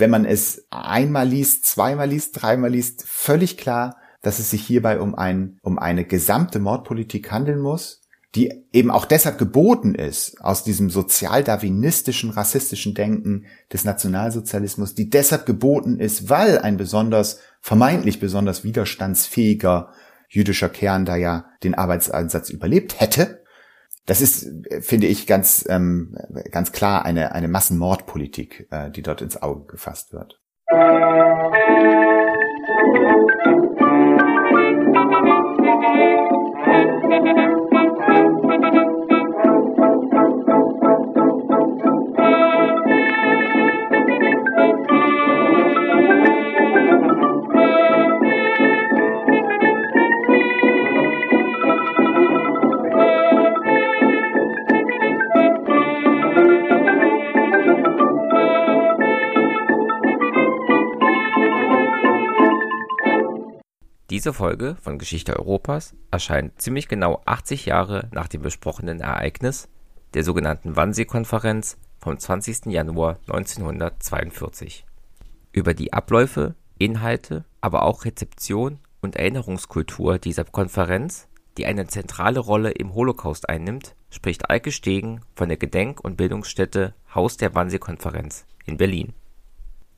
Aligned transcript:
wenn 0.00 0.10
man 0.10 0.24
es 0.24 0.66
einmal 0.70 1.28
liest, 1.28 1.64
zweimal 1.64 2.08
liest, 2.08 2.40
dreimal 2.40 2.70
liest, 2.70 3.04
völlig 3.06 3.56
klar, 3.56 3.96
dass 4.22 4.38
es 4.38 4.50
sich 4.50 4.62
hierbei 4.62 5.00
um 5.00 5.14
ein, 5.14 5.58
um 5.62 5.78
eine 5.78 6.04
gesamte 6.04 6.58
Mordpolitik 6.58 7.30
handeln 7.30 7.60
muss, 7.60 8.00
die 8.34 8.64
eben 8.72 8.90
auch 8.90 9.06
deshalb 9.06 9.38
geboten 9.38 9.94
ist 9.94 10.40
aus 10.40 10.62
diesem 10.62 10.88
sozialdarwinistischen, 10.88 12.30
rassistischen 12.30 12.94
Denken 12.94 13.46
des 13.72 13.84
Nationalsozialismus, 13.84 14.94
die 14.94 15.10
deshalb 15.10 15.46
geboten 15.46 15.98
ist, 15.98 16.28
weil 16.28 16.58
ein 16.58 16.76
besonders, 16.76 17.40
vermeintlich 17.60 18.20
besonders 18.20 18.62
widerstandsfähiger 18.62 19.92
jüdischer 20.28 20.68
Kern 20.68 21.04
da 21.04 21.16
ja 21.16 21.46
den 21.64 21.74
Arbeitseinsatz 21.74 22.50
überlebt 22.50 23.00
hätte. 23.00 23.39
Das 24.06 24.20
ist, 24.20 24.48
finde 24.80 25.06
ich, 25.06 25.26
ganz, 25.26 25.64
ähm, 25.68 26.16
ganz 26.50 26.72
klar 26.72 27.04
eine, 27.04 27.32
eine 27.32 27.48
Massenmordpolitik, 27.48 28.68
äh, 28.70 28.90
die 28.90 29.02
dort 29.02 29.22
ins 29.22 29.40
Auge 29.40 29.66
gefasst 29.66 30.12
wird. 30.12 30.40
Diese 64.20 64.34
Folge 64.34 64.76
von 64.82 64.98
Geschichte 64.98 65.38
Europas 65.38 65.94
erscheint 66.10 66.60
ziemlich 66.60 66.88
genau 66.88 67.22
80 67.24 67.64
Jahre 67.64 68.10
nach 68.12 68.28
dem 68.28 68.42
besprochenen 68.42 69.00
Ereignis, 69.00 69.66
der 70.12 70.24
sogenannten 70.24 70.76
Wannsee-Konferenz 70.76 71.78
vom 71.96 72.18
20. 72.18 72.66
Januar 72.66 73.18
1942. 73.28 74.84
Über 75.52 75.72
die 75.72 75.94
Abläufe, 75.94 76.54
Inhalte, 76.76 77.46
aber 77.62 77.82
auch 77.84 78.04
Rezeption 78.04 78.78
und 79.00 79.16
Erinnerungskultur 79.16 80.18
dieser 80.18 80.44
Konferenz, 80.44 81.26
die 81.56 81.64
eine 81.64 81.86
zentrale 81.86 82.40
Rolle 82.40 82.72
im 82.72 82.92
Holocaust 82.92 83.48
einnimmt, 83.48 83.94
spricht 84.10 84.50
Eike 84.50 84.70
Stegen 84.70 85.22
von 85.34 85.48
der 85.48 85.56
Gedenk- 85.56 86.04
und 86.04 86.18
Bildungsstätte 86.18 86.92
Haus 87.14 87.38
der 87.38 87.54
Wannsee-Konferenz 87.54 88.44
in 88.66 88.76
Berlin. 88.76 89.14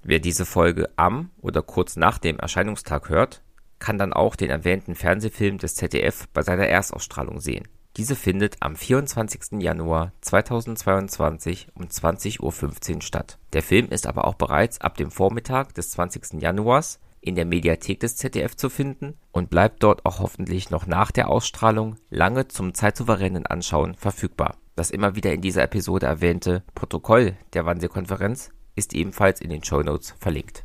Wer 0.04 0.20
diese 0.20 0.46
Folge 0.46 0.90
am 0.94 1.30
oder 1.40 1.62
kurz 1.62 1.96
nach 1.96 2.18
dem 2.18 2.38
Erscheinungstag 2.38 3.08
hört, 3.08 3.42
kann 3.82 3.98
dann 3.98 4.12
auch 4.12 4.36
den 4.36 4.48
erwähnten 4.48 4.94
Fernsehfilm 4.94 5.58
des 5.58 5.74
ZDF 5.74 6.28
bei 6.32 6.42
seiner 6.42 6.68
Erstausstrahlung 6.68 7.40
sehen. 7.40 7.66
Diese 7.96 8.16
findet 8.16 8.56
am 8.60 8.76
24. 8.76 9.60
Januar 9.60 10.12
2022 10.22 11.68
um 11.74 11.84
20.15 11.84 12.94
Uhr 12.94 13.02
statt. 13.02 13.38
Der 13.52 13.62
Film 13.62 13.88
ist 13.88 14.06
aber 14.06 14.26
auch 14.26 14.36
bereits 14.36 14.80
ab 14.80 14.96
dem 14.96 15.10
Vormittag 15.10 15.74
des 15.74 15.90
20. 15.90 16.40
Januars 16.40 17.00
in 17.20 17.34
der 17.34 17.44
Mediathek 17.44 18.00
des 18.00 18.16
ZDF 18.16 18.56
zu 18.56 18.70
finden 18.70 19.18
und 19.30 19.50
bleibt 19.50 19.82
dort 19.82 20.06
auch 20.06 20.20
hoffentlich 20.20 20.70
noch 20.70 20.86
nach 20.86 21.10
der 21.10 21.28
Ausstrahlung 21.28 21.96
lange 22.08 22.48
zum 22.48 22.72
zeitsouveränen 22.72 23.46
Anschauen 23.46 23.94
verfügbar. 23.94 24.56
Das 24.74 24.90
immer 24.90 25.16
wieder 25.16 25.32
in 25.32 25.42
dieser 25.42 25.64
Episode 25.64 26.06
erwähnte 26.06 26.62
Protokoll 26.74 27.36
der 27.52 27.66
Wannsee-Konferenz 27.66 28.50
ist 28.74 28.94
ebenfalls 28.94 29.40
in 29.40 29.50
den 29.50 29.62
Shownotes 29.62 30.14
verlinkt. 30.18 30.64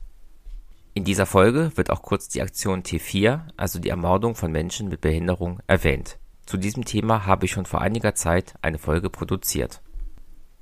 In 0.98 1.04
dieser 1.04 1.28
Folge 1.28 1.74
wird 1.76 1.92
auch 1.92 2.02
kurz 2.02 2.28
die 2.28 2.42
Aktion 2.42 2.82
T4, 2.82 3.42
also 3.56 3.78
die 3.78 3.90
Ermordung 3.90 4.34
von 4.34 4.52
Menschen 4.52 4.88
mit 4.88 5.00
Behinderung, 5.00 5.60
erwähnt. 5.68 6.18
Zu 6.48 6.58
diesem 6.58 6.86
Thema 6.86 7.28
habe 7.28 7.46
ich 7.46 7.52
schon 7.52 7.68
vor 7.68 7.82
einiger 7.82 8.16
Zeit 8.16 8.56
eine 8.64 8.80
Folge 8.80 9.12
produziert. 9.12 9.84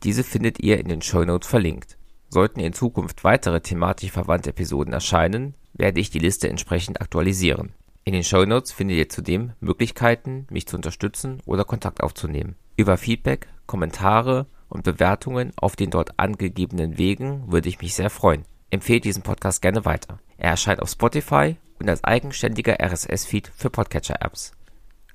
Diese 0.03 0.25
findet 0.25 0.59
ihr 0.59 0.77
in 0.77 0.89
den 0.89 1.01
Shownotes 1.01 1.47
verlinkt. 1.47 1.97
Sollten 2.27 2.59
in 2.59 2.73
Zukunft 2.73 3.23
weitere 3.23 3.61
thematisch 3.61 4.11
verwandte 4.11 4.49
Episoden 4.49 4.91
erscheinen, 4.91 5.55
werde 5.71 6.01
ich 6.01 6.09
die 6.09 6.19
Liste 6.19 6.49
entsprechend 6.49 6.99
aktualisieren. 6.99 7.71
In 8.03 8.11
den 8.11 8.25
Shownotes 8.25 8.73
findet 8.73 8.97
ihr 8.97 9.07
zudem 9.07 9.53
Möglichkeiten, 9.61 10.47
mich 10.49 10.67
zu 10.67 10.75
unterstützen 10.75 11.39
oder 11.45 11.63
Kontakt 11.63 12.03
aufzunehmen. 12.03 12.57
Über 12.75 12.97
Feedback, 12.97 13.47
Kommentare 13.67 14.47
und 14.67 14.83
Bewertungen 14.83 15.53
auf 15.55 15.77
den 15.77 15.91
dort 15.91 16.19
angegebenen 16.19 16.97
Wegen 16.97 17.49
würde 17.49 17.69
ich 17.69 17.79
mich 17.79 17.93
sehr 17.93 18.09
freuen. 18.09 18.43
Empfehlt 18.69 19.05
diesen 19.05 19.23
Podcast 19.23 19.61
gerne 19.61 19.85
weiter. 19.85 20.19
Er 20.37 20.51
erscheint 20.51 20.81
auf 20.81 20.89
Spotify 20.89 21.55
und 21.79 21.89
als 21.89 22.03
eigenständiger 22.03 22.77
RSS-Feed 22.79 23.51
für 23.55 23.69
Podcatcher-Apps. 23.69 24.51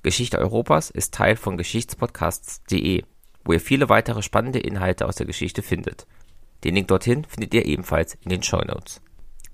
Geschichte 0.03 0.39
Europas 0.39 0.89
ist 0.89 1.13
Teil 1.13 1.35
von 1.35 1.57
Geschichtspodcasts.de, 1.57 3.03
wo 3.43 3.53
ihr 3.53 3.59
viele 3.59 3.89
weitere 3.89 4.21
spannende 4.21 4.59
Inhalte 4.59 5.05
aus 5.05 5.15
der 5.15 5.27
Geschichte 5.27 5.61
findet. 5.61 6.07
Den 6.63 6.75
Link 6.75 6.87
dorthin 6.87 7.25
findet 7.25 7.53
ihr 7.53 7.65
ebenfalls 7.65 8.15
in 8.21 8.29
den 8.29 8.43
Show 8.43 8.61
Notes. 8.61 9.01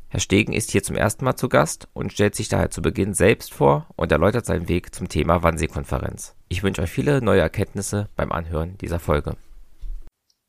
Herr 0.10 0.22
Stegen 0.22 0.54
ist 0.54 0.72
hier 0.72 0.84
zum 0.84 0.96
ersten 0.96 1.26
Mal 1.26 1.36
zu 1.36 1.50
Gast 1.50 1.90
und 1.94 2.14
stellt 2.14 2.34
sich 2.34 2.48
daher 2.48 2.70
zu 2.70 2.82
Beginn 2.82 3.14
selbst 3.14 3.54
vor 3.54 3.88
und 3.98 4.10
erläutert 4.12 4.46
seinen 4.46 4.70
Weg 4.70 4.96
zum 4.96 5.10
Thema 5.10 5.44
Wannsee-Konferenz. 5.44 6.34
Ich 6.48 6.64
wünsche 6.64 6.82
euch 6.82 6.90
viele 6.90 7.22
neue 7.22 7.42
Erkenntnisse 7.42 8.08
beim 8.16 8.32
Anhören 8.32 8.78
dieser 8.78 9.00
Folge. 9.00 9.36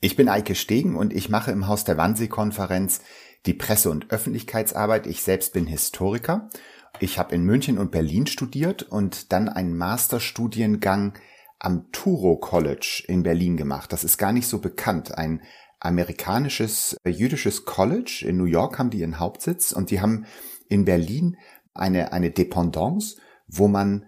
Ich 0.01 0.15
bin 0.15 0.29
Eike 0.29 0.55
Stegen 0.55 0.95
und 0.95 1.13
ich 1.13 1.29
mache 1.29 1.51
im 1.51 1.67
Haus 1.67 1.83
der 1.83 1.97
Wannsee-Konferenz 1.97 3.01
die 3.49 3.55
Presse- 3.55 3.91
und 3.91 4.11
Öffentlichkeitsarbeit. 4.11 5.07
Ich 5.07 5.23
selbst 5.23 5.55
bin 5.55 5.67
Historiker. 5.67 6.51
Ich 7.01 7.19
habe 7.19 7.35
in 7.35 7.45
München 7.45 7.79
und 7.79 7.91
Berlin 7.91 8.27
studiert 8.27 8.83
und 8.83 9.33
dann 9.33 9.49
einen 9.49 9.75
Masterstudiengang 9.75 11.15
am 11.59 11.91
Turo 11.91 12.37
College 12.37 13.05
in 13.09 13.23
Berlin 13.23 13.57
gemacht. 13.57 13.91
Das 13.91 14.05
ist 14.05 14.19
gar 14.19 14.33
nicht 14.33 14.47
so 14.47 14.59
bekannt. 14.59 15.17
Ein 15.17 15.41
amerikanisches 15.81 16.99
äh, 17.05 17.11
jüdisches 17.11 17.65
College 17.65 18.23
in 18.29 18.37
New 18.37 18.45
York 18.45 18.79
haben 18.79 18.91
die 18.91 18.99
ihren 18.99 19.19
Hauptsitz 19.19 19.73
und 19.73 19.91
die 19.91 20.03
haben 20.03 20.27
in 20.69 20.85
Berlin 20.85 21.39
eine, 21.73 22.13
eine 22.13 22.31
Dependance, 22.31 23.17
wo 23.47 23.67
man 23.67 24.05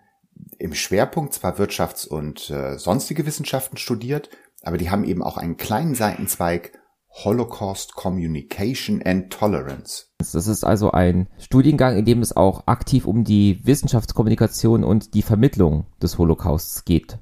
im 0.58 0.74
Schwerpunkt 0.74 1.32
zwar 1.32 1.58
Wirtschafts- 1.58 2.06
und 2.06 2.50
äh, 2.50 2.76
sonstige 2.76 3.24
Wissenschaften 3.24 3.78
studiert, 3.78 4.28
aber 4.62 4.76
die 4.76 4.90
haben 4.90 5.04
eben 5.04 5.22
auch 5.22 5.38
einen 5.38 5.56
kleinen 5.56 5.94
Seitenzweig 5.94 6.79
Holocaust 7.10 7.94
Communication 7.94 9.02
and 9.02 9.30
Tolerance. 9.30 10.06
Das 10.18 10.34
ist 10.34 10.64
also 10.64 10.92
ein 10.92 11.28
Studiengang, 11.38 11.96
in 11.96 12.04
dem 12.04 12.20
es 12.20 12.36
auch 12.36 12.66
aktiv 12.66 13.06
um 13.06 13.24
die 13.24 13.60
Wissenschaftskommunikation 13.64 14.84
und 14.84 15.14
die 15.14 15.22
Vermittlung 15.22 15.86
des 16.02 16.18
Holocausts 16.18 16.84
geht. 16.84 17.18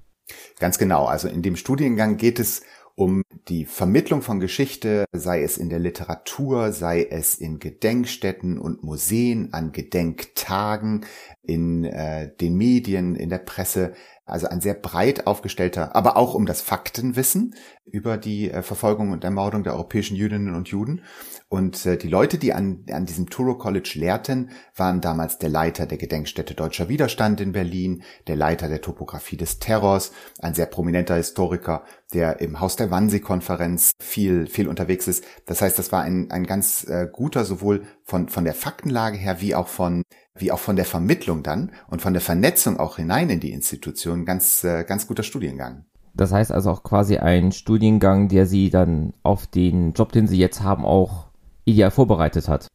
Ganz 0.59 0.78
genau. 0.78 1.06
Also 1.06 1.28
in 1.28 1.43
dem 1.43 1.56
Studiengang 1.56 2.16
geht 2.16 2.38
es 2.38 2.62
um 2.98 3.22
die 3.48 3.65
Vermittlung 3.65 4.22
von 4.22 4.41
Geschichte, 4.41 5.04
sei 5.12 5.44
es 5.44 5.56
in 5.56 5.69
der 5.69 5.78
Literatur, 5.78 6.72
sei 6.72 7.06
es 7.09 7.37
in 7.37 7.60
Gedenkstätten 7.60 8.59
und 8.59 8.82
Museen, 8.82 9.53
an 9.53 9.71
Gedenktagen, 9.71 11.06
in 11.43 11.84
äh, 11.84 12.34
den 12.41 12.56
Medien, 12.56 13.15
in 13.15 13.28
der 13.28 13.38
Presse. 13.38 13.93
Also 14.28 14.49
ein 14.49 14.61
sehr 14.61 14.75
breit 14.75 15.27
aufgestellter, 15.27 15.97
aber 15.97 16.16
auch 16.16 16.34
um 16.34 16.47
das 16.47 16.61
Faktenwissen 16.61 17.55
über 17.84 18.16
die 18.16 18.50
äh, 18.50 18.62
Verfolgung 18.62 19.12
und 19.12 19.25
Ermordung 19.25 19.65
der 19.65 19.75
europäischen 19.75 20.16
Jüdinnen 20.16 20.55
und 20.55 20.69
Juden. 20.69 21.03
Und 21.49 21.87
äh, 21.87 21.97
die 21.97 22.09
Leute, 22.09 22.37
die 22.37 22.53
an, 22.53 22.84
an 22.91 23.06
diesem 23.06 23.31
Turo 23.31 23.56
College 23.56 23.93
lehrten, 23.94 24.50
waren 24.77 25.00
damals 25.00 25.39
der 25.39 25.49
Leiter 25.49 25.87
der 25.87 25.97
Gedenkstätte 25.97 26.55
Deutscher 26.55 26.89
Widerstand 26.89 27.41
in 27.41 27.53
Berlin, 27.53 28.03
der 28.27 28.37
Leiter 28.37 28.69
der 28.69 28.83
Topographie 28.83 29.39
des 29.39 29.59
Terrors, 29.59 30.12
ein 30.41 30.55
sehr 30.55 30.66
prominenter 30.66 31.16
Historiker, 31.16 31.84
der 32.12 32.41
im 32.41 32.60
Haus 32.60 32.77
der 32.77 32.91
Wannsee-Konferenz 32.91 33.93
viel, 33.99 34.47
viel 34.47 34.69
unterwegs 34.69 35.09
ist. 35.09 35.25
Das 35.47 35.62
heißt, 35.62 35.78
das 35.78 35.91
war 35.91 36.03
ein, 36.03 36.31
ein 36.31 36.45
ganz 36.45 36.84
äh, 36.84 37.09
guter, 37.10 37.45
sowohl 37.45 37.84
von, 38.04 38.28
von 38.28 38.45
der 38.45 38.54
Faktenlage 38.54 39.16
her, 39.16 39.41
wie 39.41 39.54
auch 39.54 39.69
von, 39.69 40.03
wie 40.41 40.53
auch 40.53 40.59
von 40.59 40.77
der 40.77 40.85
Vermittlung 40.85 41.43
dann 41.43 41.73
und 41.89 42.03
von 42.03 42.13
der 42.13 42.23
Vernetzung 42.23 42.79
auch 42.79 42.97
hinein 42.97 43.31
in 43.31 43.41
die 43.41 43.53
Institution 43.53 44.25
ganz, 44.25 44.65
äh, 44.65 44.85
ganz 44.85 45.07
guter 45.07 45.23
Studiengang. 45.23 45.85
Das 46.15 46.33
heißt 46.33 46.51
also 46.51 46.71
auch 46.71 46.83
quasi 46.83 47.19
ein 47.19 47.53
Studiengang, 47.53 48.29
der 48.29 48.47
Sie 48.47 48.71
dann 48.71 49.15
auf 49.23 49.47
den 49.47 49.93
Job, 49.93 50.13
den 50.13 50.27
Sie 50.27 50.39
jetzt 50.39 50.63
haben, 50.63 50.85
auch 50.85 51.29
ideal 51.65 51.91
vorbereitet 51.91 52.49
hat. 52.49 52.67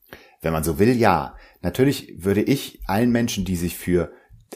Wenn 0.42 0.54
man 0.54 0.63
so 0.63 0.80
will, 0.80 0.95
ja. 0.95 1.36
Natürlich 1.62 2.13
würde 2.18 2.42
ich 2.42 2.81
allen 2.88 3.12
Menschen, 3.12 3.45
die 3.45 3.56
sich 3.56 3.77
für 3.77 4.12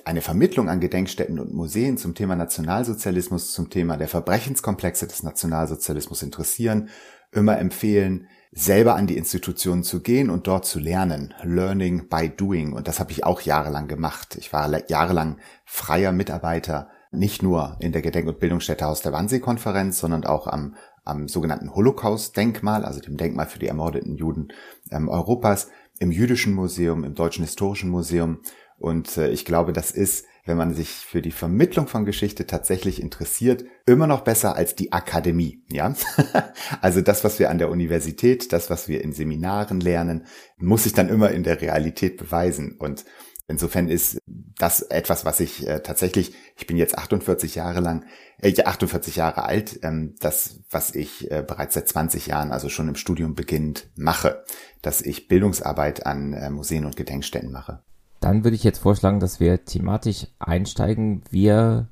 eine 0.06 0.22
Vermittlung 0.22 0.70
an 0.70 0.80
Gedenkstätten 0.80 1.40
und 1.40 1.54
Museen 1.54 1.98
zum 1.98 2.16
Thema 2.16 2.36
Nationalsozialismus, 2.36 3.52
zum 3.52 3.70
Thema 3.70 3.98
der 3.98 4.08
Verbrechenskomplexe 4.08 5.08
des 5.08 5.24
Nationalsozialismus 5.24 6.22
interessieren, 6.24 6.90
immer 7.32 7.58
empfehlen, 7.58 8.28
selber 8.52 8.96
an 8.96 9.08
die 9.08 9.18
Institutionen 9.18 9.84
zu 9.84 10.02
gehen 10.02 10.30
und 10.30 10.48
dort 10.48 10.66
zu 10.66 10.80
lernen. 10.80 11.34
Learning 11.44 12.10
by 12.10 12.30
doing. 12.30 12.74
Und 12.74 12.88
das 12.88 13.00
habe 13.00 13.12
ich 13.12 13.24
auch 13.24 13.42
jahrelang 13.42 13.88
gemacht. 13.88 14.36
Ich 14.40 14.54
war 14.54 14.70
jahrelang 14.90 15.38
freier 15.66 16.12
Mitarbeiter, 16.12 16.90
nicht 17.12 17.44
nur 17.44 17.78
in 17.80 17.92
der 17.92 18.02
Gedenk- 18.02 18.28
und 18.28 18.40
Bildungsstätte 18.40 18.86
Haus 18.86 19.02
der 19.02 19.14
Wannsee-Konferenz, 19.14 20.00
sondern 20.00 20.26
auch 20.26 20.48
am 20.48 20.76
am 21.08 21.28
sogenannten 21.28 21.74
Holocaust-Denkmal, 21.74 22.84
also 22.84 23.00
dem 23.00 23.18
Denkmal 23.18 23.48
für 23.48 23.60
die 23.60 23.68
ermordeten 23.68 24.18
Juden 24.18 24.50
ähm, 24.92 25.08
Europas, 25.08 25.70
im 26.00 26.12
Jüdischen 26.12 26.54
Museum, 26.54 27.04
im 27.04 27.16
Deutschen 27.16 27.44
Historischen 27.44 27.90
Museum. 27.90 28.40
Und 28.78 29.18
äh, 29.18 29.30
ich 29.30 29.46
glaube, 29.46 29.74
das 29.74 29.92
ist, 29.92 30.26
wenn 30.48 30.58
man 30.58 30.74
sich 30.74 30.90
für 30.90 31.22
die 31.22 31.32
Vermittlung 31.32 31.88
von 31.88 32.06
Geschichte 32.06 32.48
tatsächlich 32.48 33.02
interessiert, 33.02 33.66
immer 33.86 34.08
noch 34.08 34.22
besser 34.22 34.56
als 34.56 34.76
die 34.76 34.92
Akademie. 34.92 35.64
Ja, 35.72 35.94
also 36.82 37.02
das, 37.02 37.24
was 37.24 37.40
wir 37.40 37.50
an 37.50 37.58
der 37.58 37.70
Universität, 37.70 38.52
das, 38.54 38.70
was 38.70 38.88
wir 38.88 39.04
in 39.04 39.14
Seminaren 39.14 39.80
lernen, 39.80 40.26
muss 40.58 40.84
sich 40.84 40.94
dann 40.94 41.10
immer 41.10 41.32
in 41.32 41.44
der 41.44 41.62
Realität 41.62 42.18
beweisen. 42.18 42.76
Und 42.80 43.06
Insofern 43.50 43.88
ist 43.88 44.20
das 44.26 44.82
etwas, 44.82 45.24
was 45.24 45.40
ich 45.40 45.66
äh, 45.66 45.80
tatsächlich, 45.80 46.34
ich 46.58 46.68
bin 46.68 46.76
jetzt 46.76 46.98
48 46.98 47.56
Jahre 47.56 47.80
lang, 47.80 48.06
äh, 48.42 48.54
48 48.62 49.16
Jahre 49.16 49.46
alt, 49.46 49.80
ähm, 49.84 50.16
das, 50.20 50.60
was 50.70 50.94
ich 50.94 51.32
äh, 51.32 51.46
bereits 51.48 51.76
seit 51.76 51.88
20 51.88 52.28
Jahren, 52.28 52.52
also 52.52 52.68
schon 52.68 52.90
im 52.90 52.96
Studium 52.96 53.36
beginnend, 53.36 53.90
mache, 53.96 54.44
dass 54.82 55.02
ich 55.02 55.30
Bildungsarbeit 55.30 56.06
an 56.06 56.34
äh, 56.34 56.50
Museen 56.50 56.86
und 56.86 56.98
Gedenkstätten 56.98 57.50
mache. 57.50 57.84
Dann 58.20 58.44
würde 58.44 58.56
ich 58.56 58.64
jetzt 58.64 58.80
vorschlagen, 58.80 59.20
dass 59.20 59.40
wir 59.40 59.66
thematisch 59.66 60.28
einsteigen. 60.40 61.22
Wir 61.30 61.88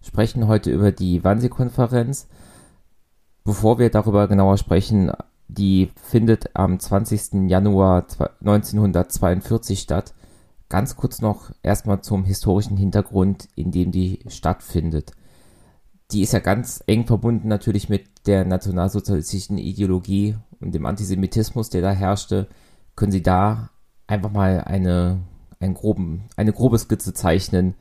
sprechen 0.00 0.48
heute 0.48 0.70
über 0.70 0.92
die 0.92 1.22
Wannsee-Konferenz. 1.22 2.28
Bevor 3.44 3.78
wir 3.78 3.90
darüber 3.90 4.28
genauer 4.28 4.58
sprechen, 4.58 5.12
die 5.48 5.90
findet 5.96 6.54
am 6.56 6.78
20. 6.78 7.48
Januar 7.48 8.06
1942 8.40 9.80
statt 9.80 10.14
Ganz 10.72 10.96
kurz 10.96 11.20
noch 11.20 11.50
erstmal 11.62 12.00
zum 12.00 12.24
historischen 12.24 12.78
Hintergrund, 12.78 13.46
in 13.56 13.72
dem 13.72 13.92
die 13.92 14.20
stattfindet. 14.28 15.12
Die 16.12 16.22
ist 16.22 16.32
ja 16.32 16.38
ganz 16.38 16.82
eng 16.86 17.06
verbunden 17.06 17.46
natürlich 17.46 17.90
mit 17.90 18.26
der 18.26 18.46
nationalsozialistischen 18.46 19.58
Ideologie 19.58 20.34
und 20.60 20.74
dem 20.74 20.86
Antisemitismus, 20.86 21.68
der 21.68 21.82
da 21.82 21.90
herrschte. 21.90 22.48
Können 22.96 23.12
Sie 23.12 23.22
da 23.22 23.68
einfach 24.06 24.32
mal 24.32 24.62
eine, 24.62 25.20
einen 25.62 25.74
groben, 25.74 26.28
eine 26.36 26.52
grobe 26.52 26.78
Skizze 26.78 27.14
zeichnen, 27.14 27.74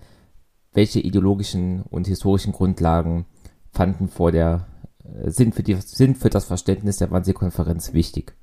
welche 0.74 1.00
ideologischen 1.00 1.84
und 1.84 2.08
historischen 2.08 2.54
Grundlagen 2.54 3.26
fanden 3.72 4.08
vor 4.08 4.32
der, 4.32 4.68
äh, 5.04 5.30
sind 5.30 5.56
für, 5.56 5.64
die, 5.64 5.76
sind 5.76 6.18
für 6.18 6.30
das 6.30 6.46
Verständnis 6.46 6.98
der 6.98 7.12
Wannsee-Konferenz 7.12 7.94
wichtig? 7.94 8.34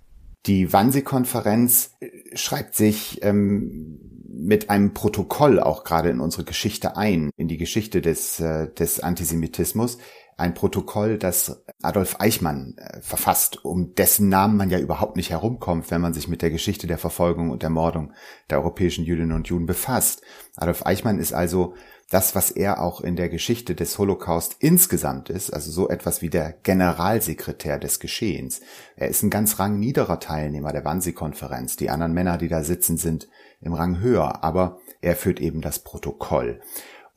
Die 0.47 0.73
Wannsee-Konferenz 0.73 1.97
äh, 2.01 2.37
schreibt 2.37 2.75
sich 2.75 3.23
ähm, 3.23 3.99
mit 4.29 4.71
einem 4.71 4.95
Protokoll 4.95 5.59
auch 5.59 5.85
gerade 5.85 6.11
in 6.11 6.21
unsere 6.21 6.45
Geschichte 6.45 6.97
ein, 6.97 7.31
in 7.37 7.49
die 7.49 7.57
Geschichte 7.57 8.01
des, 8.01 8.41
äh, 8.41 8.73
des 8.73 9.01
Antisemitismus. 9.01 9.99
Ein 10.39 10.55
Protokoll, 10.55 11.19
das 11.19 11.65
Adolf 11.83 12.21
Eichmann 12.21 12.77
äh, 12.79 13.01
verfasst, 13.01 13.65
um 13.65 13.97
dessen 13.97 14.29
Namen 14.29 14.57
man 14.57 14.71
ja 14.71 14.79
überhaupt 14.79 15.17
nicht 15.17 15.31
herumkommt, 15.31 15.91
wenn 15.91 16.01
man 16.01 16.15
sich 16.15 16.29
mit 16.29 16.43
der 16.43 16.51
Geschichte 16.51 16.87
der 16.87 16.97
Verfolgung 16.97 17.51
und 17.51 17.65
Ermordung 17.65 18.13
der 18.49 18.59
europäischen 18.59 19.05
Jüdinnen 19.05 19.33
und 19.33 19.49
Juden 19.49 19.67
befasst. 19.67 20.23
Adolf 20.55 20.87
Eichmann 20.87 21.19
ist 21.19 21.33
also 21.33 21.75
das, 22.11 22.37
was 22.37 22.53
er 22.53 22.81
auch 22.81 23.01
in 23.01 23.17
der 23.17 23.29
Geschichte 23.29 23.75
des 23.75 23.99
Holocaust 23.99 24.57
insgesamt 24.61 25.29
ist, 25.29 25.51
also 25.51 25.73
so 25.73 25.89
etwas 25.89 26.23
wie 26.23 26.31
der 26.31 26.53
Generalsekretär 26.53 27.81
des 27.81 27.99
Geschehens. 27.99 28.61
Er 28.95 29.09
ist 29.09 29.25
ein 29.25 29.31
ganz 29.31 29.59
rangniederer 29.59 30.21
Teilnehmer 30.21 30.73
der 30.73 30.85
Wannsee-Konferenz. 30.85 31.77
Die 31.77 31.91
anderen 31.91 32.15
Männer, 32.15 32.39
die 32.39 32.49
da 32.49 32.63
sitzen, 32.63 32.97
sind 32.97 33.29
im 33.61 33.75
Rang 33.75 33.99
höher, 34.01 34.45
aber 34.45 34.79
er 35.01 35.17
führt 35.17 35.41
eben 35.41 35.61
das 35.61 35.81
Protokoll. 35.81 36.61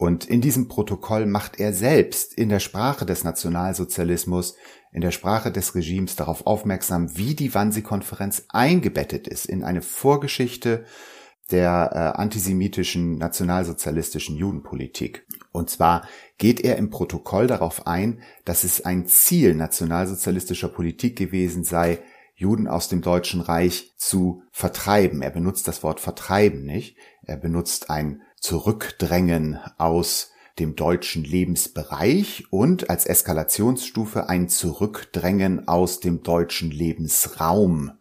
Und 0.02 0.26
in 0.26 0.42
diesem 0.42 0.68
Protokoll 0.68 1.28
macht 1.28 1.60
er 1.60 1.74
selbst 1.74 2.34
in 2.34 2.50
der 2.50 2.60
Sprache 2.60 3.06
des 3.06 3.24
Nationalsozialismus, 3.24 4.56
in 4.92 5.02
der 5.02 5.12
Sprache 5.12 5.52
des 5.52 5.76
Regimes 5.76 6.16
darauf 6.16 6.48
aufmerksam, 6.48 7.16
wie 7.18 7.36
die 7.36 7.54
Wannsee-Konferenz 7.54 8.46
eingebettet 8.50 9.28
ist 9.28 9.46
in 9.46 9.64
eine 9.64 9.84
Vorgeschichte 9.84 10.86
der 11.52 11.92
äh, 11.94 12.20
antisemitischen 12.20 13.20
nationalsozialistischen 13.20 14.36
Judenpolitik. 14.38 15.28
Und 15.52 15.70
zwar 15.70 16.08
geht 16.40 16.62
er 16.62 16.78
im 16.78 16.90
Protokoll 16.90 17.46
darauf 17.46 17.86
ein, 17.86 18.24
dass 18.44 18.64
es 18.64 18.84
ein 18.84 19.06
Ziel 19.06 19.54
nationalsozialistischer 19.54 20.70
Politik 20.70 21.16
gewesen 21.16 21.64
sei, 21.64 22.00
Juden 22.34 22.68
aus 22.68 22.90
dem 22.90 23.04
Deutschen 23.04 23.40
Reich 23.40 23.94
zu 23.98 24.42
vertreiben. 24.52 25.22
Er 25.22 25.30
benutzt 25.30 25.68
das 25.68 25.84
Wort 25.84 26.00
vertreiben 26.00 26.66
nicht. 26.66 26.98
Er 27.22 27.38
benutzt 27.38 27.92
ein 27.92 28.24
Zurückdrängen 28.42 29.60
aus 29.78 30.32
dem 30.60 30.76
deutschen 30.76 31.24
Lebensbereich 31.24 32.46
und 32.50 32.90
als 32.90 33.06
Eskalationsstufe 33.06 34.30
ein 34.30 34.50
Zurückdrängen 34.50 35.68
aus 35.68 36.00
dem 36.00 36.24
deutschen 36.24 36.72
Lebensraum. 36.72 37.92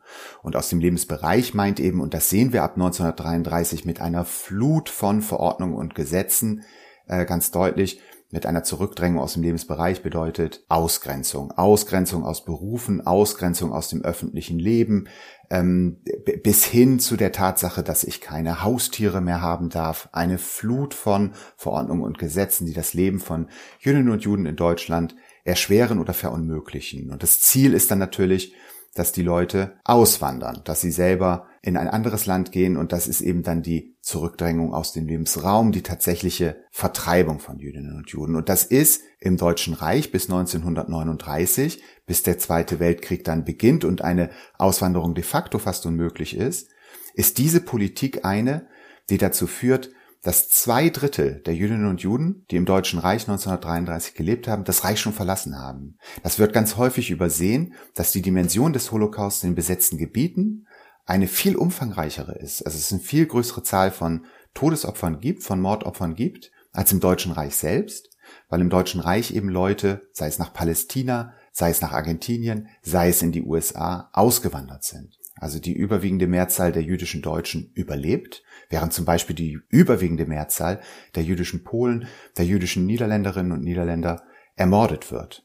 Und 0.42 0.56
aus 0.56 0.68
dem 0.70 0.80
Lebensbereich 0.80 1.54
meint 1.54 1.78
eben, 1.78 2.00
und 2.00 2.14
das 2.14 2.30
sehen 2.30 2.52
wir 2.52 2.64
ab 2.64 2.72
1933 2.74 3.84
mit 3.84 4.00
einer 4.00 4.24
Flut 4.24 4.88
von 4.88 5.22
Verordnungen 5.22 5.74
und 5.76 5.94
Gesetzen 5.94 6.64
äh, 7.06 7.24
ganz 7.26 7.50
deutlich, 7.50 8.00
mit 8.30 8.46
einer 8.46 8.62
Zurückdrängung 8.62 9.20
aus 9.20 9.34
dem 9.34 9.42
Lebensbereich 9.42 10.02
bedeutet 10.02 10.64
Ausgrenzung. 10.68 11.50
Ausgrenzung 11.52 12.24
aus 12.24 12.44
Berufen, 12.44 13.04
Ausgrenzung 13.06 13.72
aus 13.72 13.88
dem 13.88 14.02
öffentlichen 14.02 14.58
Leben, 14.58 15.08
ähm, 15.50 15.98
bis 16.42 16.64
hin 16.64 17.00
zu 17.00 17.16
der 17.16 17.32
Tatsache, 17.32 17.82
dass 17.82 18.04
ich 18.04 18.20
keine 18.20 18.62
Haustiere 18.62 19.20
mehr 19.20 19.40
haben 19.40 19.68
darf. 19.68 20.08
Eine 20.12 20.38
Flut 20.38 20.94
von 20.94 21.32
Verordnungen 21.56 22.04
und 22.04 22.18
Gesetzen, 22.18 22.66
die 22.66 22.72
das 22.72 22.94
Leben 22.94 23.18
von 23.18 23.48
Jüdinnen 23.80 24.10
und 24.10 24.22
Juden 24.22 24.46
in 24.46 24.56
Deutschland 24.56 25.16
erschweren 25.44 25.98
oder 25.98 26.14
verunmöglichen. 26.14 27.10
Und 27.10 27.24
das 27.24 27.40
Ziel 27.40 27.74
ist 27.74 27.90
dann 27.90 27.98
natürlich, 27.98 28.54
dass 28.94 29.12
die 29.12 29.22
Leute 29.22 29.78
auswandern, 29.84 30.62
dass 30.64 30.80
sie 30.80 30.90
selber 30.90 31.46
in 31.62 31.76
ein 31.76 31.88
anderes 31.88 32.26
Land 32.26 32.52
gehen 32.52 32.76
und 32.76 32.92
das 32.92 33.06
ist 33.06 33.20
eben 33.20 33.42
dann 33.42 33.62
die 33.62 33.96
Zurückdrängung 34.10 34.74
aus 34.74 34.92
dem 34.92 35.06
Lebensraum, 35.06 35.70
die 35.70 35.82
tatsächliche 35.82 36.56
Vertreibung 36.72 37.38
von 37.38 37.60
Jüdinnen 37.60 37.96
und 37.96 38.10
Juden. 38.10 38.34
Und 38.34 38.48
das 38.48 38.64
ist 38.64 39.02
im 39.20 39.36
Deutschen 39.36 39.72
Reich 39.72 40.10
bis 40.10 40.24
1939, 40.24 41.80
bis 42.06 42.24
der 42.24 42.38
Zweite 42.38 42.80
Weltkrieg 42.80 43.22
dann 43.22 43.44
beginnt 43.44 43.84
und 43.84 44.02
eine 44.02 44.30
Auswanderung 44.58 45.14
de 45.14 45.22
facto 45.22 45.60
fast 45.60 45.86
unmöglich 45.86 46.36
ist, 46.36 46.70
ist 47.14 47.38
diese 47.38 47.60
Politik 47.60 48.24
eine, 48.24 48.66
die 49.10 49.18
dazu 49.18 49.46
führt, 49.46 49.90
dass 50.22 50.50
zwei 50.50 50.90
Drittel 50.90 51.40
der 51.46 51.54
Jüdinnen 51.54 51.86
und 51.86 52.02
Juden, 52.02 52.44
die 52.50 52.56
im 52.56 52.66
Deutschen 52.66 52.98
Reich 52.98 53.22
1933 53.22 54.14
gelebt 54.14 54.48
haben, 54.48 54.64
das 54.64 54.84
Reich 54.84 55.00
schon 55.00 55.14
verlassen 55.14 55.56
haben. 55.56 55.96
Das 56.22 56.38
wird 56.38 56.52
ganz 56.52 56.76
häufig 56.76 57.10
übersehen, 57.10 57.74
dass 57.94 58.12
die 58.12 58.22
Dimension 58.22 58.72
des 58.72 58.92
Holocaust 58.92 59.44
in 59.44 59.54
besetzten 59.54 59.96
Gebieten 59.96 60.66
eine 61.10 61.26
viel 61.26 61.56
umfangreichere 61.56 62.38
ist. 62.38 62.62
Also 62.62 62.78
es 62.78 62.92
eine 62.92 63.00
viel 63.00 63.26
größere 63.26 63.62
Zahl 63.62 63.90
von 63.90 64.24
Todesopfern 64.54 65.20
gibt, 65.20 65.42
von 65.42 65.60
Mordopfern 65.60 66.14
gibt, 66.14 66.52
als 66.72 66.92
im 66.92 67.00
Deutschen 67.00 67.32
Reich 67.32 67.56
selbst, 67.56 68.10
weil 68.48 68.60
im 68.60 68.70
Deutschen 68.70 69.00
Reich 69.00 69.34
eben 69.34 69.48
Leute, 69.48 70.08
sei 70.12 70.28
es 70.28 70.38
nach 70.38 70.52
Palästina, 70.52 71.34
sei 71.52 71.70
es 71.70 71.80
nach 71.80 71.92
Argentinien, 71.92 72.68
sei 72.82 73.08
es 73.08 73.22
in 73.22 73.32
die 73.32 73.42
USA, 73.42 74.08
ausgewandert 74.12 74.84
sind. 74.84 75.18
Also 75.34 75.58
die 75.58 75.72
überwiegende 75.72 76.28
Mehrzahl 76.28 76.70
der 76.70 76.82
jüdischen 76.82 77.22
Deutschen 77.22 77.72
überlebt 77.74 78.42
während 78.68 78.92
zum 78.92 79.04
Beispiel 79.04 79.34
die 79.34 79.58
überwiegende 79.68 80.26
Mehrzahl 80.26 80.80
der 81.16 81.24
jüdischen 81.24 81.64
Polen, 81.64 82.06
der 82.38 82.46
jüdischen 82.46 82.86
Niederländerinnen 82.86 83.52
und 83.52 83.62
Niederländer 83.62 84.22
ermordet 84.56 85.10
wird. 85.10 85.44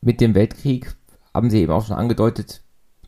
Mit 0.00 0.20
dem 0.20 0.34
Weltkrieg 0.34 0.94
haben 1.32 1.50
Sie 1.50 1.60
eben 1.60 1.72
auch 1.72 1.86
schon 1.86 1.96
angedeutet, 1.96 2.64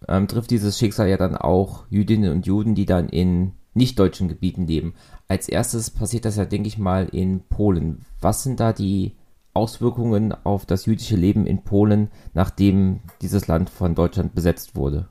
ähm, 0.09 0.29
trifft 0.29 0.51
dieses 0.51 0.79
Schicksal 0.79 1.09
ja 1.09 1.17
dann 1.17 1.37
auch 1.37 1.85
Jüdinnen 1.91 2.33
und 2.33 2.47
Juden, 2.47 2.75
die 2.75 2.87
dann 2.87 3.09
in 3.09 3.53
nicht-deutschen 3.75 4.29
Gebieten 4.29 4.67
leben. 4.67 4.95
Als 5.29 5.49
erstes 5.49 5.91
passiert 5.91 6.25
das 6.25 6.37
ja, 6.37 6.45
denke 6.45 6.69
ich 6.69 6.79
mal, 6.79 7.09
in 7.09 7.41
Polen. 7.49 8.05
Was 8.21 8.43
sind 8.43 8.61
da 8.61 8.73
die 8.73 9.17
Auswirkungen 9.53 10.33
auf 10.45 10.67
das 10.67 10.87
jüdische 10.87 11.17
Leben 11.17 11.47
in 11.47 11.63
Polen, 11.63 12.11
nachdem 12.35 13.01
dieses 13.21 13.47
Land 13.47 13.71
von 13.71 13.95
Deutschland 13.95 14.35
besetzt 14.35 14.77
wurde? 14.77 15.09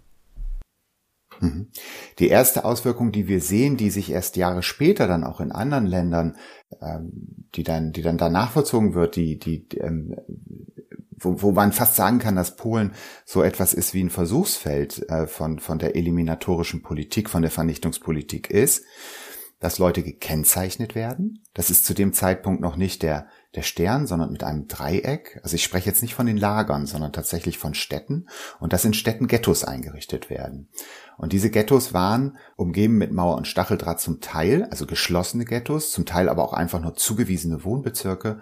Mhm. 1.40 1.68
Die 2.20 2.28
erste 2.28 2.64
Auswirkung, 2.66 3.12
die 3.12 3.28
wir 3.28 3.42
sehen, 3.42 3.78
die 3.78 3.90
sich 3.90 4.12
erst 4.12 4.38
Jahre 4.38 4.64
später 4.64 5.08
dann 5.08 5.24
auch 5.24 5.40
in 5.40 5.52
anderen 5.52 5.86
Ländern, 5.86 6.38
ähm, 6.82 7.48
die 7.56 7.64
dann, 7.64 7.92
die 7.92 8.02
dann 8.02 8.18
danach 8.18 8.52
vollzogen 8.52 8.94
wird, 8.94 9.16
die, 9.16 9.40
die, 9.40 9.68
ähm, 9.78 10.16
wo, 11.24 11.42
wo 11.42 11.52
man 11.52 11.72
fast 11.72 11.96
sagen 11.96 12.20
kann, 12.20 12.36
dass 12.36 12.56
Polen 12.56 12.94
so 13.26 13.44
etwas 13.44 13.74
ist 13.74 13.94
wie 13.94 14.04
ein 14.04 14.10
Versuchsfeld 14.10 15.10
äh, 15.10 15.28
von, 15.28 15.60
von 15.60 15.80
der 15.80 15.96
eliminatorischen 15.96 16.82
Politik, 16.82 17.30
von 17.30 17.42
der 17.42 17.52
Vernichtungspolitik 17.52 18.50
ist, 18.50 18.84
dass 19.64 19.80
Leute 19.80 20.04
gekennzeichnet 20.04 20.94
werden. 20.94 21.42
Das 21.54 21.70
ist 21.70 21.86
zu 21.86 21.94
dem 21.94 22.12
Zeitpunkt 22.12 22.60
noch 22.60 22.76
nicht 22.76 23.02
der, 23.02 23.28
der 23.56 23.62
Stern, 23.62 24.08
sondern 24.08 24.32
mit 24.32 24.44
einem 24.44 24.68
Dreieck. 24.68 25.40
Also 25.42 25.56
ich 25.56 25.64
spreche 25.64 25.88
jetzt 25.88 26.02
nicht 26.02 26.16
von 26.16 26.26
den 26.26 26.36
Lagern, 26.36 26.86
sondern 26.86 27.14
tatsächlich 27.14 27.58
von 27.58 27.74
Städten 27.74 28.28
und 28.60 28.74
dass 28.74 28.84
in 28.84 28.94
Städten 28.94 29.28
Ghettos 29.28 29.64
eingerichtet 29.64 30.30
werden. 30.30 30.68
Und 31.18 31.32
diese 31.32 31.50
Ghettos 31.50 31.94
waren 31.94 32.38
umgeben 32.58 32.98
mit 32.98 33.14
Mauer 33.14 33.38
und 33.38 33.48
Stacheldraht 33.48 34.02
zum 34.02 34.20
Teil, 34.20 34.66
also 34.66 34.86
geschlossene 34.86 35.46
Ghettos, 35.46 35.92
zum 35.92 36.06
Teil 36.06 36.28
aber 36.28 36.44
auch 36.44 36.54
einfach 36.54 36.82
nur 36.82 36.96
zugewiesene 36.96 37.64
Wohnbezirke, 37.64 38.42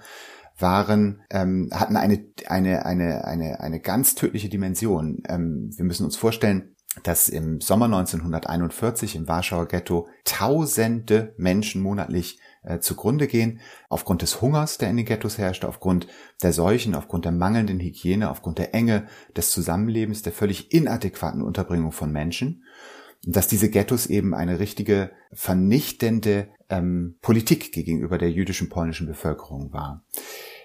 waren, 0.61 1.21
ähm, 1.29 1.69
hatten 1.73 1.97
eine, 1.97 2.25
eine, 2.47 2.85
eine, 2.85 3.25
eine, 3.25 3.59
eine 3.59 3.79
ganz 3.79 4.15
tödliche 4.15 4.49
Dimension. 4.49 5.23
Ähm, 5.27 5.71
wir 5.75 5.85
müssen 5.85 6.05
uns 6.05 6.17
vorstellen, 6.17 6.75
dass 7.03 7.29
im 7.29 7.61
Sommer 7.61 7.85
1941 7.85 9.15
im 9.15 9.27
Warschauer 9.27 9.67
Ghetto 9.67 10.07
tausende 10.25 11.33
Menschen 11.37 11.81
monatlich 11.81 12.39
äh, 12.63 12.79
zugrunde 12.79 13.27
gehen, 13.27 13.61
aufgrund 13.89 14.21
des 14.21 14.41
Hungers, 14.41 14.77
der 14.77 14.89
in 14.89 14.97
den 14.97 15.05
Ghettos 15.05 15.37
herrschte, 15.37 15.67
aufgrund 15.67 16.07
der 16.43 16.51
Seuchen, 16.51 16.93
aufgrund 16.93 17.25
der 17.25 17.31
mangelnden 17.31 17.79
Hygiene, 17.79 18.29
aufgrund 18.29 18.57
der 18.59 18.75
Enge 18.75 19.07
des 19.37 19.51
Zusammenlebens, 19.51 20.21
der 20.21 20.33
völlig 20.33 20.73
inadäquaten 20.73 21.41
Unterbringung 21.41 21.91
von 21.91 22.11
Menschen. 22.11 22.63
dass 23.23 23.47
diese 23.47 23.69
Ghettos 23.69 24.07
eben 24.07 24.33
eine 24.33 24.57
richtige 24.57 25.11
vernichtende 25.31 26.47
ähm, 26.69 27.17
Politik 27.21 27.71
gegenüber 27.71 28.17
der 28.17 28.31
jüdischen 28.31 28.69
polnischen 28.69 29.05
Bevölkerung 29.05 29.71
war. 29.71 30.03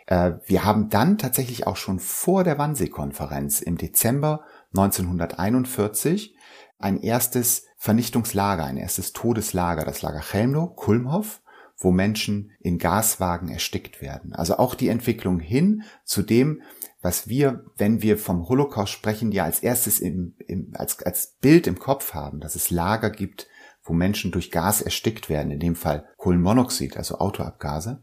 Äh, 0.06 0.32
wir 0.46 0.64
haben 0.64 0.88
dann 0.88 1.18
tatsächlich 1.18 1.66
auch 1.66 1.76
schon 1.76 1.98
vor 1.98 2.44
der 2.44 2.58
Wannsee-Konferenz 2.58 3.60
im 3.60 3.76
Dezember 3.76 4.44
1941 4.76 6.36
ein 6.78 7.00
erstes 7.00 7.66
Vernichtungslager, 7.76 8.64
ein 8.64 8.76
erstes 8.76 9.12
Todeslager, 9.12 9.84
das 9.84 10.02
Lager 10.02 10.20
Chelmno, 10.20 10.68
Kulmhof, 10.68 11.40
wo 11.78 11.90
Menschen 11.90 12.52
in 12.60 12.78
Gaswagen 12.78 13.48
erstickt 13.48 14.00
werden. 14.00 14.32
Also 14.32 14.56
auch 14.56 14.74
die 14.74 14.88
Entwicklung 14.88 15.40
hin 15.40 15.82
zu 16.04 16.22
dem, 16.22 16.62
was 17.02 17.28
wir, 17.28 17.64
wenn 17.76 18.02
wir 18.02 18.18
vom 18.18 18.48
Holocaust 18.48 18.92
sprechen, 18.92 19.30
ja 19.30 19.44
als 19.44 19.60
erstes 19.60 20.00
im, 20.00 20.34
im, 20.46 20.72
als, 20.74 21.02
als 21.02 21.36
Bild 21.40 21.66
im 21.66 21.78
Kopf 21.78 22.14
haben, 22.14 22.40
dass 22.40 22.56
es 22.56 22.70
Lager 22.70 23.10
gibt, 23.10 23.46
wo 23.84 23.92
Menschen 23.92 24.32
durch 24.32 24.50
Gas 24.50 24.82
erstickt 24.82 25.28
werden, 25.28 25.52
in 25.52 25.60
dem 25.60 25.76
Fall 25.76 26.08
Kohlenmonoxid, 26.16 26.96
also 26.96 27.18
Autoabgase. 27.18 28.00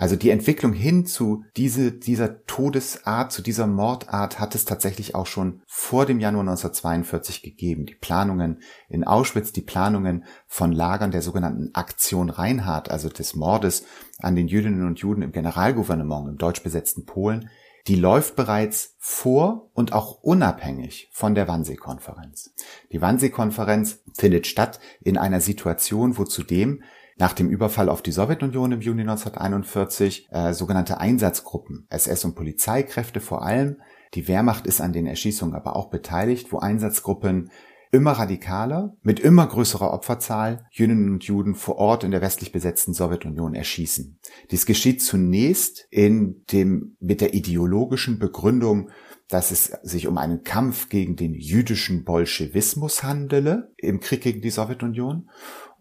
Also 0.00 0.16
die 0.16 0.30
Entwicklung 0.30 0.72
hin 0.72 1.04
zu 1.04 1.44
diese, 1.58 1.92
dieser 1.92 2.46
Todesart, 2.46 3.32
zu 3.32 3.42
dieser 3.42 3.66
Mordart 3.66 4.40
hat 4.40 4.54
es 4.54 4.64
tatsächlich 4.64 5.14
auch 5.14 5.26
schon 5.26 5.60
vor 5.66 6.06
dem 6.06 6.20
Januar 6.20 6.40
1942 6.40 7.42
gegeben. 7.42 7.84
Die 7.84 7.96
Planungen 7.96 8.62
in 8.88 9.04
Auschwitz, 9.04 9.52
die 9.52 9.60
Planungen 9.60 10.24
von 10.46 10.72
Lagern 10.72 11.10
der 11.10 11.20
sogenannten 11.20 11.74
Aktion 11.74 12.30
Reinhardt, 12.30 12.90
also 12.90 13.10
des 13.10 13.36
Mordes 13.36 13.84
an 14.20 14.36
den 14.36 14.48
Jüdinnen 14.48 14.86
und 14.86 15.00
Juden 15.00 15.20
im 15.20 15.32
Generalgouvernement 15.32 16.30
im 16.30 16.38
deutsch 16.38 16.62
besetzten 16.62 17.04
Polen, 17.04 17.50
die 17.86 17.96
läuft 17.96 18.36
bereits 18.36 18.94
vor 18.98 19.68
und 19.74 19.92
auch 19.92 20.22
unabhängig 20.22 21.10
von 21.12 21.34
der 21.34 21.46
Wannsee-Konferenz. 21.46 22.54
Die 22.90 23.02
Wannsee-Konferenz 23.02 23.98
findet 24.14 24.46
statt 24.46 24.80
in 25.02 25.18
einer 25.18 25.42
Situation, 25.42 26.16
wo 26.16 26.24
zudem 26.24 26.82
nach 27.20 27.34
dem 27.34 27.50
Überfall 27.50 27.90
auf 27.90 28.00
die 28.00 28.12
Sowjetunion 28.12 28.72
im 28.72 28.80
Juni 28.80 29.02
1941 29.02 30.28
äh, 30.30 30.54
sogenannte 30.54 30.98
Einsatzgruppen, 30.98 31.86
SS 31.90 32.24
und 32.24 32.34
Polizeikräfte 32.34 33.20
vor 33.20 33.42
allem, 33.42 33.76
die 34.14 34.26
Wehrmacht 34.26 34.66
ist 34.66 34.80
an 34.80 34.94
den 34.94 35.06
Erschießungen 35.06 35.54
aber 35.54 35.76
auch 35.76 35.90
beteiligt, 35.90 36.50
wo 36.50 36.58
Einsatzgruppen 36.58 37.50
immer 37.92 38.12
radikaler, 38.12 38.96
mit 39.02 39.20
immer 39.20 39.46
größerer 39.46 39.92
Opferzahl 39.92 40.66
Jüdinnen 40.70 41.10
und 41.10 41.24
Juden 41.24 41.54
vor 41.54 41.76
Ort 41.76 42.04
in 42.04 42.10
der 42.10 42.22
westlich 42.22 42.52
besetzten 42.52 42.94
Sowjetunion 42.94 43.54
erschießen. 43.54 44.18
Dies 44.50 44.64
geschieht 44.64 45.02
zunächst 45.02 45.86
in 45.90 46.44
dem, 46.52 46.96
mit 47.00 47.20
der 47.20 47.34
ideologischen 47.34 48.18
Begründung, 48.18 48.90
dass 49.28 49.50
es 49.50 49.72
sich 49.82 50.08
um 50.08 50.18
einen 50.18 50.42
Kampf 50.42 50.88
gegen 50.88 51.16
den 51.16 51.34
jüdischen 51.34 52.04
Bolschewismus 52.04 53.02
handele 53.02 53.72
im 53.76 54.00
Krieg 54.00 54.22
gegen 54.22 54.40
die 54.40 54.50
Sowjetunion 54.50 55.28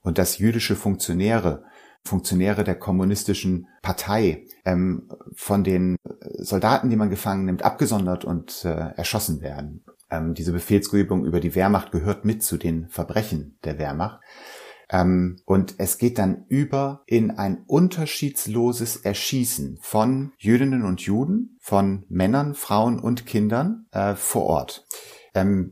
und 0.02 0.18
dass 0.18 0.38
jüdische 0.38 0.76
Funktionäre, 0.76 1.64
Funktionäre 2.04 2.64
der 2.64 2.76
kommunistischen 2.76 3.68
Partei 3.82 4.46
ähm, 4.66 5.10
von 5.34 5.64
den 5.64 5.98
Soldaten, 6.38 6.90
die 6.90 6.96
man 6.96 7.10
gefangen 7.10 7.46
nimmt, 7.46 7.64
abgesondert 7.64 8.26
und 8.26 8.64
äh, 8.66 8.70
erschossen 8.70 9.42
werden. 9.42 9.84
Ähm, 10.10 10.34
diese 10.34 10.52
Befehlsgebung 10.52 11.26
über 11.26 11.40
die 11.40 11.56
Wehrmacht 11.56 11.92
gehört 11.92 12.26
mit 12.26 12.44
zu 12.44 12.58
den 12.58 12.88
Verbrechen 12.90 13.58
der 13.64 13.78
Wehrmacht. 13.78 14.22
Ähm, 14.92 15.38
und 15.46 15.76
es 15.78 15.98
geht 15.98 16.18
dann 16.18 16.46
über 16.48 17.04
in 17.06 17.32
ein 17.32 17.64
unterschiedsloses 17.68 18.98
Erschießen 18.98 19.78
von 19.82 20.32
Jüdinnen 20.38 20.84
und 20.84 21.02
Juden, 21.02 21.58
von 21.60 22.06
Männern, 22.10 22.56
Frauen 22.56 23.00
und 23.00 23.26
Kindern 23.26 23.86
äh, 23.92 24.16
vor 24.16 24.44
Ort. 24.44 24.88
Ähm, 25.36 25.72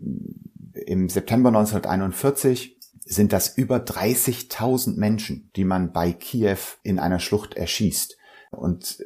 Im 0.85 1.09
September 1.09 1.49
1941 1.49 2.76
sind 3.07 3.33
das 3.33 3.57
über 3.57 3.77
30.000 3.77 4.97
Menschen, 4.97 5.49
die 5.55 5.63
man 5.63 5.91
bei 5.91 6.11
Kiew 6.11 6.57
in 6.83 6.99
einer 6.99 7.19
Schlucht 7.19 7.55
erschießt. 7.55 8.17
Und 8.51 9.03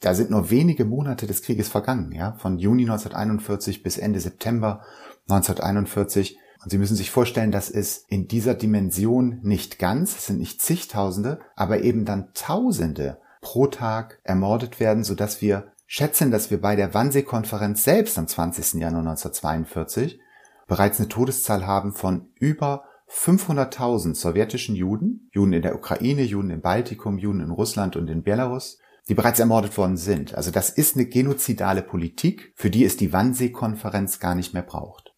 da 0.00 0.14
sind 0.14 0.30
nur 0.30 0.50
wenige 0.50 0.84
Monate 0.84 1.26
des 1.26 1.42
Krieges 1.42 1.68
vergangen, 1.68 2.12
ja, 2.12 2.34
von 2.34 2.58
Juni 2.58 2.82
1941 2.82 3.82
bis 3.82 3.98
Ende 3.98 4.20
September 4.20 4.82
1941. 5.28 6.38
Und 6.62 6.70
Sie 6.70 6.78
müssen 6.78 6.96
sich 6.96 7.10
vorstellen, 7.10 7.52
dass 7.52 7.70
es 7.70 8.04
in 8.08 8.28
dieser 8.28 8.54
Dimension 8.54 9.40
nicht 9.42 9.78
ganz, 9.78 10.16
es 10.16 10.26
sind 10.26 10.38
nicht 10.38 10.60
zigtausende, 10.60 11.40
aber 11.56 11.82
eben 11.82 12.04
dann 12.04 12.30
Tausende 12.34 13.18
pro 13.40 13.66
Tag 13.66 14.20
ermordet 14.22 14.80
werden, 14.80 15.04
sodass 15.04 15.40
wir 15.40 15.72
schätzen, 15.86 16.30
dass 16.30 16.50
wir 16.50 16.60
bei 16.60 16.76
der 16.76 16.94
Wannsee-Konferenz 16.94 17.84
selbst 17.84 18.18
am 18.18 18.26
20. 18.26 18.80
Januar 18.80 19.00
1942 19.00 20.20
bereits 20.66 20.98
eine 20.98 21.08
Todeszahl 21.08 21.66
haben 21.66 21.92
von 21.92 22.30
über 22.38 22.84
500.000 23.12 24.14
sowjetischen 24.14 24.74
Juden, 24.74 25.28
Juden 25.32 25.52
in 25.52 25.62
der 25.62 25.74
Ukraine, 25.74 26.22
Juden 26.22 26.50
im 26.50 26.62
Baltikum, 26.62 27.18
Juden 27.18 27.40
in 27.40 27.50
Russland 27.50 27.94
und 27.94 28.08
in 28.08 28.22
Belarus, 28.22 28.78
die 29.08 29.14
bereits 29.14 29.38
ermordet 29.38 29.76
worden 29.76 29.96
sind. 29.96 30.34
Also 30.34 30.50
das 30.50 30.70
ist 30.70 30.96
eine 30.96 31.06
genozidale 31.06 31.82
Politik, 31.82 32.52
für 32.56 32.70
die 32.70 32.84
es 32.84 32.96
die 32.96 33.12
Wannsee-Konferenz 33.12 34.18
gar 34.18 34.34
nicht 34.34 34.54
mehr 34.54 34.62
braucht. 34.62 35.14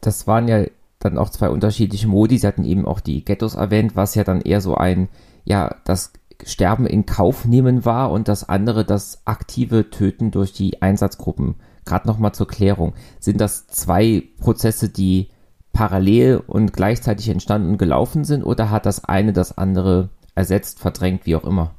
Das 0.00 0.26
waren 0.26 0.46
ja 0.46 0.66
dann 0.98 1.18
auch 1.18 1.30
zwei 1.30 1.48
unterschiedliche 1.48 2.06
Modi. 2.06 2.38
Sie 2.38 2.46
hatten 2.46 2.64
eben 2.64 2.86
auch 2.86 3.00
die 3.00 3.24
Ghettos 3.24 3.54
erwähnt, 3.54 3.96
was 3.96 4.14
ja 4.14 4.24
dann 4.24 4.40
eher 4.40 4.60
so 4.60 4.74
ein, 4.74 5.08
ja, 5.44 5.76
das 5.84 6.12
Sterben 6.44 6.86
in 6.86 7.06
Kauf 7.06 7.44
nehmen 7.44 7.84
war 7.84 8.10
und 8.10 8.28
das 8.28 8.48
andere 8.48 8.84
das 8.84 9.22
aktive 9.24 9.90
Töten 9.90 10.30
durch 10.32 10.52
die 10.52 10.82
Einsatzgruppen. 10.82 11.56
Gerade 11.84 12.06
nochmal 12.06 12.32
zur 12.32 12.46
Klärung. 12.46 12.94
Sind 13.20 13.40
das 13.40 13.66
zwei 13.68 14.24
Prozesse, 14.38 14.88
die 14.88 15.28
parallel 15.72 16.42
und 16.46 16.72
gleichzeitig 16.72 17.28
entstanden 17.28 17.70
und 17.70 17.78
gelaufen 17.78 18.24
sind 18.24 18.42
oder 18.42 18.70
hat 18.70 18.86
das 18.86 19.04
eine 19.04 19.32
das 19.32 19.56
andere 19.56 20.10
ersetzt, 20.34 20.78
verdrängt, 20.78 21.26
wie 21.26 21.36
auch 21.36 21.44
immer? 21.44 21.74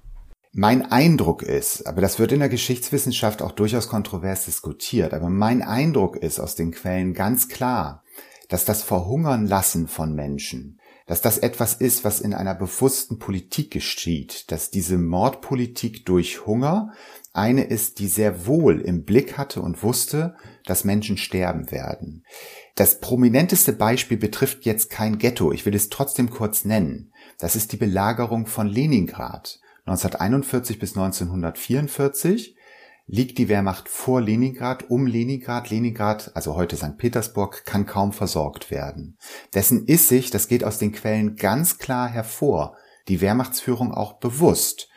Mein 0.55 0.91
Eindruck 0.91 1.41
ist, 1.41 1.87
aber 1.87 2.01
das 2.01 2.19
wird 2.19 2.31
in 2.31 2.39
der 2.39 2.49
Geschichtswissenschaft 2.49 3.41
auch 3.41 3.53
durchaus 3.53 3.87
kontrovers 3.87 4.45
diskutiert, 4.45 5.13
aber 5.13 5.29
mein 5.29 5.63
Eindruck 5.63 6.15
ist 6.15 6.39
aus 6.39 6.53
den 6.53 6.71
Quellen 6.71 7.15
ganz 7.15 7.47
klar, 7.47 8.03
dass 8.49 8.63
das 8.63 8.83
Verhungern 8.83 9.47
lassen 9.47 9.87
von 9.87 10.13
Menschen, 10.13 10.79
dass 11.07 11.21
das 11.21 11.39
etwas 11.39 11.73
ist, 11.73 12.03
was 12.03 12.21
in 12.21 12.35
einer 12.35 12.53
bewussten 12.53 13.17
Politik 13.17 13.71
geschieht, 13.71 14.51
dass 14.51 14.69
diese 14.69 14.99
Mordpolitik 14.99 16.05
durch 16.05 16.45
Hunger 16.45 16.93
eine 17.33 17.63
ist, 17.63 17.97
die 17.97 18.07
sehr 18.07 18.45
wohl 18.45 18.79
im 18.79 19.05
Blick 19.05 19.39
hatte 19.39 19.59
und 19.59 19.81
wusste, 19.81 20.35
dass 20.65 20.83
Menschen 20.83 21.17
sterben 21.17 21.71
werden. 21.71 22.23
Das 22.75 22.99
prominenteste 22.99 23.73
Beispiel 23.73 24.17
betrifft 24.17 24.65
jetzt 24.65 24.89
kein 24.89 25.19
Ghetto, 25.19 25.51
ich 25.51 25.65
will 25.65 25.75
es 25.75 25.89
trotzdem 25.89 26.29
kurz 26.31 26.65
nennen. 26.65 27.13
Das 27.37 27.55
ist 27.55 27.71
die 27.71 27.77
Belagerung 27.77 28.47
von 28.47 28.67
Leningrad. 28.67 29.59
1941 29.85 30.79
bis 30.79 30.97
1944 30.97 32.55
liegt 33.05 33.37
die 33.37 33.49
Wehrmacht 33.49 33.89
vor 33.89 34.21
Leningrad, 34.21 34.89
um 34.89 35.05
Leningrad. 35.05 35.69
Leningrad, 35.69 36.31
also 36.35 36.55
heute 36.55 36.77
St. 36.77 36.97
Petersburg, 36.97 37.65
kann 37.65 37.85
kaum 37.85 38.13
versorgt 38.13 38.71
werden. 38.71 39.17
Dessen 39.53 39.85
ist 39.85 40.07
sich, 40.07 40.31
das 40.31 40.47
geht 40.47 40.63
aus 40.63 40.79
den 40.79 40.93
Quellen 40.93 41.35
ganz 41.35 41.77
klar 41.77 42.07
hervor, 42.07 42.77
die 43.07 43.21
Wehrmachtsführung 43.21 43.93
auch 43.93 44.13
bewusst. 44.13 44.89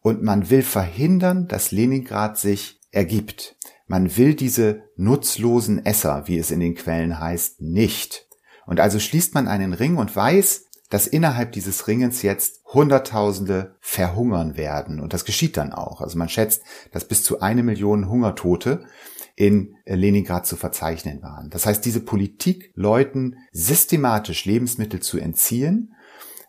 Und 0.00 0.22
man 0.22 0.48
will 0.48 0.62
verhindern, 0.62 1.48
dass 1.48 1.72
Leningrad 1.72 2.38
sich 2.38 2.80
ergibt. 2.90 3.57
Man 3.88 4.16
will 4.16 4.34
diese 4.34 4.82
nutzlosen 4.96 5.84
Esser, 5.84 6.28
wie 6.28 6.38
es 6.38 6.50
in 6.50 6.60
den 6.60 6.74
Quellen 6.74 7.18
heißt, 7.18 7.60
nicht. 7.62 8.28
Und 8.66 8.80
also 8.80 9.00
schließt 9.00 9.34
man 9.34 9.48
einen 9.48 9.72
Ring 9.72 9.96
und 9.96 10.14
weiß, 10.14 10.66
dass 10.90 11.06
innerhalb 11.06 11.52
dieses 11.52 11.88
Ringens 11.88 12.22
jetzt 12.22 12.64
Hunderttausende 12.66 13.76
verhungern 13.80 14.56
werden. 14.56 15.00
Und 15.00 15.12
das 15.12 15.24
geschieht 15.24 15.56
dann 15.56 15.72
auch. 15.72 16.00
Also 16.00 16.18
man 16.18 16.28
schätzt, 16.28 16.62
dass 16.92 17.08
bis 17.08 17.22
zu 17.22 17.40
eine 17.40 17.62
Million 17.62 18.08
Hungertote 18.08 18.84
in 19.36 19.76
Leningrad 19.86 20.46
zu 20.46 20.56
verzeichnen 20.56 21.22
waren. 21.22 21.48
Das 21.50 21.64
heißt, 21.64 21.84
diese 21.84 22.00
Politik, 22.00 22.72
Leuten 22.74 23.36
systematisch 23.52 24.44
Lebensmittel 24.44 25.00
zu 25.00 25.18
entziehen, 25.18 25.94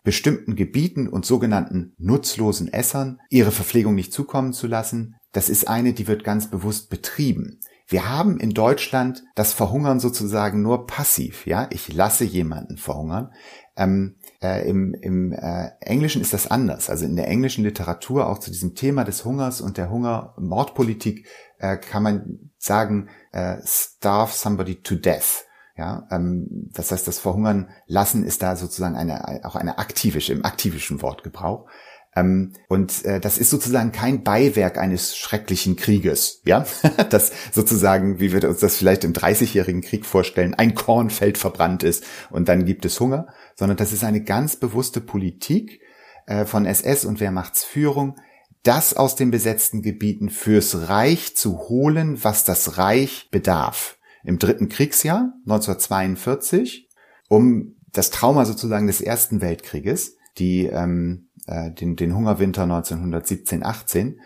bestimmten 0.04 0.56
Gebieten 0.56 1.08
und 1.08 1.26
sogenannten 1.26 1.94
nutzlosen 1.98 2.72
Essern 2.72 3.20
ihre 3.30 3.52
Verpflegung 3.52 3.96
nicht 3.96 4.12
zukommen 4.12 4.54
zu 4.54 4.68
lassen, 4.68 5.16
das 5.32 5.50
ist 5.50 5.68
eine, 5.68 5.94
die 5.94 6.08
wird 6.08 6.24
ganz 6.24 6.50
bewusst 6.50 6.90
betrieben. 6.90 7.60
Wir 7.88 8.08
haben 8.08 8.40
in 8.40 8.52
Deutschland 8.52 9.24
das 9.36 9.54
Verhungern 9.54 10.00
sozusagen 10.00 10.62
nur 10.62 10.86
passiv, 10.86 11.48
ja. 11.48 11.68
Ich 11.72 11.92
lasse 11.92 12.24
jemanden 12.24 12.78
verhungern. 12.78 13.32
Ähm, 13.76 14.16
Äh, 14.42 14.70
Im 14.70 14.94
im 15.02 15.34
äh, 15.34 15.72
Englischen 15.82 16.22
ist 16.22 16.32
das 16.32 16.48
anders. 16.48 16.90
Also 16.90 17.04
in 17.04 17.18
der 17.18 17.28
englischen 17.28 17.66
Literatur 17.66 18.28
auch 18.28 18.40
zu 18.40 18.52
diesem 18.52 18.74
Thema 18.74 19.04
des 19.04 19.26
Hungers 19.26 19.60
und 19.60 19.76
der 19.76 19.90
Hungermordpolitik 19.90 21.28
äh, 21.58 21.76
kann 21.76 22.04
man 22.04 22.50
sagen, 22.58 23.10
äh, 23.34 23.58
starve 23.66 24.32
somebody 24.32 24.76
to 24.82 24.96
death. 24.96 25.44
Ja, 25.76 26.08
ähm, 26.10 26.70
das 26.74 26.92
heißt, 26.92 27.06
das 27.06 27.20
Verhungern 27.20 27.70
lassen 27.86 28.24
ist 28.24 28.42
da 28.42 28.56
sozusagen 28.56 28.96
eine, 28.96 29.44
auch 29.44 29.58
eine 29.58 29.78
aktivische, 29.78 30.32
im 30.32 30.46
aktivischen 30.46 31.02
Wortgebrauch. 31.02 31.68
Ähm, 32.16 32.54
und 32.68 33.06
äh, 33.06 33.20
das 33.20 33.38
ist 33.38 33.50
sozusagen 33.50 33.92
kein 33.92 34.24
Beiwerk 34.24 34.78
eines 34.78 35.16
schrecklichen 35.16 35.76
Krieges, 35.76 36.42
ja, 36.46 36.66
das 37.10 37.32
sozusagen, 37.52 38.20
wie 38.20 38.34
wir 38.34 38.48
uns 38.50 38.60
das 38.60 38.78
vielleicht 38.78 39.04
im 39.04 39.14
Dreißigjährigen 39.14 39.82
Krieg 39.82 40.06
vorstellen, 40.06 40.56
ein 40.56 40.76
Kornfeld 40.76 41.38
verbrannt 41.38 41.84
ist 41.84 42.04
und 42.30 42.50
dann 42.50 42.66
gibt 42.66 42.86
es 42.86 43.00
Hunger, 43.00 43.28
sondern 43.56 43.78
das 43.78 43.94
ist 43.94 44.04
eine 44.04 44.24
ganz 44.24 44.56
bewusste 44.56 45.02
Politik 45.02 45.82
äh, 46.26 46.46
von 46.46 46.66
SS 46.66 47.06
und 47.06 47.20
Wehrmachtsführung, 47.20 48.16
das 48.64 48.94
aus 48.94 49.16
den 49.16 49.32
besetzten 49.32 49.82
Gebieten 49.82 50.30
fürs 50.30 50.90
Reich 50.90 51.36
zu 51.36 51.70
holen, 51.70 52.24
was 52.24 52.44
das 52.44 52.78
Reich 52.78 53.30
bedarf. 53.32 53.98
Im 54.24 54.38
dritten 54.38 54.68
Kriegsjahr 54.68 55.34
1942, 55.46 56.90
um 57.30 57.76
das 57.92 58.10
Trauma 58.10 58.46
sozusagen 58.46 58.88
des 58.88 59.02
Ersten 59.02 59.42
Weltkrieges, 59.42 60.18
die 60.38 60.66
ähm, 60.66 61.29
äh, 61.50 61.72
den, 61.72 61.96
den 61.96 62.16
Hungerwinter 62.16 62.64
1917-18, 62.64 64.18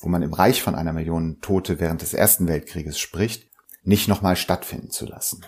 wo 0.00 0.08
man 0.08 0.22
im 0.22 0.34
Reich 0.34 0.62
von 0.62 0.74
einer 0.74 0.92
Million 0.92 1.38
Tote 1.40 1.80
während 1.80 2.02
des 2.02 2.12
Ersten 2.12 2.48
Weltkrieges 2.48 2.98
spricht, 2.98 3.48
nicht 3.82 4.08
nochmal 4.08 4.36
stattfinden 4.36 4.90
zu 4.90 5.06
lassen. 5.06 5.40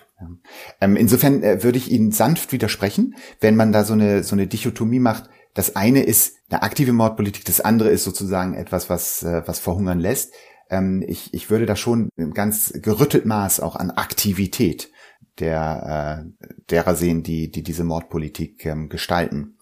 Ähm, 0.81 0.97
insofern 0.97 1.43
äh, 1.43 1.63
würde 1.63 1.77
ich 1.77 1.91
Ihnen 1.91 2.13
sanft 2.13 2.53
widersprechen, 2.53 3.15
wenn 3.41 3.57
man 3.57 3.73
da 3.73 3.85
so 3.85 3.93
eine, 3.93 4.23
so 4.23 4.35
eine 4.35 4.47
Dichotomie 4.47 5.01
macht. 5.01 5.29
Das 5.53 5.77
eine 5.77 6.03
ist 6.03 6.37
eine 6.49 6.63
aktive 6.63 6.95
Mordpolitik, 6.95 7.45
das 7.45 7.61
andere 7.61 7.91
ist 7.91 8.05
sozusagen 8.05 8.55
etwas, 8.55 8.89
was, 8.89 9.23
äh, 9.23 9.43
was 9.45 9.59
verhungern 9.59 10.01
lässt. 10.01 10.33
Ähm, 10.71 11.05
ich, 11.07 11.35
ich 11.35 11.51
würde 11.51 11.67
da 11.67 11.77
schon 11.77 12.09
ganz 12.33 12.73
gerüttelt 12.75 13.27
Maß 13.27 13.61
auch 13.61 13.77
an 13.77 13.91
Aktivität 13.91 14.91
der, 15.39 16.25
äh, 16.25 16.47
derer 16.71 16.95
sehen, 16.95 17.23
die, 17.23 17.51
die 17.51 17.63
diese 17.63 17.85
Mordpolitik 17.85 18.65
ähm, 18.65 18.89
gestalten. 18.89 19.59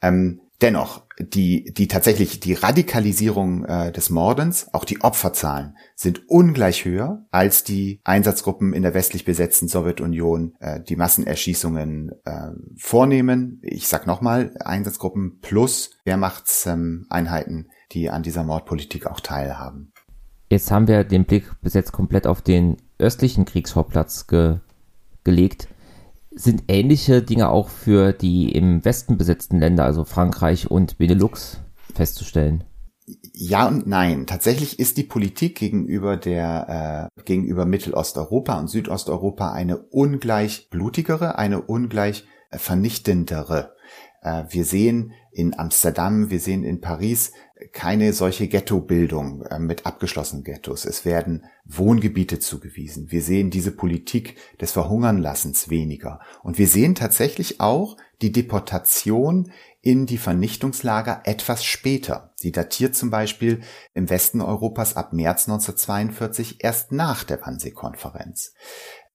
Ähm, 0.00 0.40
dennoch, 0.62 1.02
die, 1.18 1.72
die 1.74 1.88
tatsächlich 1.88 2.40
die 2.40 2.54
Radikalisierung 2.54 3.64
äh, 3.64 3.92
des 3.92 4.10
Mordens, 4.10 4.72
auch 4.72 4.84
die 4.84 5.00
Opferzahlen, 5.02 5.76
sind 5.94 6.28
ungleich 6.28 6.84
höher 6.84 7.26
als 7.30 7.64
die 7.64 8.00
Einsatzgruppen 8.04 8.72
in 8.72 8.82
der 8.82 8.94
westlich 8.94 9.24
besetzten 9.24 9.68
Sowjetunion, 9.68 10.54
äh, 10.60 10.80
die 10.80 10.96
Massenerschießungen 10.96 12.12
äh, 12.24 12.50
vornehmen. 12.76 13.60
Ich 13.62 13.88
sag 13.88 14.06
nochmal, 14.06 14.54
Einsatzgruppen 14.60 15.40
plus 15.40 15.90
Wehrmachtseinheiten, 16.04 17.70
die 17.92 18.08
an 18.08 18.22
dieser 18.22 18.44
Mordpolitik 18.44 19.06
auch 19.06 19.20
teilhaben. 19.20 19.92
Jetzt 20.50 20.70
haben 20.70 20.86
wir 20.86 21.04
den 21.04 21.24
Blick 21.24 21.50
bis 21.62 21.74
jetzt 21.74 21.92
komplett 21.92 22.26
auf 22.26 22.42
den 22.42 22.76
östlichen 22.98 23.44
Kriegsvorplatz 23.44 24.26
ge 24.26 24.58
gelegt. 25.24 25.68
Sind 26.34 26.64
ähnliche 26.68 27.22
Dinge 27.22 27.50
auch 27.50 27.68
für 27.68 28.12
die 28.12 28.52
im 28.52 28.84
Westen 28.84 29.18
besetzten 29.18 29.58
Länder, 29.58 29.84
also 29.84 30.04
Frankreich 30.04 30.70
und 30.70 30.98
Benelux, 30.98 31.60
festzustellen? 31.94 32.64
Ja 33.34 33.66
und 33.68 33.86
nein. 33.86 34.26
Tatsächlich 34.26 34.78
ist 34.78 34.96
die 34.96 35.02
Politik 35.02 35.58
gegenüber 35.58 36.16
der 36.16 37.10
äh, 37.16 37.22
gegenüber 37.22 37.66
Mittelosteuropa 37.66 38.58
und 38.58 38.68
Südosteuropa 38.68 39.52
eine 39.52 39.78
ungleich 39.78 40.70
blutigere, 40.70 41.38
eine 41.38 41.62
ungleich 41.62 42.24
vernichtendere. 42.50 43.74
Äh, 44.22 44.44
wir 44.48 44.64
sehen 44.64 45.12
in 45.30 45.58
Amsterdam, 45.58 46.30
wir 46.30 46.40
sehen 46.40 46.64
in 46.64 46.80
Paris 46.80 47.32
keine 47.72 48.12
solche 48.12 48.48
Ghettobildung 48.48 49.42
äh, 49.42 49.58
mit 49.58 49.86
abgeschlossenen 49.86 50.44
Ghettos. 50.44 50.84
Es 50.84 51.04
werden 51.04 51.44
Wohngebiete 51.64 52.38
zugewiesen. 52.38 53.10
Wir 53.10 53.22
sehen 53.22 53.50
diese 53.50 53.70
Politik 53.70 54.36
des 54.60 54.72
Verhungernlassens 54.72 55.68
weniger. 55.68 56.20
Und 56.42 56.58
wir 56.58 56.66
sehen 56.66 56.94
tatsächlich 56.94 57.60
auch 57.60 57.96
die 58.20 58.32
Deportation 58.32 59.52
in 59.80 60.06
die 60.06 60.18
Vernichtungslager 60.18 61.22
etwas 61.24 61.64
später. 61.64 62.32
Sie 62.36 62.52
datiert 62.52 62.94
zum 62.94 63.10
Beispiel 63.10 63.60
im 63.94 64.10
Westen 64.10 64.40
Europas 64.40 64.96
ab 64.96 65.12
März 65.12 65.48
1942 65.48 66.62
erst 66.62 66.92
nach 66.92 67.24
der 67.24 67.40
Wannsee-Konferenz. 67.44 68.54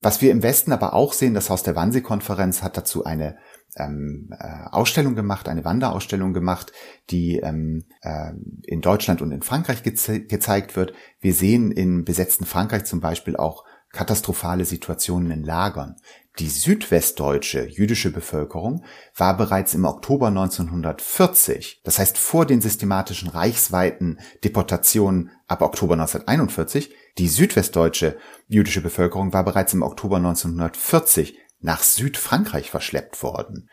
Was 0.01 0.21
wir 0.21 0.31
im 0.31 0.43
Westen 0.43 0.73
aber 0.73 0.93
auch 0.93 1.13
sehen, 1.13 1.33
das 1.33 1.49
Haus 1.49 1.63
der 1.63 1.75
Wannsee-Konferenz 1.75 2.61
hat 2.61 2.77
dazu 2.77 3.05
eine 3.05 3.37
ähm, 3.77 4.29
äh, 4.37 4.65
Ausstellung 4.71 5.15
gemacht, 5.15 5.47
eine 5.47 5.65
Wanderausstellung 5.65 6.33
gemacht, 6.33 6.71
die 7.09 7.37
ähm, 7.37 7.85
äh, 8.01 8.31
in 8.63 8.81
Deutschland 8.81 9.21
und 9.21 9.31
in 9.31 9.41
Frankreich 9.41 9.83
geze 9.83 10.21
gezeigt 10.21 10.75
wird. 10.75 10.93
Wir 11.19 11.33
sehen 11.33 11.71
in 11.71 12.05
besetzten 12.05 12.45
Frankreich 12.45 12.85
zum 12.85 12.99
Beispiel 12.99 13.35
auch 13.35 13.63
katastrophale 13.91 14.65
Situationen 14.65 15.31
in 15.31 15.43
Lagern. 15.43 15.95
Die 16.39 16.49
südwestdeutsche 16.49 17.65
jüdische 17.65 18.11
Bevölkerung 18.11 18.83
war 19.15 19.35
bereits 19.35 19.73
im 19.73 19.85
Oktober 19.85 20.27
1940, 20.27 21.81
das 21.83 21.97
heißt 21.97 22.15
vor 22.19 22.45
den 22.45 22.61
systematischen 22.61 23.27
reichsweiten 23.27 24.19
Deportationen 24.43 25.31
ab 25.47 25.63
Oktober 25.63 25.93
1941, 25.93 26.93
die 27.17 27.27
südwestdeutsche 27.27 28.17
jüdische 28.47 28.81
Bevölkerung 28.81 29.33
war 29.33 29.43
bereits 29.43 29.73
im 29.73 29.81
Oktober 29.81 30.17
1940 30.17 31.39
nach 31.59 31.81
Südfrankreich 31.81 32.69
verschleppt 32.69 33.23
worden. 33.23 33.69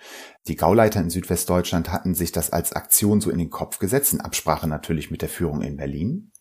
Die 0.46 0.56
Gauleiter 0.56 1.00
in 1.00 1.10
Südwestdeutschland 1.10 1.90
hatten 1.92 2.14
sich 2.14 2.32
das 2.32 2.50
als 2.50 2.72
Aktion 2.72 3.20
so 3.20 3.30
in 3.30 3.38
den 3.38 3.50
Kopf 3.50 3.78
gesetzt, 3.78 4.12
in 4.12 4.20
Absprache 4.20 4.66
natürlich 4.66 5.10
mit 5.10 5.22
der 5.22 5.28
Führung 5.28 5.60
in 5.60 5.76
Berlin. 5.76 6.32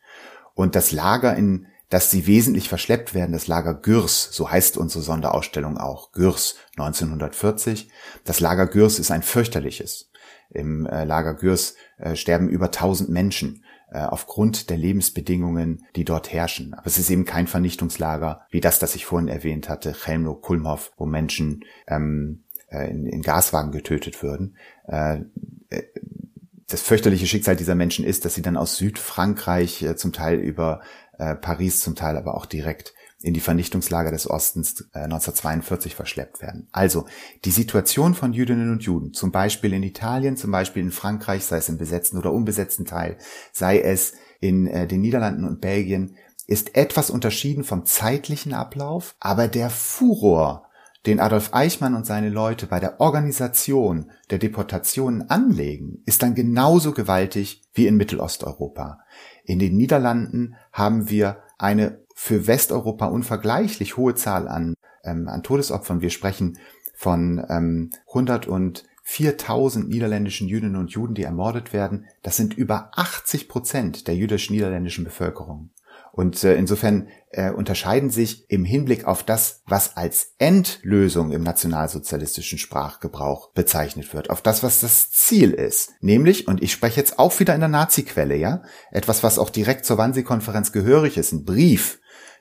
Und 0.54 0.76
das 0.76 0.92
Lager, 0.92 1.36
in 1.36 1.68
das 1.90 2.10
sie 2.10 2.26
wesentlich 2.26 2.70
verschleppt 2.70 3.14
werden, 3.14 3.34
das 3.34 3.48
Lager 3.48 3.76
Gürs, 3.76 4.30
so 4.32 4.50
heißt 4.50 4.78
unsere 4.78 5.04
Sonderausstellung 5.04 5.78
auch, 5.78 6.12
Gürs 6.12 6.56
1940. 6.78 7.90
Das 8.24 8.40
Lager 8.40 8.66
Gürs 8.68 8.98
ist 8.98 9.12
ein 9.12 9.22
fürchterliches. 9.22 10.10
Im 10.50 10.86
äh, 10.86 11.04
Lager 11.04 11.36
Gürs 11.36 11.76
äh, 11.98 12.16
sterben 12.16 12.50
über 12.50 12.66
1000 12.66 13.10
Menschen. 13.10 13.64
Äh, 13.94 14.06
aufgrund 14.06 14.72
der 14.72 14.78
Lebensbedingungen, 14.78 15.86
die 15.96 16.04
dort 16.04 16.34
herrschen. 16.34 16.74
Aber 16.74 16.88
es 16.88 16.98
ist 16.98 17.12
eben 17.12 17.26
kein 17.26 17.46
Vernichtungslager 17.46 18.42
wie 18.50 18.60
das, 18.60 18.80
das 18.80 18.96
ich 18.96 19.06
vorhin 19.06 19.28
erwähnt 19.28 19.70
hatte, 19.70 19.94
Chelmno, 19.94 20.34
Kulmhof, 20.34 20.92
wo 20.98 21.06
Menschen 21.06 21.64
ähm, 21.86 22.42
äh, 22.70 22.90
in, 22.90 23.06
in 23.06 23.22
Gaswagen 23.22 23.72
getötet 23.72 24.24
würden. 24.24 24.58
Äh, 24.88 25.20
äh, 25.70 25.84
das 26.68 26.82
fürchterliche 26.82 27.28
Schicksal 27.28 27.56
dieser 27.56 27.76
Menschen 27.76 28.04
ist, 28.04 28.26
dass 28.26 28.34
sie 28.34 28.42
dann 28.42 28.58
aus 28.58 28.78
Südfrankreich 28.78 29.84
äh, 29.84 29.96
zum 29.96 30.12
Teil 30.12 30.40
über 30.40 30.82
äh, 31.20 31.36
Paris, 31.36 31.82
zum 31.82 31.94
Teil 31.94 32.18
aber 32.18 32.34
auch 32.34 32.48
direkt 32.48 32.93
in 33.24 33.34
die 33.34 33.40
Vernichtungslager 33.40 34.12
des 34.12 34.30
Ostens 34.30 34.82
äh, 34.94 35.00
1942 35.00 35.96
verschleppt 35.96 36.42
werden. 36.42 36.68
Also 36.74 37.06
die 37.46 37.52
Situation 37.52 38.14
von 38.14 38.34
Jüdinnen 38.34 38.70
und 38.70 38.84
Juden, 38.84 39.14
zum 39.14 39.32
Beispiel 39.32 39.74
in 39.74 39.82
Italien, 39.82 40.36
zum 40.36 40.52
Beispiel 40.52 40.84
in 40.84 40.92
Frankreich, 40.92 41.46
sei 41.46 41.58
es 41.58 41.70
im 41.70 41.78
besetzten 41.78 42.18
oder 42.18 42.34
unbesetzten 42.34 42.86
Teil, 42.86 43.18
sei 43.54 43.80
es 43.80 44.14
in 44.42 44.68
äh, 44.68 44.88
den 44.88 45.00
Niederlanden 45.02 45.46
und 45.46 45.62
Belgien, 45.62 46.18
ist 46.48 46.76
etwas 46.76 47.10
unterschieden 47.10 47.64
vom 47.64 47.86
zeitlichen 47.86 48.54
Ablauf, 48.54 49.16
aber 49.22 49.48
der 49.48 49.70
Furor, 49.70 50.68
den 51.06 51.22
Adolf 51.22 51.54
Eichmann 51.54 51.96
und 51.96 52.06
seine 52.06 52.30
Leute 52.30 52.68
bei 52.68 52.82
der 52.82 53.00
Organisation 53.00 54.12
der 54.32 54.40
Deportationen 54.40 55.30
anlegen, 55.30 56.04
ist 56.06 56.24
dann 56.24 56.36
genauso 56.36 56.92
gewaltig 56.92 57.62
wie 57.74 57.88
in 57.88 57.96
Mittelosteuropa. 57.96 59.00
In 59.46 59.60
den 59.60 59.78
Niederlanden 59.78 60.56
haben 60.74 61.10
wir 61.10 61.38
eine 61.58 62.03
für 62.24 62.48
Westeuropa 62.48 63.08
unvergleichlich 63.08 63.98
hohe 63.98 64.16
Zahl 64.16 64.48
an, 64.48 64.76
ähm, 65.04 65.28
an 65.28 65.44
Todesopfern. 65.44 66.00
Wir 66.00 66.10
sprechen 66.10 66.58
von 66.96 67.46
ähm, 67.50 67.90
104.000 68.14 69.88
niederländischen 69.88 70.48
Jüdinnen 70.48 70.78
und 70.78 70.92
Juden, 70.92 71.16
die 71.16 71.24
ermordet 71.24 71.74
werden. 71.74 72.06
Das 72.22 72.38
sind 72.38 72.54
über 72.54 72.92
80 72.96 73.50
Prozent 73.50 74.08
der 74.08 74.16
jüdisch-niederländischen 74.16 75.04
Bevölkerung. 75.04 75.72
Und 76.14 76.46
äh, 76.46 76.56
insofern 76.56 77.10
äh, 77.32 77.52
unterscheiden 77.52 78.10
sich 78.10 78.50
im 78.50 78.64
Hinblick 78.64 79.04
auf 79.04 79.24
das, 79.24 79.62
was 79.66 79.98
als 79.98 80.34
Endlösung 80.38 81.34
im 81.34 81.44
nationalsozialistischen 81.44 82.58
Sprachgebrauch 82.58 83.52
bezeichnet 83.52 84.14
wird, 84.14 84.30
auf 84.30 84.42
das, 84.42 84.64
was 84.64 84.80
das 84.80 85.12
Ziel 85.12 85.52
ist. 85.52 85.92
Nämlich, 86.00 86.48
und 86.48 86.64
ich 86.64 86.72
spreche 86.72 87.02
jetzt 87.02 87.20
auch 87.20 87.38
wieder 87.42 87.54
in 87.54 87.60
der 87.60 87.68
Nazi-Quelle, 87.68 88.38
ja, 88.38 88.62
etwas, 88.92 89.24
was 89.24 89.38
auch 89.38 89.50
direkt 89.50 89.84
zur 89.84 89.98
Wannsee-Konferenz 89.98 90.72
gehörig 90.72 91.18
ist, 91.18 91.34
ein 91.34 91.44
Brief, 91.44 92.00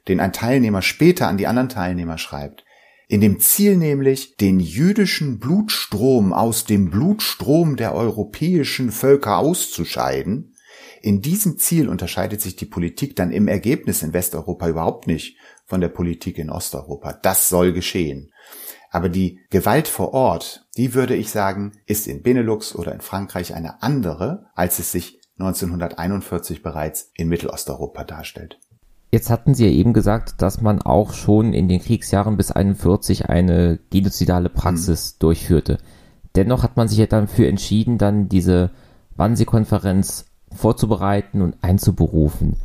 den 0.08 0.20
ein 0.20 0.32
Teilnehmer 0.32 0.82
später 0.82 1.28
an 1.28 1.38
die 1.38 1.46
anderen 1.46 1.68
Teilnehmer 1.68 2.18
schreibt. 2.18 2.64
In 3.08 3.20
dem 3.20 3.40
Ziel 3.40 3.76
nämlich, 3.76 4.36
den 4.36 4.58
jüdischen 4.58 5.38
Blutstrom 5.38 6.32
aus 6.32 6.64
dem 6.64 6.90
Blutstrom 6.90 7.76
der 7.76 7.94
europäischen 7.94 8.90
Völker 8.90 9.38
auszuscheiden. 9.38 10.54
In 11.02 11.20
diesem 11.20 11.58
Ziel 11.58 11.88
unterscheidet 11.88 12.40
sich 12.40 12.56
die 12.56 12.64
Politik 12.64 13.16
dann 13.16 13.32
im 13.32 13.48
Ergebnis 13.48 14.02
in 14.02 14.14
Westeuropa 14.14 14.68
überhaupt 14.68 15.06
nicht 15.06 15.36
von 15.66 15.80
der 15.80 15.88
Politik 15.88 16.38
in 16.38 16.48
Osteuropa. 16.48 17.12
Das 17.12 17.48
soll 17.48 17.72
geschehen. 17.72 18.32
Aber 18.90 19.08
die 19.08 19.40
Gewalt 19.50 19.88
vor 19.88 20.14
Ort, 20.14 20.66
die 20.76 20.94
würde 20.94 21.16
ich 21.16 21.30
sagen, 21.30 21.72
ist 21.86 22.06
in 22.06 22.22
Benelux 22.22 22.74
oder 22.74 22.92
in 22.92 23.00
Frankreich 23.00 23.54
eine 23.54 23.82
andere, 23.82 24.46
als 24.54 24.78
es 24.78 24.92
sich 24.92 25.20
1941 25.38 26.62
bereits 26.62 27.10
in 27.14 27.28
Mittelosteuropa 27.28 28.04
darstellt. 28.04 28.60
Jetzt 29.12 29.28
hatten 29.28 29.52
Sie 29.52 29.66
ja 29.66 29.70
eben 29.70 29.92
gesagt, 29.92 30.40
dass 30.40 30.62
man 30.62 30.80
auch 30.80 31.12
schon 31.12 31.52
in 31.52 31.68
den 31.68 31.82
Kriegsjahren 31.82 32.38
bis 32.38 32.50
41 32.50 33.28
eine 33.28 33.78
genozidale 33.90 34.48
Praxis 34.48 35.10
hm. 35.10 35.16
durchführte. 35.18 35.78
Dennoch 36.34 36.62
hat 36.62 36.78
man 36.78 36.88
sich 36.88 36.96
ja 36.96 37.04
dafür 37.04 37.46
entschieden, 37.48 37.98
dann 37.98 38.30
diese 38.30 38.70
Wannsee-Konferenz 39.16 40.32
vorzubereiten 40.50 41.42
und 41.42 41.62
einzuberufen. 41.62 42.56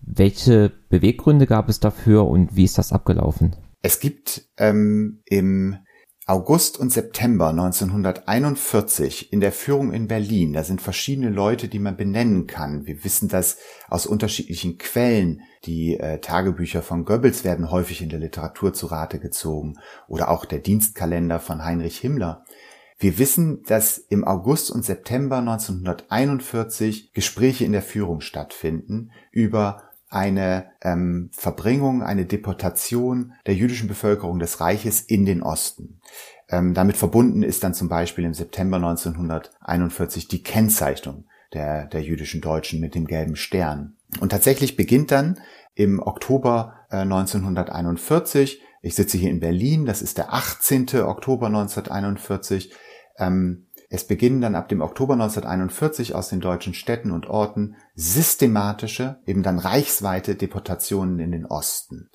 Welche 0.00 0.72
Beweggründe 0.88 1.46
gab 1.46 1.68
es 1.68 1.78
dafür 1.78 2.26
und 2.26 2.56
wie 2.56 2.64
ist 2.64 2.78
das 2.78 2.92
abgelaufen? 2.92 3.54
Es 3.82 4.00
gibt 4.00 4.46
ähm, 4.56 5.20
im 5.26 5.76
August 6.24 6.78
und 6.78 6.92
September 6.92 7.48
1941 7.48 9.32
in 9.32 9.40
der 9.40 9.50
Führung 9.50 9.92
in 9.92 10.06
Berlin, 10.06 10.52
da 10.52 10.62
sind 10.62 10.80
verschiedene 10.80 11.30
Leute, 11.30 11.66
die 11.66 11.80
man 11.80 11.96
benennen 11.96 12.46
kann. 12.46 12.86
Wir 12.86 13.02
wissen 13.02 13.28
das 13.28 13.58
aus 13.88 14.06
unterschiedlichen 14.06 14.78
Quellen. 14.78 15.42
Die 15.64 15.98
äh, 15.98 16.20
Tagebücher 16.20 16.82
von 16.82 17.04
Goebbels 17.04 17.42
werden 17.42 17.72
häufig 17.72 18.02
in 18.02 18.08
der 18.08 18.20
Literatur 18.20 18.72
zu 18.72 18.86
Rate 18.86 19.18
gezogen 19.18 19.74
oder 20.06 20.30
auch 20.30 20.44
der 20.44 20.60
Dienstkalender 20.60 21.40
von 21.40 21.64
Heinrich 21.64 21.98
Himmler. 21.98 22.44
Wir 22.98 23.18
wissen, 23.18 23.64
dass 23.64 23.98
im 23.98 24.24
August 24.24 24.70
und 24.70 24.84
September 24.84 25.38
1941 25.38 27.12
Gespräche 27.12 27.64
in 27.64 27.72
der 27.72 27.82
Führung 27.82 28.20
stattfinden 28.20 29.10
über 29.32 29.82
eine 30.12 30.66
ähm, 30.82 31.30
Verbringung, 31.32 32.02
eine 32.02 32.26
Deportation 32.26 33.32
der 33.46 33.54
jüdischen 33.54 33.88
Bevölkerung 33.88 34.38
des 34.38 34.60
Reiches 34.60 35.00
in 35.00 35.24
den 35.24 35.42
Osten. 35.42 36.00
Ähm, 36.48 36.74
damit 36.74 36.96
verbunden 36.96 37.42
ist 37.42 37.64
dann 37.64 37.72
zum 37.72 37.88
Beispiel 37.88 38.24
im 38.24 38.34
September 38.34 38.76
1941 38.76 40.28
die 40.28 40.42
Kennzeichnung 40.42 41.24
der, 41.54 41.86
der 41.86 42.02
jüdischen 42.02 42.42
Deutschen 42.42 42.80
mit 42.80 42.94
dem 42.94 43.06
gelben 43.06 43.36
Stern. 43.36 43.96
Und 44.20 44.30
tatsächlich 44.30 44.76
beginnt 44.76 45.10
dann 45.10 45.40
im 45.74 46.00
Oktober 46.00 46.74
äh, 46.90 46.96
1941, 46.98 48.60
ich 48.82 48.94
sitze 48.94 49.16
hier 49.16 49.30
in 49.30 49.40
Berlin, 49.40 49.86
das 49.86 50.02
ist 50.02 50.18
der 50.18 50.34
18. 50.34 50.88
Oktober 51.02 51.46
1941, 51.46 52.74
ähm, 53.18 53.66
es 53.94 54.06
beginnen 54.06 54.40
dann 54.40 54.54
ab 54.54 54.70
dem 54.70 54.80
Oktober 54.80 55.12
1941 55.12 56.14
aus 56.14 56.30
den 56.30 56.40
deutschen 56.40 56.72
Städten 56.72 57.10
und 57.10 57.26
Orten 57.26 57.76
systematische, 57.94 59.20
eben 59.26 59.42
dann 59.42 59.58
reichsweite 59.58 60.34
Deportationen 60.34 61.18
in 61.18 61.30
den 61.30 61.44
Osten. 61.44 62.08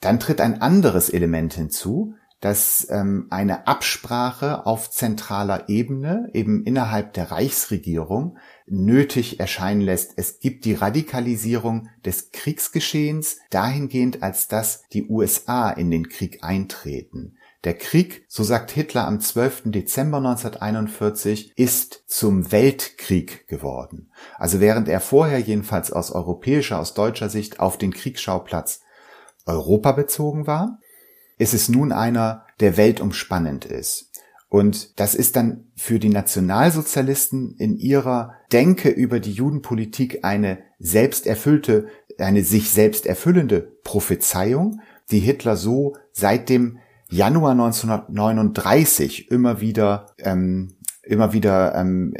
Dann 0.00 0.18
tritt 0.18 0.40
ein 0.40 0.60
anderes 0.60 1.10
Element 1.10 1.54
hinzu, 1.54 2.14
dass 2.40 2.88
ähm, 2.90 3.28
eine 3.30 3.68
Absprache 3.68 4.66
auf 4.66 4.90
zentraler 4.90 5.68
Ebene, 5.68 6.28
eben 6.32 6.64
innerhalb 6.64 7.12
der 7.12 7.30
Reichsregierung, 7.30 8.36
nötig 8.66 9.38
erscheinen 9.38 9.80
lässt. 9.80 10.14
Es 10.16 10.40
gibt 10.40 10.64
die 10.64 10.74
Radikalisierung 10.74 11.88
des 12.04 12.32
Kriegsgeschehens 12.32 13.38
dahingehend, 13.50 14.24
als 14.24 14.48
dass 14.48 14.82
die 14.88 15.08
USA 15.08 15.70
in 15.70 15.92
den 15.92 16.08
Krieg 16.08 16.42
eintreten. 16.42 17.36
Der 17.64 17.74
Krieg, 17.74 18.24
so 18.28 18.42
sagt 18.42 18.72
Hitler 18.72 19.06
am 19.06 19.20
12. 19.20 19.62
Dezember 19.66 20.16
1941, 20.16 21.52
ist 21.54 22.02
zum 22.08 22.50
Weltkrieg 22.50 23.46
geworden. 23.46 24.10
Also 24.36 24.58
während 24.60 24.88
er 24.88 25.00
vorher 25.00 25.38
jedenfalls 25.38 25.92
aus 25.92 26.10
europäischer, 26.10 26.80
aus 26.80 26.94
deutscher 26.94 27.28
Sicht 27.28 27.60
auf 27.60 27.78
den 27.78 27.92
Kriegsschauplatz 27.92 28.80
Europa 29.46 29.92
bezogen 29.92 30.46
war, 30.48 30.80
ist 31.38 31.54
es 31.54 31.68
nun 31.68 31.92
einer, 31.92 32.46
der 32.58 32.76
weltumspannend 32.76 33.64
ist. 33.64 34.10
Und 34.48 34.98
das 35.00 35.14
ist 35.14 35.36
dann 35.36 35.70
für 35.76 35.98
die 35.98 36.10
Nationalsozialisten 36.10 37.54
in 37.58 37.76
ihrer 37.78 38.34
Denke 38.52 38.90
über 38.90 39.18
die 39.20 39.32
Judenpolitik 39.32 40.24
eine 40.24 40.58
selbsterfüllte, 40.78 41.86
eine 42.18 42.42
sich 42.42 42.70
selbst 42.70 43.06
erfüllende 43.06 43.60
Prophezeiung, 43.82 44.80
die 45.10 45.20
Hitler 45.20 45.56
so 45.56 45.96
seit 46.12 46.48
dem 46.48 46.78
Januar 47.12 47.52
1939 47.52 49.30
immer 49.30 49.60
wieder 49.60 50.06
ähm, 50.18 50.76
immer 51.02 51.32
wieder 51.32 51.74
ähm, 51.74 52.14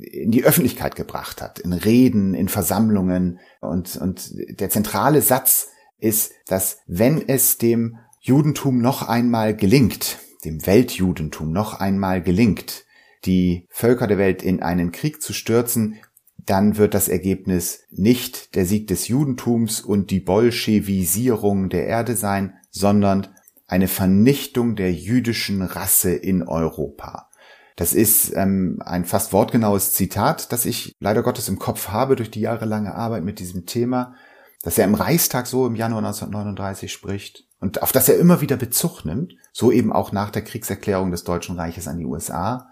in 0.00 0.30
die 0.30 0.44
Öffentlichkeit 0.44 0.96
gebracht 0.96 1.42
hat, 1.42 1.58
in 1.58 1.72
Reden, 1.72 2.34
in 2.34 2.48
Versammlungen. 2.48 3.38
Und, 3.60 3.96
und 3.96 4.32
der 4.58 4.70
zentrale 4.70 5.20
Satz 5.20 5.68
ist, 5.98 6.32
dass 6.46 6.78
wenn 6.86 7.28
es 7.28 7.58
dem 7.58 7.98
Judentum 8.20 8.80
noch 8.80 9.06
einmal 9.06 9.54
gelingt, 9.54 10.18
dem 10.44 10.66
Weltjudentum 10.66 11.52
noch 11.52 11.78
einmal 11.78 12.22
gelingt, 12.22 12.84
die 13.26 13.66
Völker 13.70 14.06
der 14.06 14.18
Welt 14.18 14.42
in 14.42 14.62
einen 14.62 14.92
Krieg 14.92 15.20
zu 15.20 15.32
stürzen, 15.32 15.96
dann 16.44 16.76
wird 16.76 16.94
das 16.94 17.08
Ergebnis 17.08 17.84
nicht 17.90 18.54
der 18.54 18.66
Sieg 18.66 18.86
des 18.86 19.08
Judentums 19.08 19.80
und 19.80 20.10
die 20.10 20.20
Bolschewisierung 20.20 21.68
der 21.68 21.86
Erde 21.86 22.14
sein, 22.14 22.54
sondern 22.70 23.28
eine 23.66 23.88
Vernichtung 23.88 24.76
der 24.76 24.92
jüdischen 24.92 25.62
Rasse 25.62 26.12
in 26.12 26.42
Europa. 26.42 27.28
Das 27.76 27.92
ist 27.92 28.34
ähm, 28.34 28.80
ein 28.84 29.04
fast 29.04 29.32
wortgenaues 29.32 29.92
Zitat, 29.92 30.50
das 30.52 30.64
ich 30.64 30.94
leider 30.98 31.22
Gottes 31.22 31.48
im 31.48 31.58
Kopf 31.58 31.88
habe 31.88 32.16
durch 32.16 32.30
die 32.30 32.40
jahrelange 32.40 32.94
Arbeit 32.94 33.22
mit 33.22 33.38
diesem 33.38 33.66
Thema, 33.66 34.14
dass 34.62 34.78
er 34.78 34.86
im 34.86 34.94
Reichstag 34.94 35.46
so 35.46 35.66
im 35.66 35.76
Januar 35.76 35.98
1939 35.98 36.90
spricht 36.90 37.46
und 37.60 37.82
auf 37.82 37.92
das 37.92 38.08
er 38.08 38.18
immer 38.18 38.40
wieder 38.40 38.56
Bezug 38.56 39.04
nimmt, 39.04 39.34
so 39.52 39.70
eben 39.70 39.92
auch 39.92 40.12
nach 40.12 40.30
der 40.30 40.42
Kriegserklärung 40.42 41.10
des 41.10 41.24
Deutschen 41.24 41.56
Reiches 41.56 41.88
an 41.88 41.98
die 41.98 42.06
USA. 42.06 42.70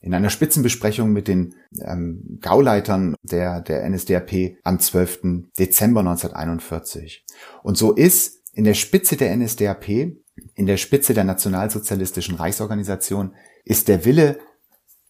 In 0.00 0.14
einer 0.14 0.30
Spitzenbesprechung 0.30 1.12
mit 1.12 1.28
den 1.28 1.54
ähm, 1.80 2.38
Gauleitern 2.40 3.14
der, 3.22 3.60
der 3.60 3.88
NSDAP 3.88 4.56
am 4.64 4.80
12. 4.80 5.44
Dezember 5.58 6.00
1941. 6.00 7.24
Und 7.62 7.78
so 7.78 7.92
ist 7.92 8.41
in 8.52 8.64
der 8.64 8.74
Spitze 8.74 9.16
der 9.16 9.34
NSDAP, 9.36 9.88
in 9.88 10.66
der 10.66 10.76
Spitze 10.76 11.14
der 11.14 11.24
nationalsozialistischen 11.24 12.34
Reichsorganisation, 12.36 13.34
ist 13.64 13.88
der 13.88 14.04
Wille, 14.04 14.38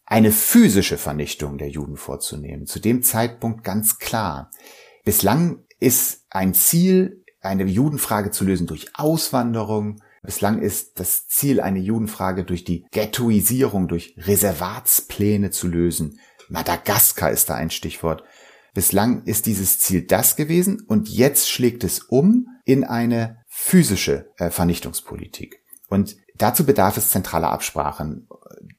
eine 0.04 0.32
physische 0.32 0.98
Vernichtung 0.98 1.58
der 1.58 1.68
Juden 1.68 1.96
vorzunehmen. 1.96 2.66
Zu 2.66 2.80
dem 2.80 3.02
Zeitpunkt 3.02 3.64
ganz 3.64 3.98
klar. 3.98 4.50
Bislang 5.04 5.64
ist 5.80 6.26
ein 6.30 6.54
Ziel, 6.54 7.24
eine 7.40 7.64
Judenfrage 7.64 8.30
zu 8.30 8.44
lösen 8.44 8.66
durch 8.66 8.90
Auswanderung. 8.94 10.02
Bislang 10.22 10.60
ist 10.60 11.00
das 11.00 11.26
Ziel, 11.28 11.60
eine 11.60 11.78
Judenfrage 11.78 12.44
durch 12.44 12.64
die 12.64 12.84
Ghettoisierung, 12.90 13.88
durch 13.88 14.14
Reservatspläne 14.18 15.50
zu 15.50 15.66
lösen. 15.66 16.20
Madagaskar 16.48 17.30
ist 17.30 17.48
da 17.48 17.54
ein 17.54 17.70
Stichwort. 17.70 18.22
Bislang 18.74 19.24
ist 19.24 19.46
dieses 19.46 19.78
Ziel 19.78 20.02
das 20.02 20.36
gewesen 20.36 20.82
und 20.86 21.08
jetzt 21.08 21.48
schlägt 21.50 21.84
es 21.84 22.00
um 22.00 22.46
in 22.64 22.84
eine 22.84 23.38
physische 23.46 24.30
äh, 24.36 24.50
Vernichtungspolitik. 24.50 25.60
Und 25.88 26.16
dazu 26.36 26.64
bedarf 26.64 26.96
es 26.96 27.10
zentraler 27.10 27.50
Absprachen. 27.50 28.28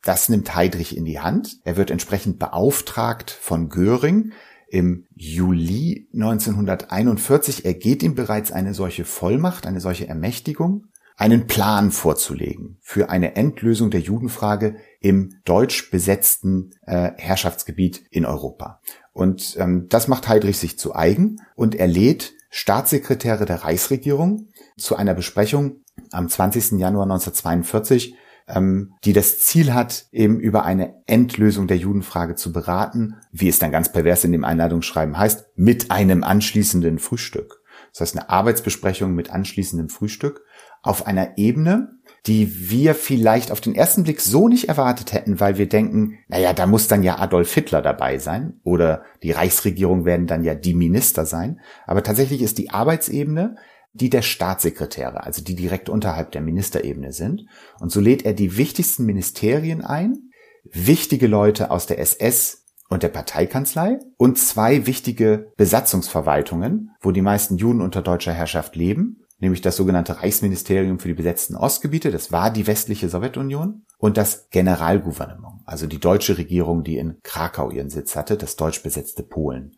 Das 0.02 0.30
nimmt 0.30 0.56
Heydrich 0.56 0.98
in 0.98 1.06
die 1.06 1.20
Hand. 1.20 1.60
Er 1.64 1.78
wird 1.78 1.92
entsprechend 1.92 2.40
beauftragt 2.40 3.32
von 3.32 3.70
Göring. 3.70 4.32
Im 4.68 5.06
Juli 5.14 6.08
1941 6.14 7.66
ergeht 7.66 8.02
ihm 8.02 8.16
bereits 8.16 8.52
eine 8.52 8.74
solche 8.74 9.06
Vollmacht, 9.06 9.68
eine 9.68 9.80
solche 9.80 10.08
Ermächtigung, 10.08 10.86
einen 11.16 11.46
Plan 11.46 11.92
vorzulegen 11.92 12.78
für 12.82 13.10
eine 13.10 13.36
Endlösung 13.36 13.92
der 13.92 14.00
Judenfrage 14.00 14.78
im 15.00 15.36
deutsch 15.46 15.92
besetzten 15.92 16.72
äh, 16.88 17.12
Herrschaftsgebiet 17.18 18.04
in 18.10 18.26
Europa. 18.26 18.82
Und 19.12 19.56
ähm, 19.60 19.88
das 19.90 20.08
macht 20.08 20.28
Heydrich 20.28 20.58
sich 20.58 20.80
zu 20.80 20.96
eigen 20.96 21.38
und 21.56 21.76
er 21.76 21.88
lädt 21.88 22.34
Staatssekretäre 22.56 23.46
der 23.46 23.64
Reichsregierung 23.64 24.50
zu 24.78 24.96
einer 24.96 25.16
Besprechung 25.16 25.78
am 26.12 26.30
20. 26.30 26.74
Januar 26.80 27.06
1942, 27.06 28.14
ähm, 28.48 28.94
die 29.04 29.14
das 29.14 29.40
Ziel 29.40 29.74
hat, 29.74 30.06
eben 30.12 30.40
über 30.40 30.64
eine 30.64 31.02
Endlösung 31.08 31.66
der 31.66 31.78
Judenfrage 31.78 32.36
zu 32.36 32.54
beraten, 32.54 33.16
wie 33.32 33.48
es 33.48 33.58
dann 33.58 33.72
ganz 33.72 33.92
pervers 33.92 34.24
in 34.24 34.32
dem 34.32 34.44
Einladungsschreiben 34.44 35.18
heißt, 35.18 35.48
mit 35.56 35.90
einem 35.90 36.24
anschließenden 36.24 37.00
Frühstück. 37.00 37.64
Das 37.92 38.02
heißt 38.02 38.18
eine 38.18 38.30
Arbeitsbesprechung 38.30 39.16
mit 39.16 39.32
anschließendem 39.32 39.90
Frühstück 39.90 40.46
auf 40.84 41.08
einer 41.08 41.40
Ebene, 41.40 41.98
die 42.26 42.70
wir 42.70 42.96
vielleicht 42.96 43.52
auf 43.52 43.60
den 43.60 43.76
ersten 43.76 44.04
Blick 44.04 44.22
so 44.22 44.48
nicht 44.48 44.70
erwartet 44.70 45.12
hätten, 45.12 45.40
weil 45.40 45.58
wir 45.58 45.68
denken, 45.68 46.20
naja, 46.30 46.54
da 46.54 46.68
muss 46.68 46.88
dann 46.88 47.04
ja 47.04 47.20
Adolf 47.20 47.54
Hitler 47.54 47.82
dabei 47.82 48.18
sein 48.18 48.60
oder 48.64 49.04
die 49.24 49.32
Reichsregierung 49.32 50.06
werden 50.06 50.28
dann 50.28 50.44
ja 50.44 50.56
die 50.56 50.74
Minister 50.74 51.26
sein. 51.26 51.60
Aber 51.86 52.02
tatsächlich 52.02 52.42
ist 52.42 52.58
die 52.58 52.70
Arbeitsebene 52.70 53.58
die 53.94 54.10
der 54.10 54.24
Staatssekretäre, 54.24 55.24
also 55.24 55.44
die 55.44 55.56
direkt 55.56 55.88
unterhalb 55.88 56.32
der 56.32 56.42
Ministerebene 56.42 57.14
sind. 57.14 57.46
Und 57.80 57.92
so 57.92 58.00
lädt 58.00 58.26
er 58.26 58.34
die 58.34 58.58
wichtigsten 58.58 59.06
Ministerien 59.06 59.82
ein, 59.82 60.32
wichtige 60.64 61.28
Leute 61.28 61.70
aus 61.70 61.86
der 61.86 62.00
SS 62.00 62.66
und 62.90 63.04
der 63.04 63.10
Parteikanzlei 63.10 64.00
und 64.18 64.38
zwei 64.38 64.88
wichtige 64.88 65.52
Besatzungsverwaltungen, 65.58 66.92
wo 67.02 67.12
die 67.12 67.22
meisten 67.22 67.58
Juden 67.58 67.82
unter 67.82 68.02
deutscher 68.02 68.34
Herrschaft 68.34 68.76
leben, 68.76 69.23
nämlich 69.44 69.62
das 69.62 69.76
sogenannte 69.76 70.22
Reichsministerium 70.22 71.00
für 71.00 71.10
die 71.10 71.14
besetzten 71.14 71.56
Ostgebiete, 71.56 72.10
das 72.10 72.32
war 72.32 72.50
die 72.50 72.66
westliche 72.66 73.10
Sowjetunion, 73.10 73.84
und 73.98 74.18
das 74.18 74.50
Generalgouvernement, 74.50 75.62
also 75.66 75.86
die 75.86 76.00
deutsche 76.00 76.38
Regierung, 76.38 76.84
die 76.84 76.98
in 76.98 77.20
Krakau 77.24 77.70
ihren 77.70 77.90
Sitz 77.90 78.16
hatte, 78.16 78.38
das 78.38 78.56
deutsch 78.56 78.82
besetzte 78.82 79.24
Polen. 79.24 79.78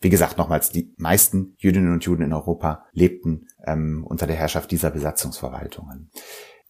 Wie 0.00 0.10
gesagt, 0.10 0.36
nochmals, 0.36 0.70
die 0.70 0.92
meisten 0.98 1.54
Jüdinnen 1.58 1.92
und 1.92 2.04
Juden 2.04 2.24
in 2.24 2.32
Europa 2.32 2.84
lebten 2.92 3.46
ähm, 3.66 4.04
unter 4.06 4.26
der 4.26 4.36
Herrschaft 4.36 4.70
dieser 4.70 4.90
Besatzungsverwaltungen. 4.90 6.10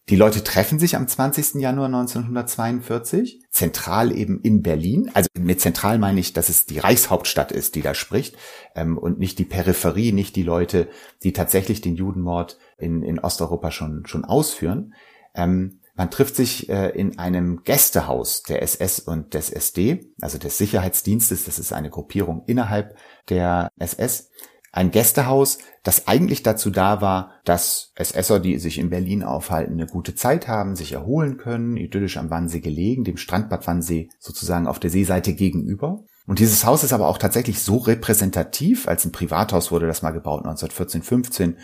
Die 0.07 0.15
Leute 0.15 0.43
treffen 0.43 0.77
sich 0.77 0.95
am 0.95 1.07
20. 1.07 1.55
Januar 1.55 1.87
1942, 1.87 3.41
zentral 3.49 4.15
eben 4.15 4.39
in 4.41 4.61
Berlin. 4.61 5.09
Also 5.15 5.29
mit 5.35 5.61
zentral 5.61 5.97
meine 5.97 6.19
ich, 6.19 6.33
dass 6.33 6.49
es 6.49 6.67
die 6.67 6.77
Reichshauptstadt 6.77 7.51
ist, 7.51 7.73
die 7.73 7.81
da 7.81 7.95
spricht 7.95 8.37
ähm, 8.75 8.99
und 8.99 9.17
nicht 9.17 9.39
die 9.39 9.45
Peripherie, 9.45 10.11
nicht 10.11 10.35
die 10.35 10.43
Leute, 10.43 10.89
die 11.23 11.33
tatsächlich 11.33 11.81
den 11.81 11.95
Judenmord 11.95 12.59
in, 12.77 13.01
in 13.01 13.17
Osteuropa 13.17 13.71
schon, 13.71 14.05
schon 14.05 14.25
ausführen. 14.25 14.93
Ähm, 15.33 15.79
man 15.95 16.11
trifft 16.11 16.35
sich 16.35 16.69
äh, 16.69 16.89
in 16.89 17.17
einem 17.17 17.63
Gästehaus 17.63 18.43
der 18.43 18.61
SS 18.61 18.99
und 18.99 19.33
des 19.33 19.49
SD, 19.49 20.11
also 20.21 20.37
des 20.37 20.59
Sicherheitsdienstes. 20.59 21.45
Das 21.45 21.57
ist 21.57 21.73
eine 21.73 21.89
Gruppierung 21.89 22.43
innerhalb 22.45 22.95
der 23.29 23.69
SS 23.79 24.29
ein 24.75 24.91
Gästehaus, 24.91 25.59
das 25.83 26.07
eigentlich 26.09 26.43
dazu 26.43 26.69
da 26.69 26.99
war, 26.99 27.31
dass 27.45 27.93
SSer, 27.95 28.41
die 28.41 28.59
sich 28.59 28.77
in 28.77 28.89
Berlin 28.89 29.23
aufhalten, 29.23 29.73
eine 29.73 29.87
gute 29.87 30.15
Zeit 30.15 30.49
haben, 30.49 30.75
sich 30.75 30.91
erholen 30.91 31.37
können, 31.37 31.77
idyllisch 31.77 32.17
am 32.17 32.29
Wannsee 32.29 32.59
gelegen, 32.59 33.05
dem 33.05 33.15
Strandbad 33.15 33.65
Wannsee 33.67 34.09
sozusagen 34.19 34.67
auf 34.67 34.79
der 34.79 34.89
Seeseite 34.89 35.33
gegenüber. 35.33 36.03
Und 36.27 36.39
dieses 36.39 36.65
Haus 36.65 36.83
ist 36.83 36.91
aber 36.91 37.07
auch 37.07 37.17
tatsächlich 37.17 37.59
so 37.59 37.77
repräsentativ, 37.77 38.89
als 38.89 39.05
ein 39.05 39.13
Privathaus 39.13 39.71
wurde 39.71 39.87
das 39.87 40.01
mal 40.01 40.11
gebaut, 40.11 40.39
1914, 40.39 41.03
15. 41.03 41.57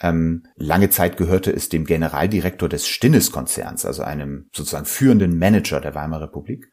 Ähm, 0.00 0.44
lange 0.56 0.88
Zeit 0.88 1.18
gehörte 1.18 1.50
es 1.50 1.68
dem 1.68 1.84
Generaldirektor 1.84 2.70
des 2.70 2.88
Stinnes-Konzerns, 2.88 3.84
also 3.84 4.02
einem 4.02 4.48
sozusagen 4.54 4.86
führenden 4.86 5.38
Manager 5.38 5.80
der 5.80 5.94
Weimarer 5.94 6.24
Republik. 6.24 6.70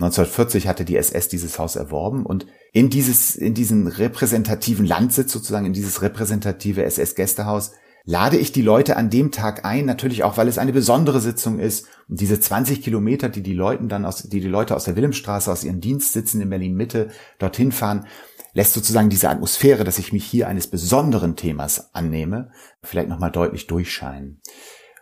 1940 0.00 0.66
hatte 0.66 0.84
die 0.84 0.96
SS 0.96 1.28
dieses 1.28 1.60
Haus 1.60 1.76
erworben 1.76 2.26
und 2.26 2.46
in 2.74 2.90
dieses, 2.90 3.36
in 3.36 3.54
diesen 3.54 3.86
repräsentativen 3.86 4.84
Landsitz 4.84 5.30
sozusagen, 5.32 5.64
in 5.64 5.72
dieses 5.72 6.02
repräsentative 6.02 6.82
SS-Gästehaus 6.82 7.70
lade 8.04 8.36
ich 8.36 8.50
die 8.50 8.62
Leute 8.62 8.96
an 8.96 9.10
dem 9.10 9.30
Tag 9.30 9.64
ein, 9.64 9.86
natürlich 9.86 10.24
auch, 10.24 10.36
weil 10.36 10.48
es 10.48 10.58
eine 10.58 10.72
besondere 10.72 11.20
Sitzung 11.20 11.60
ist. 11.60 11.86
Und 12.08 12.20
diese 12.20 12.40
20 12.40 12.82
Kilometer, 12.82 13.28
die 13.28 13.44
die 13.44 13.52
Leute 13.54 13.84
dann 13.84 14.04
aus, 14.04 14.24
die 14.24 14.40
die 14.40 14.48
Leute 14.48 14.74
aus 14.74 14.84
der 14.84 14.96
Wilhelmstraße, 14.96 15.52
aus 15.52 15.62
ihren 15.62 15.80
Dienstsitzen 15.80 16.40
in 16.40 16.50
Berlin 16.50 16.74
Mitte 16.74 17.10
dorthin 17.38 17.70
fahren, 17.70 18.08
lässt 18.54 18.74
sozusagen 18.74 19.08
diese 19.08 19.30
Atmosphäre, 19.30 19.84
dass 19.84 20.00
ich 20.00 20.12
mich 20.12 20.24
hier 20.24 20.48
eines 20.48 20.66
besonderen 20.66 21.36
Themas 21.36 21.94
annehme, 21.94 22.50
vielleicht 22.82 23.08
nochmal 23.08 23.30
deutlich 23.30 23.68
durchscheinen. 23.68 24.40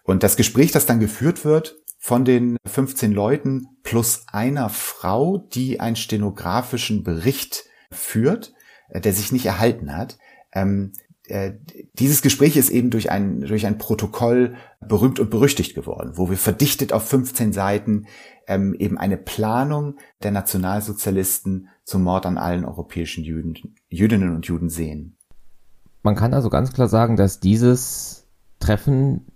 Und 0.04 0.22
das 0.22 0.36
Gespräch, 0.36 0.72
das 0.72 0.84
dann 0.84 1.00
geführt 1.00 1.46
wird, 1.46 1.81
von 2.02 2.24
den 2.24 2.56
15 2.66 3.12
Leuten 3.12 3.68
plus 3.84 4.24
einer 4.26 4.70
Frau, 4.70 5.38
die 5.38 5.78
einen 5.78 5.94
stenografischen 5.94 7.04
Bericht 7.04 7.66
führt, 7.92 8.54
äh, 8.88 9.00
der 9.00 9.12
sich 9.12 9.30
nicht 9.30 9.46
erhalten 9.46 9.96
hat. 9.96 10.18
Ähm, 10.52 10.94
äh, 11.28 11.52
dieses 11.94 12.20
Gespräch 12.20 12.56
ist 12.56 12.70
eben 12.70 12.90
durch 12.90 13.12
ein, 13.12 13.42
durch 13.42 13.66
ein 13.66 13.78
Protokoll 13.78 14.56
berühmt 14.80 15.20
und 15.20 15.30
berüchtigt 15.30 15.76
geworden, 15.76 16.14
wo 16.16 16.28
wir 16.28 16.36
verdichtet 16.36 16.92
auf 16.92 17.06
15 17.08 17.52
Seiten 17.52 18.06
ähm, 18.48 18.74
eben 18.74 18.98
eine 18.98 19.16
Planung 19.16 19.94
der 20.24 20.32
Nationalsozialisten 20.32 21.68
zum 21.84 22.02
Mord 22.02 22.26
an 22.26 22.36
allen 22.36 22.64
europäischen 22.64 23.22
Juden, 23.22 23.76
Jüdinnen 23.88 24.34
und 24.34 24.46
Juden 24.46 24.70
sehen. 24.70 25.16
Man 26.02 26.16
kann 26.16 26.34
also 26.34 26.50
ganz 26.50 26.72
klar 26.72 26.88
sagen, 26.88 27.14
dass 27.14 27.38
dieses 27.38 28.26
Treffen 28.58 29.31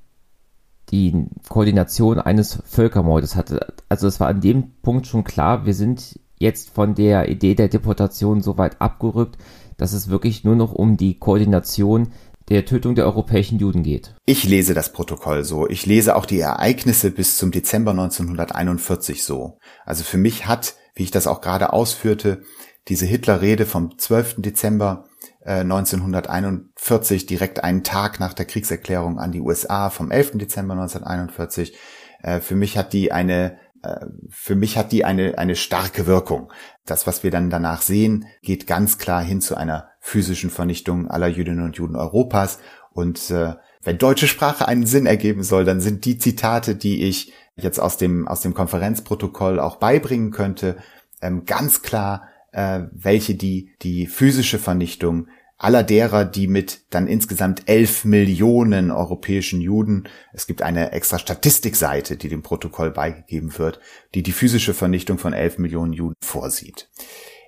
die 0.90 1.26
Koordination 1.48 2.18
eines 2.18 2.62
Völkermordes 2.64 3.34
hatte. 3.36 3.74
Also 3.88 4.06
es 4.06 4.20
war 4.20 4.28
an 4.28 4.40
dem 4.40 4.70
Punkt 4.82 5.06
schon 5.06 5.24
klar, 5.24 5.66
wir 5.66 5.74
sind 5.74 6.20
jetzt 6.38 6.70
von 6.70 6.94
der 6.94 7.28
Idee 7.28 7.54
der 7.54 7.68
Deportation 7.68 8.40
so 8.40 8.58
weit 8.58 8.80
abgerückt, 8.80 9.36
dass 9.76 9.92
es 9.92 10.08
wirklich 10.08 10.44
nur 10.44 10.56
noch 10.56 10.72
um 10.72 10.96
die 10.96 11.18
Koordination 11.18 12.12
der 12.48 12.64
Tötung 12.64 12.94
der 12.94 13.06
europäischen 13.06 13.58
Juden 13.58 13.82
geht. 13.82 14.14
Ich 14.24 14.44
lese 14.44 14.72
das 14.72 14.92
Protokoll 14.92 15.44
so. 15.44 15.68
Ich 15.68 15.84
lese 15.84 16.14
auch 16.14 16.26
die 16.26 16.38
Ereignisse 16.38 17.10
bis 17.10 17.36
zum 17.36 17.50
Dezember 17.50 17.90
1941 17.90 19.24
so. 19.24 19.58
Also 19.84 20.04
für 20.04 20.18
mich 20.18 20.46
hat, 20.46 20.76
wie 20.94 21.02
ich 21.02 21.10
das 21.10 21.26
auch 21.26 21.40
gerade 21.40 21.72
ausführte, 21.72 22.42
diese 22.86 23.06
Hitler-Rede 23.06 23.66
vom 23.66 23.98
12. 23.98 24.36
Dezember 24.38 25.05
1941, 25.46 27.22
äh, 27.22 27.26
direkt 27.26 27.62
einen 27.62 27.84
Tag 27.84 28.20
nach 28.20 28.32
der 28.32 28.46
Kriegserklärung 28.46 29.18
an 29.18 29.32
die 29.32 29.40
USA 29.40 29.90
vom 29.90 30.10
11. 30.10 30.38
Dezember 30.38 30.74
1941. 30.74 31.76
Äh, 32.22 32.40
für 32.40 32.56
mich 32.56 32.76
hat 32.76 32.92
die 32.92 33.12
eine 33.12 33.58
äh, 33.82 34.06
für 34.28 34.56
mich 34.56 34.76
hat 34.76 34.92
die 34.92 35.04
eine, 35.04 35.38
eine 35.38 35.56
starke 35.56 36.06
Wirkung. 36.06 36.52
Das, 36.84 37.06
was 37.06 37.22
wir 37.22 37.30
dann 37.30 37.50
danach 37.50 37.82
sehen, 37.82 38.26
geht 38.42 38.66
ganz 38.66 38.98
klar 38.98 39.22
hin 39.22 39.40
zu 39.40 39.56
einer 39.56 39.88
physischen 40.00 40.50
Vernichtung 40.50 41.08
aller 41.08 41.28
Jüdinnen 41.28 41.64
und 41.64 41.76
Juden 41.76 41.96
Europas. 41.96 42.58
Und 42.92 43.30
wenn 43.82 43.98
deutsche 43.98 44.26
Sprache 44.26 44.66
einen 44.66 44.86
Sinn 44.86 45.04
ergeben 45.04 45.42
soll, 45.42 45.64
dann 45.64 45.80
sind 45.80 46.06
die 46.06 46.16
Zitate, 46.16 46.74
die 46.74 47.04
ich 47.04 47.32
jetzt 47.56 47.78
aus 47.78 47.96
dem, 47.96 48.26
aus 48.26 48.40
dem 48.40 48.54
Konferenzprotokoll 48.54 49.60
auch 49.60 49.76
beibringen 49.76 50.30
könnte, 50.30 50.76
ähm, 51.20 51.44
ganz 51.44 51.82
klar 51.82 52.28
äh, 52.56 52.88
welche 52.90 53.34
die 53.34 53.70
die 53.82 54.06
physische 54.06 54.58
Vernichtung 54.58 55.28
aller 55.58 55.82
derer, 55.82 56.24
die 56.24 56.48
mit 56.48 56.84
dann 56.90 57.06
insgesamt 57.06 57.62
elf 57.66 58.04
Millionen 58.04 58.90
europäischen 58.90 59.60
Juden, 59.60 60.08
es 60.32 60.46
gibt 60.46 60.62
eine 60.62 60.92
extra 60.92 61.18
Statistikseite, 61.18 62.16
die 62.16 62.28
dem 62.28 62.42
Protokoll 62.42 62.90
beigegeben 62.90 63.56
wird, 63.58 63.80
die 64.14 64.22
die 64.22 64.32
physische 64.32 64.74
Vernichtung 64.74 65.18
von 65.18 65.32
elf 65.32 65.58
Millionen 65.58 65.92
Juden 65.92 66.14
vorsieht. 66.22 66.90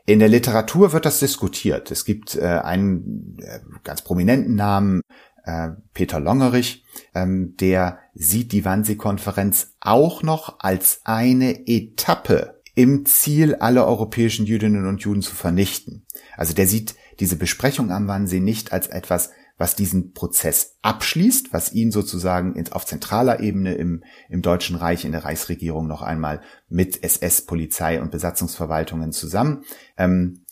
In 0.07 0.21
der 0.21 0.29
Literatur 0.29 0.93
wird 0.93 1.05
das 1.05 1.21
diskutiert. 1.21 1.91
Es 1.91 2.07
gibt 2.07 2.35
äh, 2.35 2.45
einen 2.47 3.37
äh, 3.43 3.61
ganz 3.85 4.01
prominenten 4.01 4.55
Namen, 4.55 5.03
äh, 5.45 5.71
Peter 5.93 6.21
Longerich, 6.21 6.85
ähm, 7.15 7.57
der 7.59 7.99
sieht 8.15 8.53
die 8.53 8.65
Wannsee-Konferenz 8.65 9.75
auch 9.81 10.23
noch 10.23 10.61
als 10.61 11.01
eine 11.05 11.67
Etappe 11.67 12.58
im 12.79 13.07
Ziel, 13.07 13.57
alle 13.57 13.85
europäischen 13.85 14.47
Jüdinnen 14.47 14.87
und 14.87 15.01
Juden 15.01 15.21
zu 15.21 15.35
vernichten. 15.35 16.07
Also 16.37 16.55
der 16.55 16.69
sieht 16.69 16.95
diese 17.19 17.35
Besprechung 17.35 17.91
am 17.91 18.07
Wannsee 18.07 18.39
nicht 18.39 18.73
als 18.73 18.87
etwas, 18.87 19.31
was 19.57 19.75
diesen 19.75 20.13
Prozess 20.13 20.77
abschließt, 20.83 21.53
was 21.53 21.73
ihn 21.73 21.91
sozusagen 21.91 22.55
auf 22.71 22.87
zentraler 22.87 23.41
Ebene 23.41 23.75
im, 23.75 24.05
im 24.29 24.43
Deutschen 24.43 24.77
Reich, 24.77 25.05
in 25.05 25.11
der 25.11 25.25
Reichsregierung 25.25 25.89
noch 25.89 26.03
einmal 26.03 26.41
mit 26.69 27.03
SS, 27.03 27.47
Polizei 27.47 28.01
und 28.01 28.13
Besatzungsverwaltungen 28.13 29.11
zusammen, 29.11 29.65
ähm, 29.97 30.45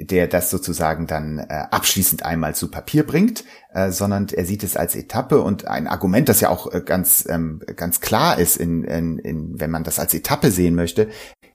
der 0.00 0.26
das 0.26 0.50
sozusagen 0.50 1.06
dann 1.06 1.38
äh, 1.38 1.66
abschließend 1.70 2.24
einmal 2.24 2.54
zu 2.54 2.70
Papier 2.70 3.06
bringt, 3.06 3.44
äh, 3.72 3.90
sondern 3.90 4.26
er 4.28 4.44
sieht 4.44 4.62
es 4.64 4.76
als 4.76 4.96
Etappe 4.96 5.40
und 5.40 5.66
ein 5.66 5.86
Argument, 5.86 6.28
das 6.28 6.40
ja 6.40 6.48
auch 6.48 6.72
äh, 6.72 6.80
ganz 6.80 7.26
ähm, 7.28 7.60
ganz 7.76 8.00
klar 8.00 8.38
ist, 8.38 8.56
in, 8.56 8.84
in, 8.84 9.18
in, 9.18 9.60
wenn 9.60 9.70
man 9.70 9.84
das 9.84 9.98
als 9.98 10.14
Etappe 10.14 10.50
sehen 10.50 10.74
möchte, 10.74 11.08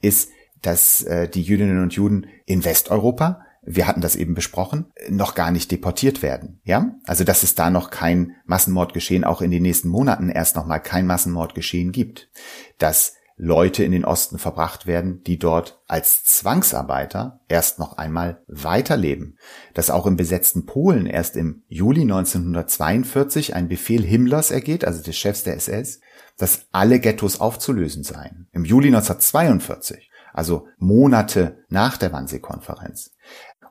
ist, 0.03 0.29
dass 0.61 1.03
äh, 1.03 1.27
die 1.27 1.41
Jüdinnen 1.41 1.81
und 1.81 1.93
Juden 1.93 2.27
in 2.45 2.63
Westeuropa, 2.63 3.41
wir 3.65 3.87
hatten 3.87 4.01
das 4.01 4.15
eben 4.15 4.33
besprochen, 4.33 4.91
noch 5.09 5.35
gar 5.35 5.51
nicht 5.51 5.71
deportiert 5.71 6.21
werden. 6.21 6.59
Ja, 6.63 6.95
also 7.05 7.23
dass 7.23 7.43
es 7.43 7.55
da 7.55 7.69
noch 7.69 7.89
kein 7.89 8.35
Massenmordgeschehen, 8.45 9.23
auch 9.23 9.41
in 9.41 9.51
den 9.51 9.63
nächsten 9.63 9.87
Monaten 9.87 10.29
erst 10.29 10.55
noch 10.55 10.65
mal 10.65 10.79
kein 10.79 11.07
Massenmordgeschehen 11.07 11.91
gibt, 11.91 12.29
dass 12.77 13.13
Leute 13.35 13.83
in 13.83 13.91
den 13.91 14.05
Osten 14.05 14.37
verbracht 14.37 14.85
werden, 14.85 15.23
die 15.23 15.39
dort 15.39 15.81
als 15.87 16.23
Zwangsarbeiter 16.23 17.41
erst 17.47 17.79
noch 17.79 17.97
einmal 17.97 18.43
weiterleben. 18.47 19.37
Dass 19.73 19.89
auch 19.89 20.05
im 20.05 20.17
besetzten 20.17 20.65
Polen 20.65 21.07
erst 21.07 21.35
im 21.35 21.63
Juli 21.67 22.01
1942 22.01 23.55
ein 23.55 23.67
Befehl 23.67 24.03
Himmlers 24.03 24.51
ergeht, 24.51 24.85
also 24.85 25.01
des 25.01 25.17
Chefs 25.17 25.43
der 25.43 25.55
SS, 25.55 25.99
dass 26.37 26.67
alle 26.71 26.99
Ghettos 26.99 27.39
aufzulösen 27.39 28.03
seien. 28.03 28.47
Im 28.51 28.65
Juli 28.65 28.87
1942, 28.87 30.11
also 30.33 30.67
Monate 30.77 31.63
nach 31.69 31.97
der 31.97 32.11
Wannsee-Konferenz. 32.11 33.11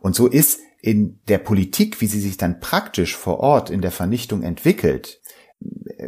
Und 0.01 0.15
so 0.15 0.27
ist 0.27 0.61
in 0.81 1.21
der 1.29 1.39
Politik, 1.39 2.01
wie 2.01 2.07
sie 2.07 2.21
sich 2.21 2.37
dann 2.37 2.61
praktisch 2.61 3.17
vor 3.17 3.41
Ort 3.41 3.71
in 3.71 3.83
der 3.83 3.93
Vernichtung 3.93 4.43
entwickelt, 4.43 5.21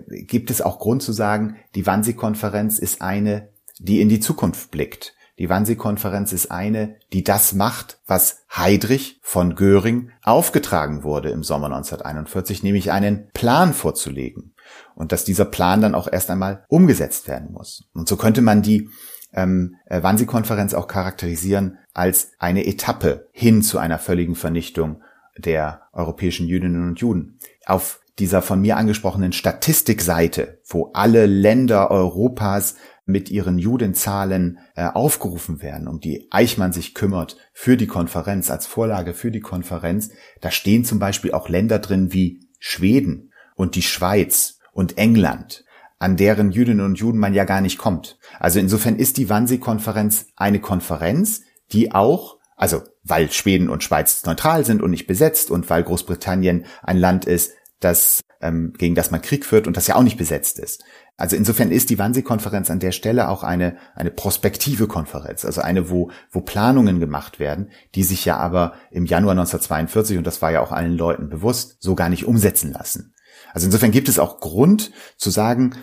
gibt 0.08 0.50
es 0.50 0.60
auch 0.60 0.78
Grund 0.78 1.02
zu 1.02 1.12
sagen, 1.12 1.56
die 1.74 1.86
Wannsee-Konferenz 1.86 2.78
ist 2.78 3.00
eine, 3.00 3.50
die 3.78 4.00
in 4.00 4.08
die 4.08 4.20
Zukunft 4.20 4.70
blickt. 4.70 5.14
Die 5.38 5.48
Wannsee-Konferenz 5.48 6.32
ist 6.32 6.50
eine, 6.50 6.96
die 7.12 7.24
das 7.24 7.54
macht, 7.54 7.98
was 8.06 8.44
Heydrich 8.48 9.18
von 9.22 9.56
Göring 9.56 10.10
aufgetragen 10.22 11.02
wurde 11.02 11.30
im 11.30 11.42
Sommer 11.42 11.66
1941, 11.66 12.62
nämlich 12.62 12.92
einen 12.92 13.30
Plan 13.32 13.74
vorzulegen. 13.74 14.53
Und 14.94 15.12
dass 15.12 15.24
dieser 15.24 15.44
Plan 15.44 15.80
dann 15.80 15.94
auch 15.94 16.08
erst 16.10 16.30
einmal 16.30 16.64
umgesetzt 16.68 17.28
werden 17.28 17.52
muss. 17.52 17.88
Und 17.94 18.08
so 18.08 18.16
könnte 18.16 18.42
man 18.42 18.62
die 18.62 18.88
ähm, 19.32 19.76
äh, 19.86 20.02
Wannsee-Konferenz 20.02 20.74
auch 20.74 20.86
charakterisieren 20.86 21.78
als 21.92 22.32
eine 22.38 22.66
Etappe 22.66 23.28
hin 23.32 23.62
zu 23.62 23.78
einer 23.78 23.98
völligen 23.98 24.34
Vernichtung 24.34 25.02
der 25.36 25.82
europäischen 25.92 26.46
Jüdinnen 26.46 26.88
und 26.88 27.00
Juden. 27.00 27.38
Auf 27.66 28.00
dieser 28.18 28.42
von 28.42 28.60
mir 28.60 28.76
angesprochenen 28.76 29.32
Statistikseite, 29.32 30.60
wo 30.68 30.90
alle 30.94 31.26
Länder 31.26 31.90
Europas 31.90 32.76
mit 33.06 33.30
ihren 33.30 33.58
Judenzahlen 33.58 34.58
äh, 34.76 34.86
aufgerufen 34.86 35.60
werden, 35.60 35.88
um 35.88 36.00
die 36.00 36.28
Eichmann 36.30 36.72
sich 36.72 36.94
kümmert 36.94 37.36
für 37.52 37.76
die 37.76 37.86
Konferenz, 37.86 38.50
als 38.50 38.66
Vorlage 38.66 39.12
für 39.12 39.30
die 39.30 39.40
Konferenz, 39.40 40.10
da 40.40 40.50
stehen 40.50 40.84
zum 40.84 40.98
Beispiel 40.98 41.32
auch 41.32 41.48
Länder 41.48 41.80
drin 41.80 42.12
wie 42.12 42.40
Schweden 42.58 43.30
und 43.54 43.74
die 43.74 43.82
Schweiz 43.82 44.58
und 44.72 44.98
England, 44.98 45.64
an 45.98 46.16
deren 46.16 46.50
Jüdinnen 46.50 46.84
und 46.84 46.98
Juden 46.98 47.18
man 47.18 47.34
ja 47.34 47.44
gar 47.44 47.60
nicht 47.60 47.78
kommt. 47.78 48.18
Also 48.38 48.58
insofern 48.58 48.96
ist 48.96 49.16
die 49.16 49.28
Wannsee-Konferenz 49.28 50.26
eine 50.36 50.60
Konferenz, 50.60 51.42
die 51.72 51.92
auch, 51.92 52.38
also 52.56 52.82
weil 53.02 53.30
Schweden 53.30 53.68
und 53.68 53.82
Schweiz 53.82 54.24
neutral 54.24 54.64
sind 54.64 54.82
und 54.82 54.90
nicht 54.90 55.06
besetzt 55.06 55.50
und 55.50 55.70
weil 55.70 55.82
Großbritannien 55.82 56.66
ein 56.82 56.98
Land 56.98 57.24
ist, 57.24 57.52
das 57.80 58.20
ähm, 58.40 58.72
gegen 58.76 58.94
das 58.94 59.10
man 59.10 59.22
Krieg 59.22 59.44
führt 59.44 59.66
und 59.66 59.76
das 59.76 59.86
ja 59.86 59.96
auch 59.96 60.02
nicht 60.02 60.18
besetzt 60.18 60.58
ist. 60.58 60.84
Also 61.16 61.36
insofern 61.36 61.70
ist 61.70 61.90
die 61.90 61.98
Wannsee-Konferenz 61.98 62.70
an 62.70 62.80
der 62.80 62.92
Stelle 62.92 63.28
auch 63.28 63.42
eine, 63.42 63.76
eine 63.94 64.10
prospektive 64.10 64.88
Konferenz, 64.88 65.44
also 65.44 65.60
eine, 65.60 65.88
wo, 65.88 66.10
wo 66.30 66.40
Planungen 66.40 66.98
gemacht 66.98 67.38
werden, 67.38 67.70
die 67.94 68.02
sich 68.02 68.24
ja 68.24 68.36
aber 68.36 68.74
im 68.90 69.06
Januar 69.06 69.32
1942, 69.32 70.18
und 70.18 70.26
das 70.26 70.42
war 70.42 70.50
ja 70.50 70.60
auch 70.60 70.72
allen 70.72 70.96
Leuten 70.96 71.28
bewusst, 71.28 71.76
so 71.78 71.94
gar 71.94 72.08
nicht 72.08 72.26
umsetzen 72.26 72.72
lassen. 72.72 73.13
Also 73.54 73.66
insofern 73.66 73.92
gibt 73.92 74.08
es 74.08 74.18
auch 74.18 74.40
Grund 74.40 74.90
zu 75.16 75.30
sagen, 75.30 75.74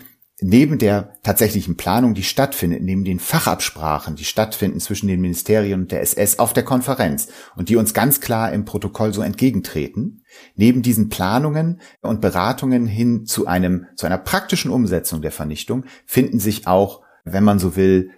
neben 0.42 0.78
der 0.78 1.14
tatsächlichen 1.22 1.76
Planung, 1.76 2.14
die 2.14 2.22
stattfindet, 2.22 2.82
neben 2.82 3.04
den 3.04 3.18
Fachabsprachen, 3.18 4.16
die 4.16 4.24
stattfinden 4.24 4.78
zwischen 4.78 5.08
den 5.08 5.20
Ministerien 5.20 5.82
und 5.82 5.92
der 5.92 6.02
SS 6.02 6.38
auf 6.38 6.52
der 6.52 6.64
Konferenz 6.64 7.28
und 7.56 7.68
die 7.68 7.76
uns 7.76 7.94
ganz 7.94 8.20
klar 8.20 8.52
im 8.52 8.64
Protokoll 8.64 9.14
so 9.14 9.22
entgegentreten, 9.22 10.22
neben 10.54 10.82
diesen 10.82 11.08
Planungen 11.08 11.80
und 12.02 12.20
Beratungen 12.20 12.86
hin 12.86 13.24
zu 13.24 13.46
einem, 13.46 13.86
zu 13.96 14.06
einer 14.06 14.18
praktischen 14.18 14.70
Umsetzung 14.70 15.22
der 15.22 15.32
Vernichtung 15.32 15.84
finden 16.04 16.40
sich 16.40 16.66
auch, 16.66 17.02
wenn 17.24 17.44
man 17.44 17.58
so 17.58 17.76
will, 17.76 18.10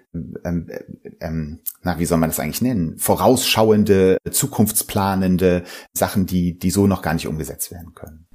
ähm, 0.45 0.69
ähm, 1.21 1.61
na, 1.83 1.99
wie 1.99 2.07
soll 2.07 2.19
man 2.19 2.31
das 2.31 2.41
eigentlich 2.41 2.63
nennen? 2.63 2.97
Vorausschauende, 2.97 4.17
zukunftsplanende 4.31 5.65
Sachen, 5.93 6.27
die, 6.27 6.59
die 6.59 6.71
so 6.71 6.87
noch 6.87 7.03
gar 7.03 7.15
nicht 7.15 7.29
umgesetzt 7.29 7.71
werden 7.71 7.95
können. 7.95 8.27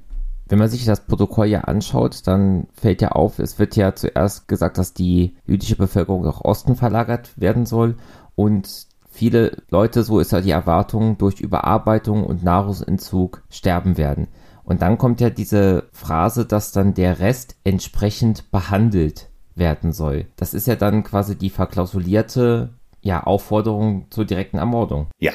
Wenn 0.50 0.58
man 0.58 0.68
sich 0.68 0.84
das 0.84 1.06
Protokoll 1.06 1.46
ja 1.46 1.60
anschaut, 1.60 2.26
dann 2.26 2.66
fällt 2.72 3.00
ja 3.02 3.10
auf, 3.12 3.38
es 3.38 3.60
wird 3.60 3.76
ja 3.76 3.94
zuerst 3.94 4.48
gesagt, 4.48 4.78
dass 4.78 4.92
die 4.92 5.36
jüdische 5.46 5.76
Bevölkerung 5.76 6.24
nach 6.24 6.40
Osten 6.40 6.74
verlagert 6.74 7.30
werden 7.36 7.66
soll 7.66 7.96
und 8.34 8.88
viele 9.08 9.62
Leute, 9.70 10.02
so 10.02 10.18
ist 10.18 10.32
ja 10.32 10.40
die 10.40 10.50
Erwartung, 10.50 11.18
durch 11.18 11.40
Überarbeitung 11.40 12.24
und 12.24 12.42
Nahrungsentzug 12.42 13.44
sterben 13.48 13.96
werden. 13.96 14.26
Und 14.64 14.82
dann 14.82 14.98
kommt 14.98 15.20
ja 15.20 15.30
diese 15.30 15.88
Phrase, 15.92 16.46
dass 16.46 16.72
dann 16.72 16.94
der 16.94 17.20
Rest 17.20 17.54
entsprechend 17.62 18.50
behandelt 18.50 19.28
werden 19.54 19.92
soll. 19.92 20.26
Das 20.34 20.52
ist 20.52 20.66
ja 20.66 20.74
dann 20.74 21.04
quasi 21.04 21.38
die 21.38 21.50
verklausulierte 21.50 22.70
ja, 23.02 23.22
Aufforderung 23.22 24.06
zur 24.10 24.24
direkten 24.24 24.58
Ermordung. 24.58 25.06
Ja, 25.18 25.32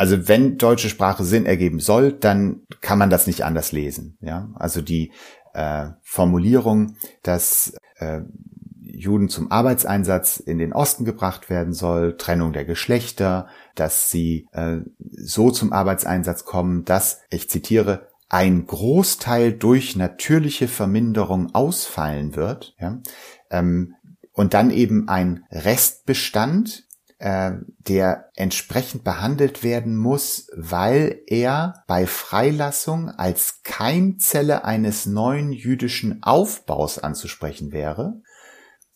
also 0.00 0.28
wenn 0.28 0.56
deutsche 0.56 0.88
Sprache 0.88 1.24
Sinn 1.24 1.44
ergeben 1.44 1.78
soll, 1.78 2.14
dann 2.14 2.62
kann 2.80 2.98
man 2.98 3.10
das 3.10 3.26
nicht 3.26 3.44
anders 3.44 3.70
lesen. 3.70 4.16
Ja, 4.22 4.48
also 4.54 4.80
die 4.80 5.12
äh, 5.52 5.88
Formulierung, 6.00 6.96
dass 7.22 7.74
äh, 7.96 8.22
Juden 8.80 9.28
zum 9.28 9.52
Arbeitseinsatz 9.52 10.38
in 10.38 10.56
den 10.56 10.72
Osten 10.72 11.04
gebracht 11.04 11.50
werden 11.50 11.74
soll, 11.74 12.16
Trennung 12.16 12.54
der 12.54 12.64
Geschlechter, 12.64 13.48
dass 13.74 14.10
sie 14.10 14.48
äh, 14.52 14.78
so 14.98 15.50
zum 15.50 15.70
Arbeitseinsatz 15.70 16.46
kommen, 16.46 16.86
dass, 16.86 17.20
ich 17.28 17.50
zitiere, 17.50 18.08
ein 18.30 18.64
Großteil 18.64 19.52
durch 19.52 19.96
natürliche 19.96 20.66
Verminderung 20.66 21.54
ausfallen 21.54 22.36
wird, 22.36 22.74
ja, 22.80 23.02
ähm, 23.50 23.96
und 24.32 24.54
dann 24.54 24.70
eben 24.70 25.10
ein 25.10 25.44
Restbestand, 25.50 26.86
äh, 27.20 27.52
der 27.78 28.30
entsprechend 28.34 29.04
behandelt 29.04 29.62
werden 29.62 29.94
muss, 29.94 30.48
weil 30.56 31.20
er 31.26 31.84
bei 31.86 32.06
Freilassung 32.06 33.10
als 33.10 33.60
Keimzelle 33.62 34.64
eines 34.64 35.04
neuen 35.04 35.52
jüdischen 35.52 36.22
Aufbaus 36.22 36.98
anzusprechen 36.98 37.72
wäre. 37.72 38.22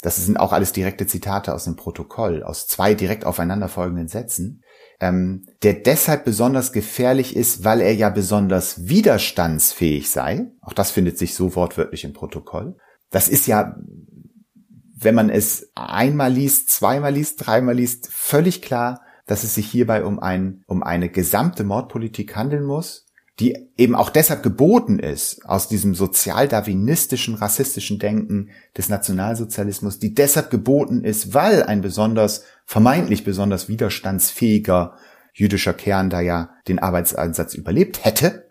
Das 0.01 0.17
sind 0.17 0.39
auch 0.39 0.53
alles 0.53 0.73
direkte 0.73 1.07
Zitate 1.07 1.55
aus 1.55 1.65
dem 1.65 1.77
Protokoll, 1.77 2.43
aus 2.43 2.67
zwei 2.67 2.95
direkt 2.95 3.27
aufeinanderfolgenden 3.27 4.09
Sätzen, 4.09 4.63
ähm, 5.01 5.47
der 5.63 5.75
deshalb 5.75 6.25
besonders 6.25 6.73
gefährlich 6.73 7.37
ist, 7.37 7.63
weil 7.65 7.83
er 7.83 7.95
ja 7.95 8.09
besonders 8.09 8.89
widerstandsfähig 8.89 10.11
sei. 10.11 10.47
Auch 10.63 10.73
das 10.73 10.91
findet 10.91 11.19
sich 11.19 11.35
so 11.35 11.55
wortwörtlich 11.55 12.05
im 12.05 12.15
Protokoll. 12.15 12.77
Das 13.11 13.29
ist 13.29 13.47
ja 13.47 13.77
wenn 15.05 15.15
man 15.15 15.31
es 15.31 15.71
einmal 15.75 16.33
liest, 16.33 16.71
zweimal 16.71 17.15
liest, 17.15 17.47
dreimal 17.47 17.77
liest, 17.77 18.09
völlig 18.11 18.63
klar, 18.63 19.03
dass 19.27 19.45
es 19.45 19.55
sich 19.55 19.67
hierbei 19.67 20.05
um 20.05 20.19
ein, 20.19 20.65
um 20.67 20.83
eine 20.83 21.09
gesamte 21.09 21.65
Mordpolitik 21.65 22.37
handeln 22.37 22.65
muss, 22.65 23.07
die 23.41 23.57
eben 23.77 23.95
auch 23.95 24.11
deshalb 24.11 24.43
geboten 24.43 24.99
ist 24.99 25.45
aus 25.45 25.69
diesem 25.69 25.95
sozialdarwinistischen, 25.95 27.35
rassistischen 27.35 27.99
Denken 27.99 28.51
des 28.77 28.89
Nationalsozialismus, 28.89 29.99
die 29.99 30.15
deshalb 30.15 30.51
geboten 30.51 31.03
ist, 31.03 31.35
weil 31.35 31.63
ein 31.65 31.81
besonders, 31.81 32.45
vermeintlich 32.65 33.25
besonders 33.25 33.69
widerstandsfähiger 33.69 34.97
jüdischer 35.33 35.75
Kern 35.75 36.11
da 36.11 36.21
ja 36.21 36.51
den 36.69 36.79
Arbeitseinsatz 36.79 37.55
überlebt 37.55 38.05
hätte 38.05 38.44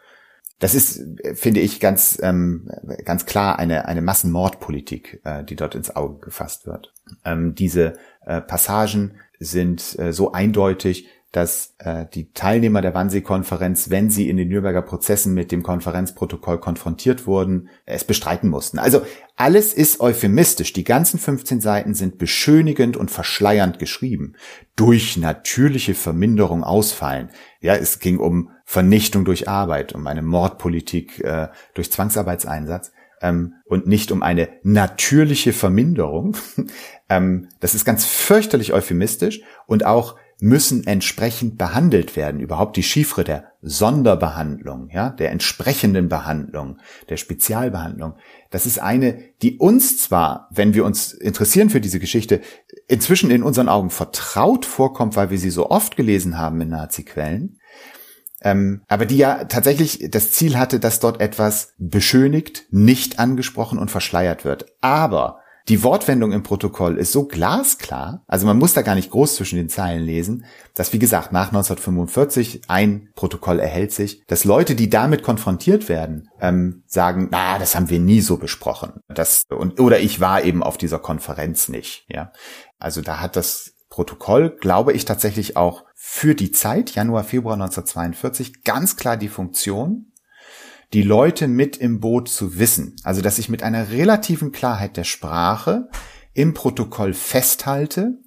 das 0.64 0.76
ist, 0.76 1.04
finde 1.34 1.60
ich, 1.60 1.82
ganz, 1.82 2.18
ähm, 2.24 2.72
ganz 3.04 3.26
klar 3.26 3.60
eine, 3.60 3.86
eine 3.86 4.02
Massenmordpolitik, 4.02 5.20
äh, 5.26 5.44
die 5.44 5.58
dort 5.58 5.76
ins 5.76 5.94
Auge 5.94 6.20
gefasst 6.22 6.66
wird. 6.66 6.94
Ähm, 7.26 7.54
diese 7.54 7.96
äh, 8.26 8.40
Passagen 8.40 9.16
sind 9.40 10.00
äh, 10.00 10.14
so 10.14 10.32
eindeutig, 10.32 11.10
dass 11.34 11.76
äh, 11.80 12.06
die 12.14 12.32
Teilnehmer 12.32 12.82
der 12.82 12.94
Wannsee-Konferenz, 12.94 13.90
wenn 13.90 14.10
sie 14.10 14.30
in 14.30 14.38
den 14.38 14.48
Nürnberger 14.48 14.84
Prozessen 14.84 15.34
mit 15.34 15.52
dem 15.52 15.64
Konferenzprotokoll 15.64 16.60
konfrontiert 16.60 17.28
wurden, 17.28 17.68
es 17.86 18.06
bestreiten 18.06 18.50
mussten. 18.50 18.80
Also 18.80 19.02
alles 19.36 19.74
ist 19.74 20.00
euphemistisch. 20.00 20.72
Die 20.72 20.86
ganzen 20.86 21.20
15 21.20 21.60
Seiten 21.60 21.94
sind 21.94 22.20
beschönigend 22.20 22.96
und 22.96 23.12
verschleiernd 23.12 23.80
geschrieben. 23.80 24.36
Durch 24.78 25.18
natürliche 25.18 25.94
Verminderung 25.94 26.64
ausfallen. 26.64 27.30
Ja, 27.60 27.76
es 27.76 28.00
ging 28.00 28.20
um 28.20 28.52
Vernichtung 28.64 29.26
durch 29.26 29.48
Arbeit, 29.48 29.94
um 29.94 30.08
eine 30.08 30.22
Mordpolitik 30.22 31.20
äh, 31.20 31.50
durch 31.74 31.92
Zwangsarbeitseinsatz 31.92 32.92
ähm, 33.22 33.56
und 33.66 33.88
nicht 33.88 34.12
um 34.12 34.24
eine 34.24 34.50
natürliche 34.64 35.54
Verminderung. 35.54 36.38
ähm, 37.10 37.50
das 37.60 37.76
ist 37.76 37.86
ganz 37.86 38.06
fürchterlich 38.06 38.74
euphemistisch 38.74 39.42
und 39.66 39.86
auch 39.86 40.16
müssen 40.40 40.86
entsprechend 40.86 41.58
behandelt 41.58 42.18
werden. 42.18 42.42
Überhaupt 42.42 42.76
die 42.76 42.84
Chiffre 42.84 43.24
der 43.24 43.54
Sonderbehandlung, 43.62 44.90
ja, 44.92 45.10
der 45.10 45.32
entsprechenden 45.32 46.10
Behandlung, 46.10 46.80
der 47.08 47.16
Spezialbehandlung. 47.16 48.16
Das 48.50 48.66
ist 48.66 48.80
eine, 48.80 49.24
die 49.42 49.58
uns 49.58 50.00
zwar, 50.00 50.50
wenn 50.52 50.74
wir 50.74 50.84
uns 50.84 51.14
interessieren 51.14 51.70
für 51.70 51.80
diese 51.80 52.00
Geschichte, 52.00 52.42
inzwischen 52.90 53.32
in 53.32 53.42
unseren 53.42 53.70
Augen 53.70 53.90
vertraut 53.90 54.66
vorkommt, 54.66 55.16
weil 55.16 55.30
wir 55.30 55.38
sie 55.38 55.50
so 55.50 55.70
oft 55.70 55.96
gelesen 55.96 56.38
haben 56.38 56.60
in 56.60 56.70
Nazi-Quellen, 56.70 57.60
ähm, 58.44 58.82
aber 58.88 59.06
die 59.06 59.18
ja 59.18 59.46
tatsächlich 59.46 60.08
das 60.10 60.32
Ziel 60.32 60.58
hatte, 60.58 60.80
dass 60.80 61.00
dort 61.00 61.22
etwas 61.22 61.74
beschönigt, 61.78 62.66
nicht 62.72 63.20
angesprochen 63.20 63.80
und 63.80 63.92
verschleiert 63.92 64.46
wird. 64.46 64.66
Aber 64.82 65.40
die 65.70 65.82
Wortwendung 65.82 66.34
im 66.34 66.44
Protokoll 66.44 66.98
ist 66.98 67.14
so 67.14 67.26
glasklar, 67.26 68.26
also 68.28 68.46
man 68.46 68.60
muss 68.60 68.74
da 68.74 68.82
gar 68.82 68.96
nicht 68.96 69.12
groß 69.12 69.36
zwischen 69.36 69.56
den 69.56 69.70
Zeilen 69.70 70.04
lesen, 70.04 70.44
dass 70.76 70.92
wie 70.92 71.00
gesagt 71.00 71.32
nach 71.32 71.48
1945 71.48 72.64
ein 72.68 73.08
Protokoll 73.16 73.60
erhält 73.60 73.94
sich, 73.94 74.26
dass 74.28 74.44
Leute, 74.44 74.76
die 74.76 74.90
damit 74.90 75.24
konfrontiert 75.24 75.88
werden, 75.88 76.28
ähm, 76.42 76.84
sagen, 76.86 77.30
na, 77.32 77.60
das 77.60 77.76
haben 77.76 77.90
wir 77.90 78.00
nie 78.00 78.20
so 78.20 78.36
besprochen. 78.36 79.00
Das, 79.08 79.44
und, 79.50 79.80
oder 79.80 80.02
ich 80.02 80.20
war 80.20 80.44
eben 80.44 80.64
auf 80.64 80.78
dieser 80.78 81.00
Konferenz 81.00 81.70
nicht. 81.70 82.06
Ja, 82.10 82.34
also 82.78 83.02
da 83.02 83.22
hat 83.22 83.38
das 83.38 83.74
Protokoll, 83.94 84.50
glaube 84.50 84.92
ich, 84.94 85.06
tatsächlich 85.06 85.56
auch 85.56 85.84
für 85.94 86.34
die 86.34 86.50
Zeit, 86.50 86.96
Januar, 86.96 87.24
Februar 87.24 87.54
1942, 87.54 88.64
ganz 88.64 88.96
klar 88.96 89.18
die 89.18 89.28
Funktion, 89.28 90.12
die 90.94 91.04
Leute 91.04 91.48
mit 91.48 91.78
im 91.78 92.00
Boot 92.00 92.28
zu 92.28 92.58
wissen. 92.58 92.96
Also, 93.04 93.22
dass 93.22 93.38
ich 93.38 93.50
mit 93.50 93.62
einer 93.62 93.92
relativen 93.92 94.52
Klarheit 94.52 94.98
der 94.98 95.04
Sprache 95.04 95.90
im 96.34 96.56
Protokoll 96.56 97.14
festhalte, 97.14 98.18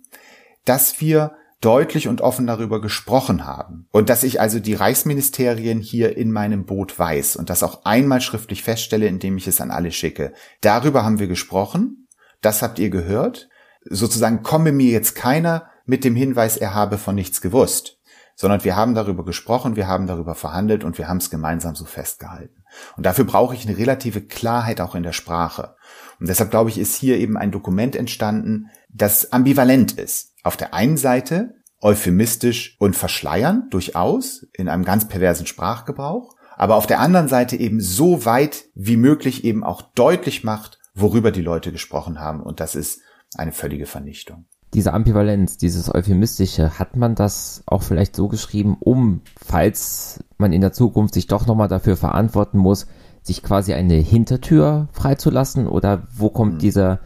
dass 0.65 1.01
wir 1.01 1.33
deutlich 1.61 2.07
und 2.07 2.21
offen 2.21 2.47
darüber 2.47 2.81
gesprochen 2.81 3.45
haben. 3.45 3.89
Und 3.91 4.09
dass 4.09 4.23
ich 4.23 4.41
also 4.41 4.61
die 4.61 4.75
Reichsministerien 4.75 5.81
hier 5.81 6.17
in 6.17 6.31
meinem 6.31 6.65
Boot 6.65 6.97
weiß 6.97 7.35
und 7.35 7.51
das 7.51 7.65
auch 7.65 7.85
einmal 7.85 8.21
schriftlich 8.21 8.63
feststelle, 8.63 9.09
indem 9.09 9.37
ich 9.37 9.49
es 9.49 9.61
an 9.61 9.73
alle 9.73 9.91
schicke. 9.91 10.33
Darüber 10.61 11.05
haben 11.05 11.19
wir 11.19 11.27
gesprochen. 11.27 12.07
Das 12.41 12.63
habt 12.63 12.79
ihr 12.79 12.89
gehört. 12.91 13.49
Sozusagen 13.89 14.43
komme 14.43 14.73
mir 14.73 14.91
jetzt 14.91 15.15
keiner 15.15 15.71
mit 15.85 16.05
dem 16.05 16.17
Hinweis, 16.17 16.57
er 16.57 16.75
habe 16.75 16.99
von 16.99 17.15
nichts 17.15 17.41
gewusst 17.41 17.97
sondern 18.37 18.63
wir 18.63 18.77
haben 18.77 18.95
darüber 18.95 19.25
gesprochen, 19.25 19.77
wir 19.77 19.89
haben 19.89 20.07
darüber 20.07 20.35
verhandelt 20.35 20.85
und 20.85 20.99
wir 20.99 21.09
haben 21.09 21.17
es 21.17 21.31
gemeinsam 21.31 21.75
so 21.75 21.87
festgehalten. 21.87 22.63
Und 22.97 23.07
dafür 23.07 23.25
brauche 23.25 23.55
ich 23.55 23.67
eine 23.67 23.79
relative 23.79 24.21
Klarheit 24.21 24.81
auch 24.83 24.95
in 24.95 25.03
der 25.03 25.15
Sprache. 25.15 25.75
Und 26.21 26.29
deshalb 26.29 26.51
glaube 26.51 26.69
ich, 26.69 26.79
ist 26.79 26.95
hier 26.95 27.17
eben 27.17 27.39
ein 27.39 27.51
Dokument 27.51 27.97
entstanden, 27.97 28.67
das 28.91 29.33
ambivalent 29.33 29.93
ist. 29.93 30.35
Auf 30.45 30.57
der 30.57 30.75
einen 30.75 30.99
Seite 30.99 31.55
euphemistisch 31.81 32.77
und 32.79 32.95
verschleiern, 32.95 33.69
durchaus, 33.71 34.47
in 34.53 34.69
einem 34.69 34.85
ganz 34.85 35.09
perversen 35.09 35.47
Sprachgebrauch, 35.47 36.35
aber 36.57 36.77
auf 36.77 36.87
der 36.87 37.01
anderen 37.01 37.29
Seite 37.29 37.57
eben 37.57 37.81
so 37.81 38.25
weit 38.25 38.65
wie 38.75 38.97
möglich 38.97 39.45
eben 39.45 39.65
auch 39.65 39.83
deutlich 39.95 40.45
macht, 40.45 40.79
worüber 40.95 41.31
die 41.31 41.43
Leute 41.43 41.73
gesprochen 41.73 42.19
haben. 42.19 42.43
Und 42.43 42.61
das 42.61 42.75
ist 42.75 43.01
eine 43.35 43.53
völlige 43.53 43.87
Vernichtung 43.87 44.47
diese 44.75 44.93
Ambivalenz, 44.93 45.57
dieses 45.57 45.93
Euphemistische, 45.93 46.79
hat 46.79 46.97
man 46.97 47.15
das 47.15 47.63
auch 47.67 47.83
vielleicht 47.83 48.17
so 48.17 48.29
geschrieben, 48.29 48.77
um, 48.79 49.23
falls 49.43 50.23
man 50.39 50.53
in 50.53 50.61
der 50.61 50.73
Zukunft 50.73 51.15
sich 51.15 51.27
doch 51.27 51.47
nochmal 51.47 51.69
dafür 51.69 51.97
verantworten 51.97 52.59
muss, 52.59 52.87
sich 53.23 53.43
quasi 53.43 53.73
eine 53.75 53.95
Hintertür 53.95 54.89
freizulassen? 54.93 55.67
Oder 55.67 56.07
wo 56.15 56.31
kommt 56.31 56.55
mhm. 56.55 56.59
dieser 56.59 57.01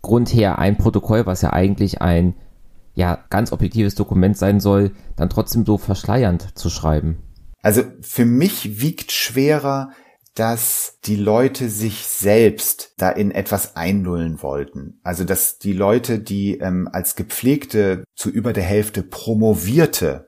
Grund 0.00 0.34
her, 0.34 0.58
ein 0.58 0.78
Protokoll, 0.78 1.24
was 1.24 1.42
ja 1.42 1.52
eigentlich 1.52 2.02
ein 2.02 2.34
ja, 2.94 3.18
ganz 3.30 3.52
objektives 3.52 3.94
Dokument 3.94 4.36
sein 4.36 4.58
soll, 4.58 4.90
dann 5.16 5.30
trotzdem 5.30 5.64
so 5.64 5.78
verschleiernd 5.78 6.58
zu 6.58 6.70
schreiben? 6.70 7.18
Also 7.62 7.82
für 8.00 8.24
mich 8.24 8.80
wiegt 8.80 9.12
schwerer 9.12 9.90
dass 10.34 10.98
die 11.04 11.16
Leute 11.16 11.68
sich 11.68 12.06
selbst 12.06 12.94
da 12.96 13.10
in 13.10 13.30
etwas 13.30 13.76
einlullen 13.76 14.42
wollten. 14.42 14.98
Also 15.02 15.24
dass 15.24 15.58
die 15.58 15.74
Leute, 15.74 16.18
die 16.18 16.58
ähm, 16.58 16.88
als 16.90 17.16
gepflegte, 17.16 18.04
zu 18.14 18.30
über 18.30 18.52
der 18.52 18.62
Hälfte 18.62 19.02
promovierte, 19.02 20.26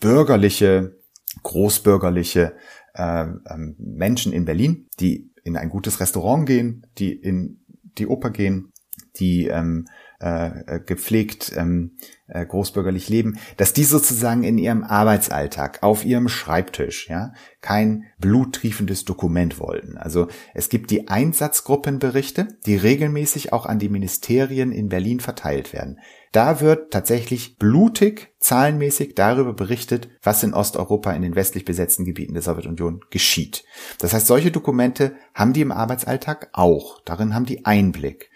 bürgerliche, 0.00 0.98
großbürgerliche 1.42 2.56
äh, 2.94 3.22
ähm, 3.22 3.76
Menschen 3.78 4.32
in 4.32 4.44
Berlin, 4.44 4.88
die 4.98 5.30
in 5.44 5.56
ein 5.56 5.68
gutes 5.68 6.00
Restaurant 6.00 6.46
gehen, 6.46 6.86
die 6.98 7.12
in 7.12 7.64
die 7.98 8.08
Oper 8.08 8.30
gehen, 8.30 8.72
die 9.16 9.46
ähm, 9.46 9.86
äh, 10.20 10.48
äh, 10.66 10.80
gepflegt 10.84 11.52
ähm, 11.56 11.96
äh, 12.28 12.44
großbürgerlich 12.44 13.08
leben, 13.08 13.38
dass 13.56 13.72
die 13.72 13.84
sozusagen 13.84 14.44
in 14.44 14.58
ihrem 14.58 14.84
Arbeitsalltag 14.84 15.82
auf 15.82 16.04
ihrem 16.04 16.28
Schreibtisch 16.28 17.08
ja 17.08 17.32
kein 17.60 18.04
bluttriefendes 18.18 19.04
Dokument 19.04 19.58
wollten. 19.58 19.96
Also 19.98 20.28
es 20.54 20.68
gibt 20.68 20.90
die 20.90 21.08
Einsatzgruppenberichte, 21.08 22.48
die 22.66 22.76
regelmäßig 22.76 23.52
auch 23.52 23.66
an 23.66 23.78
die 23.78 23.88
Ministerien 23.88 24.72
in 24.72 24.88
Berlin 24.88 25.20
verteilt 25.20 25.72
werden. 25.72 25.98
Da 26.32 26.60
wird 26.60 26.92
tatsächlich 26.92 27.56
blutig, 27.56 28.34
zahlenmäßig 28.38 29.14
darüber 29.14 29.54
berichtet, 29.54 30.10
was 30.22 30.42
in 30.42 30.52
Osteuropa 30.52 31.12
in 31.12 31.22
den 31.22 31.34
westlich 31.34 31.64
besetzten 31.64 32.04
Gebieten 32.04 32.34
der 32.34 32.42
Sowjetunion 32.42 33.00
geschieht. 33.10 33.64
Das 33.98 34.12
heißt, 34.12 34.26
solche 34.26 34.50
Dokumente 34.50 35.14
haben 35.34 35.54
die 35.54 35.62
im 35.62 35.72
Arbeitsalltag 35.72 36.50
auch. 36.52 37.00
Darin 37.04 37.34
haben 37.34 37.46
die 37.46 37.64
Einblick. 37.64 38.30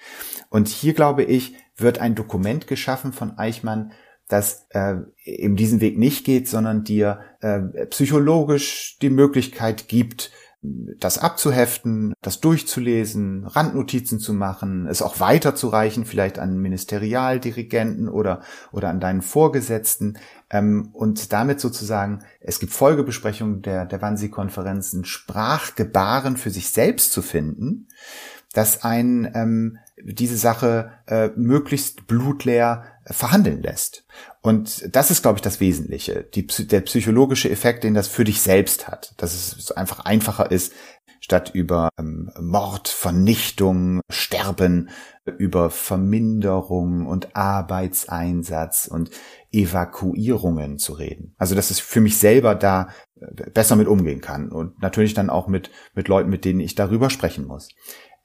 Und 0.49 0.69
hier 0.69 0.95
glaube 0.95 1.25
ich, 1.25 1.55
wird 1.77 1.99
ein 1.99 2.15
Dokument 2.15 2.67
geschaffen 2.67 3.13
von 3.13 3.39
Eichmann, 3.39 3.93
das 4.29 4.67
äh, 4.71 4.97
eben 5.25 5.57
diesen 5.57 5.81
Weg 5.81 5.99
nicht 5.99 6.25
geht, 6.25 6.49
sondern 6.49 6.85
dir 6.85 7.21
äh, 7.41 7.61
psychologisch 7.87 8.97
die 9.03 9.11
Möglichkeit 9.11 9.89
gibt, 9.89 10.31
das 10.63 11.19
abzuheften, 11.19 12.15
das 12.23 12.41
durchzulesen, 12.41 13.47
Randnotizen 13.47 14.21
zu 14.21 14.33
machen, 14.33 14.87
es 14.87 15.03
auch 15.03 15.19
weiterzureichen, 15.19 16.05
vielleicht 16.05 16.39
an 16.39 16.57
Ministerialdirigenten 16.57 18.09
oder, 18.09 18.43
oder 18.71 18.89
an 18.89 19.01
deinen 19.01 19.23
Vorgesetzten. 19.23 20.19
Ähm, 20.51 20.91
und 20.93 21.33
damit 21.33 21.59
sozusagen, 21.59 22.21
es 22.41 22.61
gibt 22.61 22.73
Folgebesprechungen 22.73 23.63
der, 23.63 23.87
der 23.87 24.01
Wannsee-Konferenzen, 24.03 25.05
Sprachgebaren 25.05 26.37
für 26.37 26.51
sich 26.51 26.71
selbst 26.71 27.13
zu 27.13 27.23
finden, 27.23 27.89
dass 28.53 28.85
ein 28.85 29.33
ähm, 29.35 29.79
diese 30.05 30.37
Sache 30.37 30.93
äh, 31.07 31.31
möglichst 31.37 32.07
blutleer 32.07 32.85
äh, 33.05 33.13
verhandeln 33.13 33.63
lässt. 33.63 34.05
Und 34.41 34.95
das 34.95 35.11
ist, 35.11 35.23
glaube 35.23 35.39
ich, 35.39 35.43
das 35.43 35.61
Wesentliche. 35.61 36.25
Die, 36.35 36.47
der 36.47 36.81
psychologische 36.83 37.51
Effekt, 37.51 37.85
den 37.85 37.95
das 37.95 38.09
für 38.09 38.25
dich 38.25 38.41
selbst 38.41 38.89
hat. 38.89 39.15
Dass 39.19 39.35
es 39.35 39.71
einfach 39.73 40.01
einfacher 40.05 40.51
ist, 40.51 40.73
statt 41.21 41.53
über 41.55 41.89
ähm, 41.99 42.31
Mord, 42.41 42.89
Vernichtung, 42.89 44.01
Sterben, 44.11 44.91
über 45.39 45.71
Verminderung 45.71 47.07
und 47.07 47.37
Arbeitseinsatz 47.37 48.89
und 48.89 49.11
Evakuierungen 49.53 50.79
zu 50.79 50.95
reden. 50.95 51.35
Also, 51.39 51.55
dass 51.55 51.71
es 51.71 51.79
für 51.79 52.01
mich 52.01 52.19
selber 52.19 52.57
da 52.57 52.89
äh, 53.21 53.51
besser 53.51 53.77
mit 53.77 53.87
umgehen 53.87 54.21
kann 54.21 54.51
und 54.51 54.83
natürlich 54.83 55.15
dann 55.15 55.31
auch 55.31 55.47
mit, 55.47 55.71
mit 55.95 56.09
Leuten, 56.09 56.29
mit 56.29 56.45
denen 56.45 56.61
ich 56.61 56.75
darüber 56.75 57.09
sprechen 57.09 57.47
muss. 57.47 57.69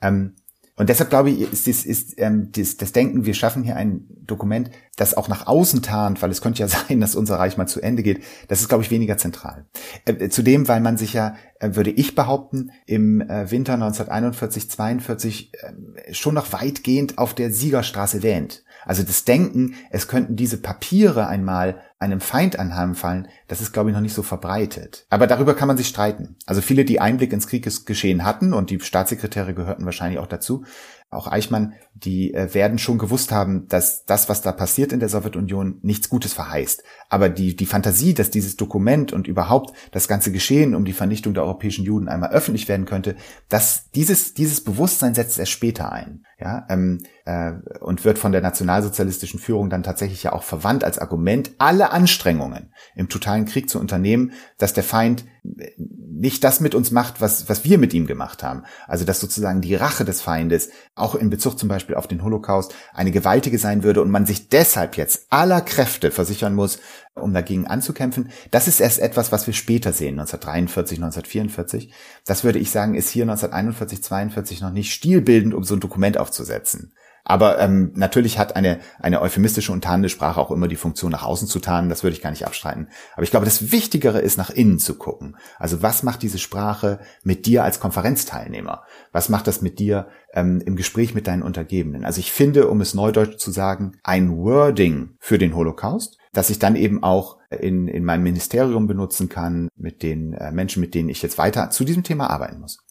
Ähm, 0.01 0.35
und 0.77 0.89
deshalb 0.89 1.09
glaube 1.09 1.31
ich, 1.31 1.41
ist, 1.41 1.67
ist, 1.67 1.85
ist 1.85 2.13
ähm, 2.17 2.49
das, 2.51 2.77
das 2.77 2.91
Denken, 2.91 3.25
wir 3.25 3.33
schaffen 3.33 3.63
hier 3.63 3.75
ein 3.75 4.05
Dokument, 4.25 4.69
das 4.95 5.17
auch 5.17 5.27
nach 5.27 5.47
außen 5.47 5.81
tarnt, 5.81 6.21
weil 6.21 6.29
es 6.29 6.41
könnte 6.41 6.59
ja 6.59 6.67
sein, 6.87 7.01
dass 7.01 7.15
unser 7.15 7.37
Reich 7.37 7.57
mal 7.57 7.67
zu 7.67 7.81
Ende 7.81 8.03
geht. 8.03 8.23
Das 8.47 8.61
ist, 8.61 8.69
glaube 8.69 8.83
ich, 8.83 8.91
weniger 8.91 9.17
zentral. 9.17 9.65
Äh, 10.05 10.29
zudem, 10.29 10.67
weil 10.67 10.79
man 10.79 10.95
sich 10.95 11.13
ja, 11.13 11.35
äh, 11.59 11.71
würde 11.73 11.89
ich 11.89 12.13
behaupten, 12.13 12.71
im 12.85 13.21
äh, 13.21 13.49
Winter 13.49 13.73
1941, 13.73 14.69
42 14.69 15.51
äh, 15.53 16.13
schon 16.13 16.35
noch 16.35 16.53
weitgehend 16.53 17.17
auf 17.17 17.33
der 17.33 17.51
Siegerstraße 17.51 18.21
wähnt. 18.21 18.63
Also 18.87 19.03
das 19.03 19.25
Denken, 19.25 19.75
es 19.91 20.07
könnten 20.07 20.37
diese 20.37 20.57
Papiere 20.57 21.27
einmal 21.27 21.81
einem 21.99 22.21
Feind 22.21 22.57
anheimfallen, 22.57 23.27
das 23.47 23.59
ist, 23.59 23.73
glaube 23.73 23.89
ich, 23.89 23.93
noch 23.93 24.01
nicht 24.01 24.13
so 24.13 24.23
verbreitet. 24.23 25.05
Aber 25.09 25.27
darüber 25.27 25.55
kann 25.55 25.67
man 25.67 25.77
sich 25.77 25.87
streiten. 25.87 26.37
Also 26.45 26.61
viele, 26.61 26.85
die 26.85 27.01
Einblick 27.01 27.33
ins 27.33 27.47
Kriegesgeschehen 27.47 28.23
hatten, 28.23 28.53
und 28.53 28.69
die 28.69 28.79
Staatssekretäre 28.79 29.53
gehörten 29.53 29.83
wahrscheinlich 29.83 30.19
auch 30.19 30.27
dazu, 30.27 30.63
auch 31.09 31.27
Eichmann, 31.27 31.73
die 31.93 32.33
äh, 32.33 32.53
werden 32.53 32.77
schon 32.77 32.97
gewusst 32.97 33.31
haben, 33.31 33.67
dass 33.69 34.05
das, 34.05 34.27
was 34.27 34.41
da 34.41 34.51
passiert 34.51 34.91
in 34.91 34.99
der 34.99 35.07
Sowjetunion, 35.07 35.79
nichts 35.81 36.09
Gutes 36.09 36.33
verheißt. 36.33 36.83
Aber 37.09 37.29
die, 37.29 37.55
die 37.55 37.65
Fantasie, 37.65 38.13
dass 38.13 38.29
dieses 38.29 38.57
Dokument 38.57 39.13
und 39.13 39.27
überhaupt 39.27 39.75
das 39.91 40.07
ganze 40.09 40.33
Geschehen 40.33 40.75
um 40.75 40.83
die 40.83 40.93
Vernichtung 40.93 41.33
der 41.33 41.43
europäischen 41.43 41.85
Juden 41.85 42.09
einmal 42.09 42.31
öffentlich 42.31 42.67
werden 42.67 42.85
könnte, 42.85 43.15
dass 43.47 43.89
dieses, 43.91 44.33
dieses 44.33 44.63
Bewusstsein 44.63 45.15
setzt 45.15 45.39
erst 45.39 45.51
später 45.51 45.93
ein. 45.93 46.25
Ja, 46.39 46.67
ähm, 46.69 46.99
äh, 47.25 47.53
und 47.79 48.05
wird 48.05 48.19
von 48.19 48.31
der 48.31 48.41
nationalsozialistischen 48.41 49.39
Führung 49.39 49.71
dann 49.71 49.81
tatsächlich 49.81 50.21
ja 50.21 50.33
auch 50.33 50.43
verwandt 50.43 50.83
als 50.83 50.99
Argument, 50.99 51.49
alle 51.57 51.91
Anstrengungen 51.91 52.71
im 52.93 53.09
totalen 53.09 53.45
Krieg 53.45 53.71
zu 53.71 53.79
unternehmen, 53.79 54.33
dass 54.59 54.73
der 54.73 54.83
Feind 54.83 55.25
nicht 55.43 56.43
das 56.43 56.59
mit 56.59 56.75
uns 56.75 56.91
macht, 56.91 57.21
was, 57.21 57.47
was 57.49 57.63
wir 57.63 57.77
mit 57.77 57.93
ihm 57.93 58.07
gemacht 58.07 58.43
haben. 58.43 58.63
Also 58.87 59.05
dass 59.05 59.19
sozusagen 59.19 59.61
die 59.61 59.75
Rache 59.75 60.05
des 60.05 60.21
Feindes 60.21 60.69
auch 60.95 61.15
in 61.15 61.29
Bezug 61.29 61.57
zum 61.57 61.69
Beispiel 61.69 61.95
auf 61.95 62.07
den 62.07 62.23
Holocaust 62.23 62.73
eine 62.93 63.11
gewaltige 63.11 63.57
sein 63.57 63.83
würde 63.83 64.01
und 64.01 64.09
man 64.09 64.25
sich 64.25 64.49
deshalb 64.49 64.97
jetzt 64.97 65.27
aller 65.29 65.61
Kräfte 65.61 66.11
versichern 66.11 66.55
muss, 66.55 66.79
um 67.13 67.33
dagegen 67.33 67.67
anzukämpfen. 67.67 68.29
Das 68.51 68.67
ist 68.67 68.79
erst 68.79 68.99
etwas, 68.99 69.31
was 69.31 69.47
wir 69.47 69.53
später 69.53 69.93
sehen, 69.93 70.19
1943, 70.19 70.97
1944. 70.97 71.93
Das 72.25 72.43
würde 72.43 72.59
ich 72.59 72.71
sagen, 72.71 72.95
ist 72.95 73.09
hier 73.09 73.23
1941, 73.23 74.03
42 74.03 74.61
noch 74.61 74.71
nicht 74.71 74.93
stilbildend, 74.93 75.53
um 75.53 75.63
so 75.63 75.75
ein 75.75 75.79
Dokument 75.79 76.17
aufzusetzen. 76.27 76.93
Aber 77.29 77.59
ähm, 77.59 77.91
natürlich 77.95 78.39
hat 78.39 78.55
eine, 78.55 78.79
eine 78.99 79.21
euphemistische 79.21 79.73
und 79.73 79.83
tarnende 79.83 80.07
Sprache 80.07 80.39
auch 80.39 80.49
immer 80.49 80.69
die 80.69 80.77
Funktion, 80.77 81.11
nach 81.11 81.25
außen 81.25 81.49
zu 81.49 81.59
tarnen. 81.59 81.89
Das 81.89 82.01
würde 82.01 82.15
ich 82.15 82.21
gar 82.21 82.29
nicht 82.29 82.45
abstreiten. 82.45 82.87
Aber 83.15 83.23
ich 83.23 83.31
glaube, 83.31 83.45
das 83.45 83.73
Wichtigere 83.73 84.19
ist, 84.19 84.37
nach 84.37 84.49
innen 84.49 84.79
zu 84.79 84.95
gucken. 84.95 85.35
Also 85.59 85.81
was 85.81 86.03
macht 86.03 86.21
diese 86.21 86.37
Sprache 86.37 86.99
mit 87.23 87.45
dir 87.45 87.65
als 87.65 87.81
Konferenzteilnehmer? 87.81 88.83
Was 89.11 89.27
macht 89.27 89.47
das 89.47 89.61
mit 89.61 89.77
dir 89.77 90.07
ähm, 90.33 90.61
im 90.65 90.77
Gespräch 90.77 91.15
mit 91.15 91.27
deinen 91.27 91.43
Untergebenen? 91.43 92.05
Also 92.05 92.21
ich 92.21 92.31
finde, 92.31 92.69
um 92.69 92.79
es 92.79 92.93
neudeutsch 92.93 93.37
zu 93.39 93.51
sagen, 93.51 93.97
ein 94.03 94.37
Wording 94.37 95.17
für 95.19 95.37
den 95.37 95.53
Holocaust, 95.53 96.17
dass 96.31 96.49
ich 96.49 96.59
dann 96.59 96.77
eben 96.77 97.03
auch 97.03 97.39
in, 97.49 97.89
in 97.89 98.05
meinem 98.05 98.23
Ministerium 98.23 98.87
benutzen 98.87 99.27
kann, 99.27 99.67
mit 99.75 100.01
den 100.01 100.31
äh, 100.31 100.53
Menschen, 100.53 100.79
mit 100.79 100.93
denen 100.93 101.09
ich 101.09 101.21
jetzt 101.21 101.37
weiter 101.37 101.71
zu 101.71 101.83
diesem 101.83 102.03
Thema 102.03 102.29
arbeiten 102.29 102.61
muss. 102.61 102.86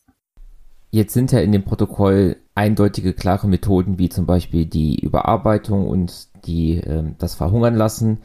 Jetzt 0.96 1.12
sind 1.12 1.30
ja 1.30 1.40
in 1.40 1.52
dem 1.52 1.62
Protokoll 1.62 2.36
eindeutige, 2.54 3.12
klare 3.12 3.48
Methoden, 3.48 3.98
wie 3.98 4.08
zum 4.08 4.24
Beispiel 4.24 4.64
die 4.64 4.98
Überarbeitung 4.98 5.86
und 5.86 6.28
die, 6.46 6.78
äh, 6.78 7.04
das 7.18 7.34
Verhungern 7.34 7.74
lassen 7.74 8.22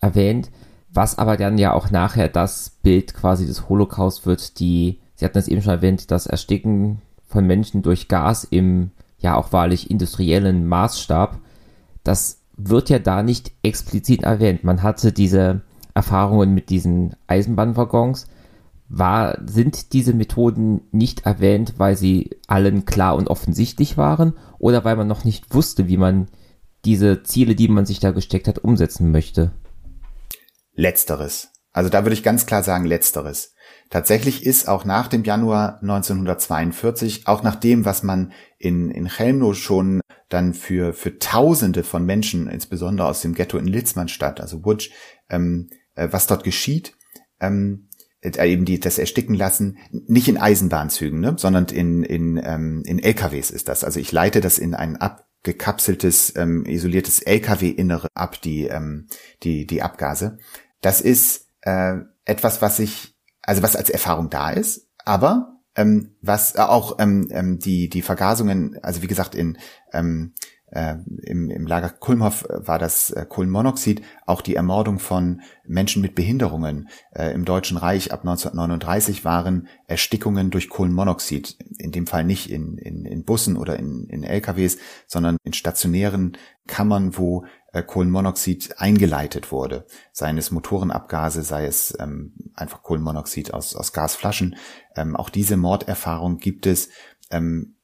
erwähnt, 0.00 0.50
was 0.90 1.18
aber 1.18 1.36
dann 1.36 1.58
ja 1.58 1.74
auch 1.74 1.90
nachher 1.90 2.30
das 2.30 2.78
Bild 2.82 3.12
quasi 3.12 3.44
des 3.44 3.68
Holocaust 3.68 4.24
wird, 4.24 4.58
die, 4.58 5.00
Sie 5.16 5.26
hatten 5.26 5.36
es 5.36 5.48
eben 5.48 5.60
schon 5.60 5.74
erwähnt, 5.74 6.10
das 6.10 6.26
Ersticken 6.26 7.02
von 7.26 7.46
Menschen 7.46 7.82
durch 7.82 8.08
Gas 8.08 8.44
im 8.44 8.92
ja 9.18 9.36
auch 9.36 9.52
wahrlich 9.52 9.90
industriellen 9.90 10.66
Maßstab, 10.66 11.38
das 12.04 12.40
wird 12.56 12.88
ja 12.88 13.00
da 13.00 13.22
nicht 13.22 13.52
explizit 13.62 14.22
erwähnt. 14.22 14.64
Man 14.64 14.82
hatte 14.82 15.12
diese 15.12 15.60
Erfahrungen 15.92 16.54
mit 16.54 16.70
diesen 16.70 17.16
Eisenbahnwaggons, 17.26 18.28
war, 18.88 19.38
sind 19.46 19.92
diese 19.92 20.12
Methoden 20.12 20.82
nicht 20.92 21.26
erwähnt, 21.26 21.74
weil 21.78 21.96
sie 21.96 22.38
allen 22.46 22.84
klar 22.84 23.16
und 23.16 23.28
offensichtlich 23.28 23.96
waren 23.96 24.34
oder 24.58 24.84
weil 24.84 24.96
man 24.96 25.08
noch 25.08 25.24
nicht 25.24 25.54
wusste, 25.54 25.88
wie 25.88 25.96
man 25.96 26.28
diese 26.84 27.22
Ziele, 27.22 27.54
die 27.54 27.68
man 27.68 27.86
sich 27.86 27.98
da 27.98 28.10
gesteckt 28.10 28.46
hat, 28.46 28.58
umsetzen 28.58 29.10
möchte? 29.10 29.52
Letzteres. 30.74 31.50
Also 31.72 31.90
da 31.90 32.04
würde 32.04 32.14
ich 32.14 32.22
ganz 32.22 32.46
klar 32.46 32.62
sagen, 32.62 32.84
letzteres. 32.84 33.54
Tatsächlich 33.90 34.44
ist 34.44 34.68
auch 34.68 34.84
nach 34.84 35.08
dem 35.08 35.24
Januar 35.24 35.80
1942, 35.82 37.26
auch 37.26 37.42
nach 37.42 37.56
dem, 37.56 37.84
was 37.84 38.02
man 38.02 38.32
in, 38.58 38.90
in 38.90 39.08
Chelmno 39.08 39.54
schon 39.54 40.00
dann 40.28 40.54
für, 40.54 40.92
für 40.92 41.18
Tausende 41.18 41.84
von 41.84 42.04
Menschen, 42.04 42.48
insbesondere 42.48 43.08
aus 43.08 43.20
dem 43.20 43.34
Ghetto 43.34 43.58
in 43.58 43.66
Litzmannstadt, 43.66 44.40
also 44.40 44.64
Wutsch, 44.64 44.90
ähm, 45.28 45.68
äh, 45.94 46.08
was 46.10 46.26
dort 46.26 46.44
geschieht, 46.44 46.96
ähm, 47.40 47.88
äh, 47.93 47.93
eben 48.24 48.64
die 48.64 48.80
das 48.80 48.98
ersticken 48.98 49.34
lassen, 49.34 49.78
nicht 49.90 50.28
in 50.28 50.38
Eisenbahnzügen, 50.38 51.20
ne, 51.20 51.34
sondern 51.38 51.66
in 51.66 52.02
in 52.02 52.40
ähm, 52.42 52.82
in 52.86 52.98
LKWs 52.98 53.50
ist 53.50 53.68
das. 53.68 53.84
Also 53.84 54.00
ich 54.00 54.12
leite 54.12 54.40
das 54.40 54.58
in 54.58 54.74
ein 54.74 54.96
abgekapseltes 54.96 56.34
ähm, 56.36 56.64
isoliertes 56.66 57.20
LKW-Innere 57.20 58.08
ab 58.14 58.40
die 58.40 58.66
ähm, 58.66 59.06
die 59.42 59.66
die 59.66 59.82
Abgase. 59.82 60.38
Das 60.80 61.00
ist 61.00 61.48
äh, 61.62 61.96
etwas, 62.24 62.62
was 62.62 62.78
ich 62.78 63.14
also 63.42 63.62
was 63.62 63.76
als 63.76 63.90
Erfahrung 63.90 64.30
da 64.30 64.50
ist, 64.50 64.88
aber 65.04 65.60
ähm, 65.76 66.16
was 66.22 66.56
auch 66.56 66.98
ähm, 66.98 67.28
ähm, 67.30 67.58
die 67.58 67.88
die 67.88 68.02
Vergasungen, 68.02 68.78
also 68.82 69.02
wie 69.02 69.06
gesagt 69.06 69.34
in 69.34 69.58
ähm, 69.92 70.34
äh, 70.74 70.96
im, 71.22 71.50
im 71.50 71.66
Lager 71.66 71.88
Kulmhof 71.88 72.46
war 72.50 72.78
das 72.78 73.10
äh, 73.10 73.24
Kohlenmonoxid, 73.28 74.02
auch 74.26 74.40
die 74.40 74.56
Ermordung 74.56 74.98
von 74.98 75.40
Menschen 75.64 76.02
mit 76.02 76.16
Behinderungen 76.16 76.88
äh, 77.12 77.32
im 77.32 77.44
Deutschen 77.44 77.76
Reich 77.76 78.12
ab 78.12 78.20
1939 78.20 79.24
waren 79.24 79.68
Erstickungen 79.86 80.50
durch 80.50 80.68
Kohlenmonoxid. 80.68 81.56
In 81.78 81.92
dem 81.92 82.08
Fall 82.08 82.24
nicht 82.24 82.50
in, 82.50 82.76
in, 82.78 83.04
in 83.04 83.24
Bussen 83.24 83.56
oder 83.56 83.78
in, 83.78 84.08
in 84.08 84.24
LKWs, 84.24 84.78
sondern 85.06 85.36
in 85.44 85.52
stationären 85.52 86.36
Kammern, 86.66 87.16
wo 87.16 87.44
äh, 87.72 87.82
Kohlenmonoxid 87.82 88.78
eingeleitet 88.78 89.52
wurde. 89.52 89.86
Sei 90.12 90.30
es 90.30 90.50
Motorenabgase, 90.50 91.42
sei 91.42 91.66
es 91.66 91.96
ähm, 92.00 92.32
einfach 92.54 92.82
Kohlenmonoxid 92.82 93.54
aus, 93.54 93.76
aus 93.76 93.92
Gasflaschen. 93.92 94.56
Ähm, 94.96 95.14
auch 95.14 95.28
diese 95.28 95.56
Morderfahrung 95.56 96.38
gibt 96.38 96.66
es. 96.66 96.88
Ähm, 97.34 97.74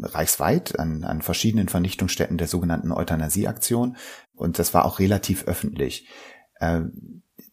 reichsweit 0.00 0.78
an, 0.78 1.02
an 1.04 1.20
verschiedenen 1.20 1.68
Vernichtungsstätten 1.68 2.38
der 2.38 2.46
sogenannten 2.46 2.92
Euthanasieaktion 2.92 3.96
und 4.34 4.58
das 4.58 4.72
war 4.72 4.84
auch 4.84 5.00
relativ 5.00 5.44
öffentlich. 5.44 6.08
Äh, 6.60 6.82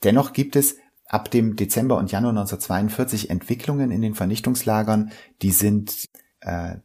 dennoch 0.04 0.34
gibt 0.34 0.56
es 0.56 0.78
ab 1.08 1.32
dem 1.32 1.56
Dezember 1.56 1.98
und 1.98 2.12
Januar 2.12 2.32
1942 2.32 3.30
Entwicklungen 3.30 3.92
in 3.92 4.02
den 4.02 4.16
Vernichtungslagern, 4.16 5.12
die 5.42 5.52
sind 5.52 6.10
äh, 6.42 6.76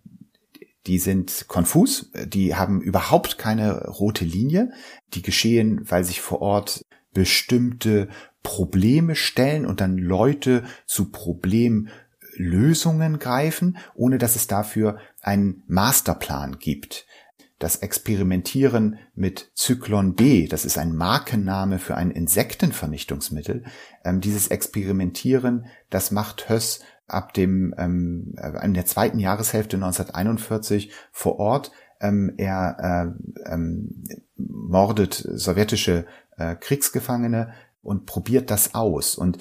die 0.87 0.99
sind 0.99 1.45
konfus, 1.47 2.11
die 2.27 2.55
haben 2.55 2.81
überhaupt 2.81 3.37
keine 3.37 3.87
rote 3.87 4.25
Linie, 4.25 4.73
die 5.13 5.21
geschehen, 5.21 5.83
weil 5.85 6.05
sich 6.05 6.23
vor 6.23 6.41
Ort 6.41 6.87
bestimmte 7.13 8.09
Probleme 8.43 9.15
stellen 9.15 9.67
und 9.67 9.83
dann 9.83 9.99
Leute 9.99 10.65
zu 10.87 11.11
Problem 11.11 11.89
Lösungen 12.41 13.19
greifen, 13.19 13.77
ohne 13.95 14.19
dass 14.19 14.35
es 14.35 14.47
dafür 14.47 14.99
einen 15.21 15.63
Masterplan 15.67 16.59
gibt. 16.59 17.07
Das 17.59 17.77
Experimentieren 17.77 18.99
mit 19.15 19.53
Zyklon 19.55 20.15
B, 20.15 20.49
das 20.49 20.65
ist 20.65 20.79
ein 20.79 20.97
Markenname 20.97 21.79
für 21.79 21.95
ein 21.95 22.11
Insektenvernichtungsmittel, 22.11 23.65
ähm, 24.03 24.23
dieses 24.23 24.49
Experimentieren, 24.49 25.67
das 25.91 26.11
macht 26.11 26.49
Höss 26.49 26.81
ab 27.07 27.35
dem 27.35 27.75
ähm, 27.77 28.35
äh, 28.39 28.65
in 28.65 28.73
der 28.73 28.87
zweiten 28.87 29.19
Jahreshälfte 29.19 29.77
1941 29.77 30.93
vor 31.13 31.39
Ort. 31.39 31.71
Ähm, 32.01 32.33
er 32.39 33.15
äh, 33.45 33.53
ähm, 33.53 34.05
mordet 34.37 35.13
sowjetische 35.13 36.07
äh, 36.39 36.57
Kriegsgefangene 36.57 37.53
und 37.83 38.07
probiert 38.07 38.51
das 38.51 38.75
aus. 38.75 39.17
Und 39.17 39.39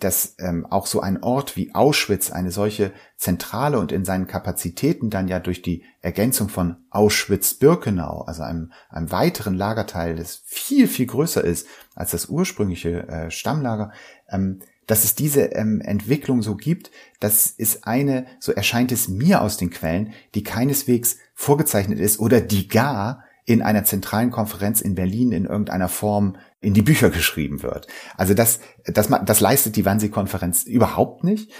dass 0.00 0.36
ähm, 0.38 0.66
auch 0.66 0.86
so 0.86 1.00
ein 1.00 1.22
Ort 1.22 1.56
wie 1.56 1.74
Auschwitz 1.74 2.30
eine 2.30 2.50
solche 2.50 2.92
Zentrale 3.16 3.78
und 3.78 3.92
in 3.92 4.04
seinen 4.04 4.26
Kapazitäten 4.26 5.10
dann 5.10 5.28
ja 5.28 5.40
durch 5.40 5.62
die 5.62 5.84
Ergänzung 6.02 6.48
von 6.48 6.76
Auschwitz-Birkenau, 6.90 8.22
also 8.22 8.42
einem, 8.42 8.72
einem 8.90 9.10
weiteren 9.10 9.54
Lagerteil, 9.54 10.16
das 10.16 10.42
viel, 10.44 10.88
viel 10.88 11.06
größer 11.06 11.42
ist 11.42 11.66
als 11.94 12.10
das 12.10 12.26
ursprüngliche 12.26 13.08
äh, 13.08 13.30
Stammlager, 13.30 13.92
ähm, 14.28 14.60
dass 14.86 15.04
es 15.04 15.14
diese 15.14 15.46
ähm, 15.46 15.80
Entwicklung 15.80 16.42
so 16.42 16.54
gibt, 16.54 16.90
das 17.18 17.46
ist 17.48 17.86
eine, 17.86 18.26
so 18.38 18.52
erscheint 18.52 18.92
es 18.92 19.08
mir 19.08 19.42
aus 19.42 19.56
den 19.56 19.70
Quellen, 19.70 20.12
die 20.34 20.44
keineswegs 20.44 21.18
vorgezeichnet 21.34 21.98
ist 21.98 22.20
oder 22.20 22.40
die 22.40 22.68
gar 22.68 23.24
in 23.46 23.62
einer 23.62 23.84
zentralen 23.84 24.30
Konferenz 24.30 24.80
in 24.80 24.96
Berlin 24.96 25.32
in 25.32 25.46
irgendeiner 25.46 25.88
Form 25.88 26.36
in 26.60 26.74
die 26.74 26.82
Bücher 26.82 27.10
geschrieben 27.10 27.62
wird. 27.62 27.86
Also 28.16 28.34
das, 28.34 28.58
das, 28.84 29.08
das 29.24 29.40
leistet 29.40 29.76
die 29.76 29.84
Wannsee-Konferenz 29.84 30.64
überhaupt 30.64 31.24
nicht. 31.24 31.52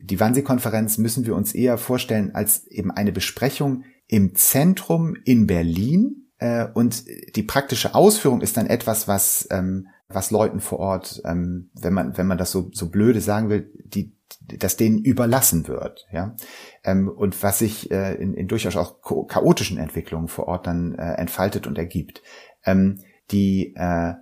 Die 0.00 0.20
Wannsee-Konferenz 0.20 0.98
müssen 0.98 1.26
wir 1.26 1.36
uns 1.36 1.54
eher 1.54 1.78
vorstellen 1.78 2.34
als 2.34 2.66
eben 2.66 2.90
eine 2.90 3.12
Besprechung 3.12 3.84
im 4.08 4.34
Zentrum 4.34 5.16
in 5.24 5.46
Berlin. 5.46 6.28
Äh, 6.38 6.66
und 6.74 7.04
die 7.36 7.42
praktische 7.44 7.94
Ausführung 7.94 8.40
ist 8.40 8.56
dann 8.56 8.66
etwas, 8.66 9.06
was, 9.06 9.46
ähm, 9.50 9.88
was 10.08 10.32
Leuten 10.32 10.60
vor 10.60 10.80
Ort, 10.80 11.22
ähm, 11.24 11.70
wenn 11.74 11.92
man, 11.92 12.18
wenn 12.18 12.26
man 12.26 12.38
das 12.38 12.50
so, 12.50 12.70
so 12.72 12.90
blöde 12.90 13.20
sagen 13.20 13.48
will, 13.48 13.70
die, 13.84 14.17
das 14.40 14.76
denen 14.76 14.98
überlassen 14.98 15.68
wird, 15.68 16.06
ja, 16.12 16.36
ähm, 16.84 17.08
und 17.08 17.42
was 17.42 17.58
sich 17.58 17.90
äh, 17.90 18.14
in, 18.14 18.34
in 18.34 18.48
durchaus 18.48 18.76
auch 18.76 19.00
chaotischen 19.28 19.78
Entwicklungen 19.78 20.28
vor 20.28 20.48
Ort 20.48 20.66
dann 20.66 20.94
äh, 20.94 21.14
entfaltet 21.14 21.66
und 21.66 21.78
ergibt. 21.78 22.22
Ähm, 22.64 23.00
die 23.30 23.74
äh, 23.76 24.14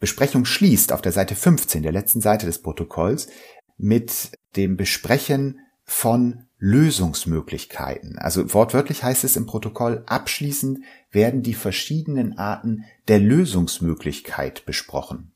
Besprechung 0.00 0.44
schließt 0.44 0.92
auf 0.92 1.02
der 1.02 1.12
Seite 1.12 1.34
15 1.34 1.82
der 1.82 1.92
letzten 1.92 2.20
Seite 2.20 2.46
des 2.46 2.62
Protokolls 2.62 3.28
mit 3.76 4.32
dem 4.56 4.76
Besprechen 4.76 5.60
von 5.84 6.46
Lösungsmöglichkeiten. 6.58 8.18
Also 8.18 8.52
wortwörtlich 8.52 9.04
heißt 9.04 9.24
es 9.24 9.36
im 9.36 9.46
Protokoll, 9.46 10.02
abschließend 10.06 10.80
werden 11.10 11.42
die 11.42 11.54
verschiedenen 11.54 12.36
Arten 12.36 12.84
der 13.06 13.20
Lösungsmöglichkeit 13.20 14.66
besprochen. 14.66 15.32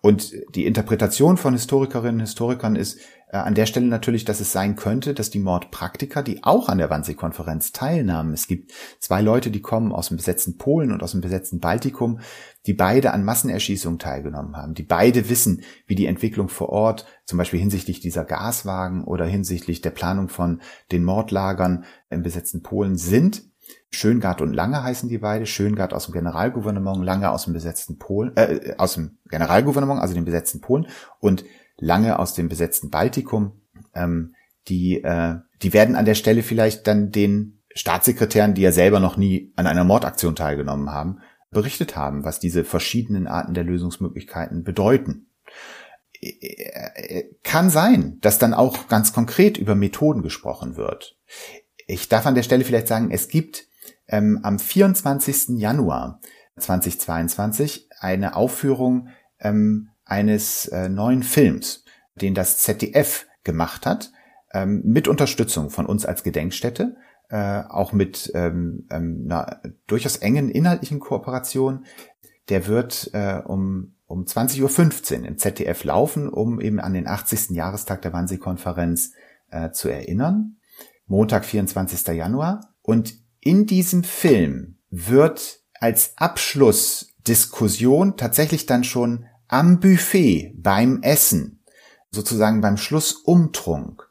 Und 0.00 0.32
die 0.54 0.66
Interpretation 0.66 1.36
von 1.36 1.54
Historikerinnen 1.54 2.16
und 2.16 2.26
Historikern 2.26 2.76
ist 2.76 2.98
an 3.32 3.54
der 3.54 3.66
Stelle 3.66 3.86
natürlich, 3.86 4.24
dass 4.24 4.40
es 4.40 4.50
sein 4.50 4.74
könnte, 4.74 5.14
dass 5.14 5.30
die 5.30 5.38
Mordpraktiker, 5.38 6.22
die 6.22 6.42
auch 6.42 6.68
an 6.68 6.78
der 6.78 6.90
Wannsee-Konferenz 6.90 7.70
teilnahmen, 7.70 8.32
es 8.32 8.48
gibt 8.48 8.72
zwei 8.98 9.22
Leute, 9.22 9.50
die 9.50 9.62
kommen 9.62 9.92
aus 9.92 10.08
dem 10.08 10.16
besetzten 10.16 10.58
Polen 10.58 10.90
und 10.90 11.02
aus 11.02 11.12
dem 11.12 11.20
besetzten 11.20 11.60
Baltikum, 11.60 12.20
die 12.66 12.74
beide 12.74 13.12
an 13.12 13.24
Massenerschießungen 13.24 14.00
teilgenommen 14.00 14.56
haben, 14.56 14.74
die 14.74 14.82
beide 14.82 15.28
wissen, 15.28 15.62
wie 15.86 15.94
die 15.94 16.06
Entwicklung 16.06 16.48
vor 16.48 16.70
Ort, 16.70 17.06
zum 17.24 17.38
Beispiel 17.38 17.60
hinsichtlich 17.60 18.00
dieser 18.00 18.24
Gaswagen 18.24 19.04
oder 19.04 19.26
hinsichtlich 19.26 19.80
der 19.80 19.90
Planung 19.90 20.28
von 20.28 20.60
den 20.90 21.04
Mordlagern 21.04 21.84
im 22.10 22.22
besetzten 22.22 22.62
Polen 22.62 22.96
sind. 22.96 23.44
Schöngard 23.90 24.40
und 24.40 24.52
Lange 24.52 24.82
heißen 24.82 25.08
die 25.08 25.18
beide. 25.18 25.46
Schöngard 25.46 25.94
aus 25.94 26.06
dem 26.06 26.12
Generalgouvernement, 26.12 27.04
Lange 27.04 27.30
aus 27.30 27.44
dem 27.44 27.52
besetzten 27.52 27.98
Polen, 27.98 28.36
äh, 28.36 28.74
aus 28.78 28.94
dem 28.94 29.18
Generalgouvernement, 29.28 30.00
also 30.00 30.14
dem 30.14 30.24
besetzten 30.24 30.60
Polen 30.60 30.86
und 31.20 31.44
Lange 31.80 32.18
aus 32.18 32.34
dem 32.34 32.48
besetzten 32.48 32.90
Baltikum. 32.90 33.60
Ähm, 33.94 34.34
die, 34.68 35.02
äh, 35.02 35.36
die 35.62 35.72
werden 35.72 35.96
an 35.96 36.04
der 36.04 36.14
Stelle 36.14 36.42
vielleicht 36.42 36.86
dann 36.86 37.10
den 37.10 37.60
Staatssekretären, 37.74 38.54
die 38.54 38.62
ja 38.62 38.72
selber 38.72 39.00
noch 39.00 39.16
nie 39.16 39.52
an 39.56 39.66
einer 39.66 39.84
Mordaktion 39.84 40.36
teilgenommen 40.36 40.90
haben, 40.90 41.20
berichtet 41.50 41.96
haben, 41.96 42.24
was 42.24 42.40
diese 42.40 42.64
verschiedenen 42.64 43.26
Arten 43.26 43.54
der 43.54 43.64
Lösungsmöglichkeiten 43.64 44.62
bedeuten. 44.62 45.26
Kann 47.42 47.70
sein, 47.70 48.18
dass 48.20 48.38
dann 48.38 48.54
auch 48.54 48.88
ganz 48.88 49.12
konkret 49.12 49.56
über 49.56 49.74
Methoden 49.74 50.22
gesprochen 50.22 50.76
wird. 50.76 51.16
Ich 51.86 52.08
darf 52.08 52.26
an 52.26 52.34
der 52.34 52.42
Stelle 52.42 52.64
vielleicht 52.64 52.88
sagen, 52.88 53.10
es 53.10 53.28
gibt 53.28 53.66
ähm, 54.06 54.40
am 54.42 54.58
24. 54.58 55.58
Januar 55.58 56.20
2022 56.58 57.88
eine 58.00 58.36
Aufführung 58.36 59.08
ähm, 59.38 59.89
eines 60.10 60.66
äh, 60.68 60.88
neuen 60.88 61.22
Films, 61.22 61.84
den 62.14 62.34
das 62.34 62.58
ZDF 62.58 63.26
gemacht 63.44 63.86
hat, 63.86 64.12
ähm, 64.52 64.82
mit 64.84 65.08
Unterstützung 65.08 65.70
von 65.70 65.86
uns 65.86 66.04
als 66.04 66.22
Gedenkstätte, 66.22 66.96
äh, 67.28 67.62
auch 67.68 67.92
mit 67.92 68.30
ähm, 68.34 68.86
ähm, 68.90 69.22
einer 69.26 69.62
durchaus 69.86 70.16
engen 70.16 70.50
inhaltlichen 70.50 70.98
Kooperation. 70.98 71.86
Der 72.48 72.66
wird 72.66 73.10
äh, 73.12 73.40
um, 73.44 73.94
um 74.06 74.24
20.15 74.24 75.20
Uhr 75.20 75.26
im 75.26 75.38
ZDF 75.38 75.84
laufen, 75.84 76.28
um 76.28 76.60
eben 76.60 76.80
an 76.80 76.94
den 76.94 77.06
80. 77.06 77.50
Jahrestag 77.50 78.02
der 78.02 78.12
Wannsee-Konferenz 78.12 79.12
äh, 79.50 79.70
zu 79.70 79.88
erinnern. 79.88 80.56
Montag, 81.06 81.44
24. 81.44 82.08
Januar. 82.08 82.74
Und 82.82 83.14
in 83.40 83.66
diesem 83.66 84.02
Film 84.02 84.78
wird 84.90 85.60
als 85.78 86.18
Abschlussdiskussion 86.18 88.16
tatsächlich 88.16 88.66
dann 88.66 88.82
schon 88.84 89.26
am 89.50 89.80
Buffet 89.80 90.54
beim 90.56 91.02
Essen, 91.02 91.60
sozusagen 92.10 92.60
beim 92.60 92.76
Schlussumtrunk, 92.76 94.08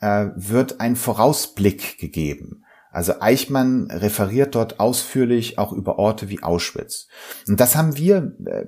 äh, 0.00 0.28
wird 0.34 0.80
ein 0.80 0.96
Vorausblick 0.96 1.98
gegeben. 1.98 2.64
Also 2.90 3.20
Eichmann 3.20 3.90
referiert 3.90 4.54
dort 4.54 4.80
ausführlich 4.80 5.58
auch 5.58 5.72
über 5.72 5.98
Orte 5.98 6.30
wie 6.30 6.42
Auschwitz. 6.42 7.06
Und 7.46 7.60
das 7.60 7.76
haben 7.76 7.96
wir, 7.98 8.34
äh, 8.46 8.64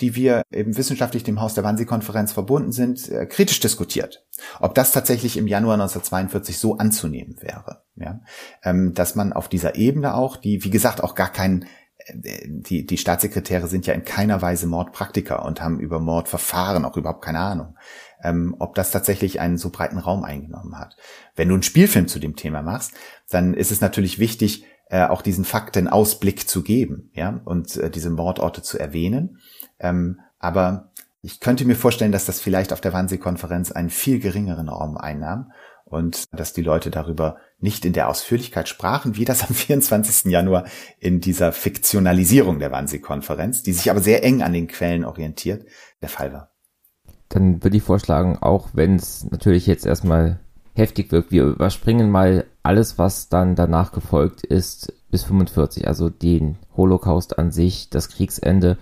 die 0.00 0.14
wir 0.14 0.42
eben 0.52 0.76
wissenschaftlich 0.76 1.24
dem 1.24 1.40
Haus 1.40 1.54
der 1.54 1.64
Wannsee-Konferenz 1.64 2.32
verbunden 2.32 2.72
sind, 2.72 3.08
äh, 3.08 3.24
kritisch 3.24 3.60
diskutiert. 3.60 4.26
Ob 4.60 4.74
das 4.74 4.92
tatsächlich 4.92 5.38
im 5.38 5.46
Januar 5.46 5.74
1942 5.74 6.58
so 6.58 6.76
anzunehmen 6.76 7.36
wäre. 7.40 7.82
Ja? 7.96 8.20
Ähm, 8.62 8.92
dass 8.92 9.14
man 9.14 9.32
auf 9.32 9.48
dieser 9.48 9.74
Ebene 9.76 10.14
auch, 10.14 10.36
die 10.36 10.64
wie 10.64 10.70
gesagt 10.70 11.02
auch 11.02 11.14
gar 11.14 11.32
keinen 11.32 11.64
die, 12.14 12.86
die 12.86 12.98
Staatssekretäre 12.98 13.68
sind 13.68 13.86
ja 13.86 13.94
in 13.94 14.04
keiner 14.04 14.42
Weise 14.42 14.66
Mordpraktiker 14.66 15.44
und 15.44 15.62
haben 15.62 15.80
über 15.80 16.00
Mordverfahren 16.00 16.84
auch 16.84 16.96
überhaupt 16.96 17.24
keine 17.24 17.40
Ahnung, 17.40 17.76
ähm, 18.22 18.56
ob 18.58 18.74
das 18.74 18.90
tatsächlich 18.90 19.40
einen 19.40 19.58
so 19.58 19.70
breiten 19.70 19.98
Raum 19.98 20.24
eingenommen 20.24 20.78
hat. 20.78 20.96
Wenn 21.36 21.48
du 21.48 21.54
einen 21.54 21.62
Spielfilm 21.62 22.08
zu 22.08 22.18
dem 22.18 22.36
Thema 22.36 22.62
machst, 22.62 22.92
dann 23.30 23.54
ist 23.54 23.70
es 23.70 23.80
natürlich 23.80 24.18
wichtig, 24.18 24.64
äh, 24.88 25.06
auch 25.06 25.22
diesen 25.22 25.44
Fakten 25.44 25.88
Ausblick 25.88 26.48
zu 26.48 26.62
geben, 26.62 27.10
ja, 27.14 27.40
und 27.44 27.76
äh, 27.76 27.90
diese 27.90 28.10
Mordorte 28.10 28.62
zu 28.62 28.78
erwähnen. 28.78 29.38
Ähm, 29.78 30.20
aber 30.38 30.92
ich 31.22 31.40
könnte 31.40 31.64
mir 31.64 31.76
vorstellen, 31.76 32.12
dass 32.12 32.26
das 32.26 32.40
vielleicht 32.40 32.72
auf 32.72 32.80
der 32.80 32.92
Wannsee-Konferenz 32.92 33.70
einen 33.70 33.90
viel 33.90 34.18
geringeren 34.18 34.68
Raum 34.68 34.96
einnahm 34.96 35.52
und 35.92 36.24
dass 36.32 36.54
die 36.54 36.62
Leute 36.62 36.90
darüber 36.90 37.36
nicht 37.60 37.84
in 37.84 37.92
der 37.92 38.08
Ausführlichkeit 38.08 38.66
sprachen, 38.68 39.16
wie 39.16 39.26
das 39.26 39.42
am 39.42 39.54
24. 39.54 40.32
Januar 40.32 40.64
in 40.98 41.20
dieser 41.20 41.52
Fiktionalisierung 41.52 42.58
der 42.58 42.72
Wannsee-Konferenz, 42.72 43.62
die 43.62 43.72
sich 43.72 43.90
aber 43.90 44.00
sehr 44.00 44.24
eng 44.24 44.42
an 44.42 44.54
den 44.54 44.68
Quellen 44.68 45.04
orientiert, 45.04 45.66
der 46.00 46.08
Fall 46.08 46.32
war. 46.32 46.50
Dann 47.28 47.62
würde 47.62 47.76
ich 47.76 47.82
vorschlagen, 47.82 48.38
auch 48.40 48.70
wenn 48.72 48.96
es 48.96 49.30
natürlich 49.30 49.66
jetzt 49.66 49.86
erstmal 49.86 50.40
heftig 50.74 51.12
wirkt, 51.12 51.30
wir 51.30 51.44
überspringen 51.44 52.10
mal 52.10 52.46
alles, 52.62 52.96
was 52.96 53.28
dann 53.28 53.54
danach 53.54 53.92
gefolgt 53.92 54.44
ist, 54.44 54.94
bis 55.10 55.24
45, 55.24 55.86
also 55.86 56.08
den 56.08 56.56
Holocaust 56.74 57.38
an 57.38 57.50
sich, 57.50 57.90
das 57.90 58.08
Kriegsende 58.08 58.78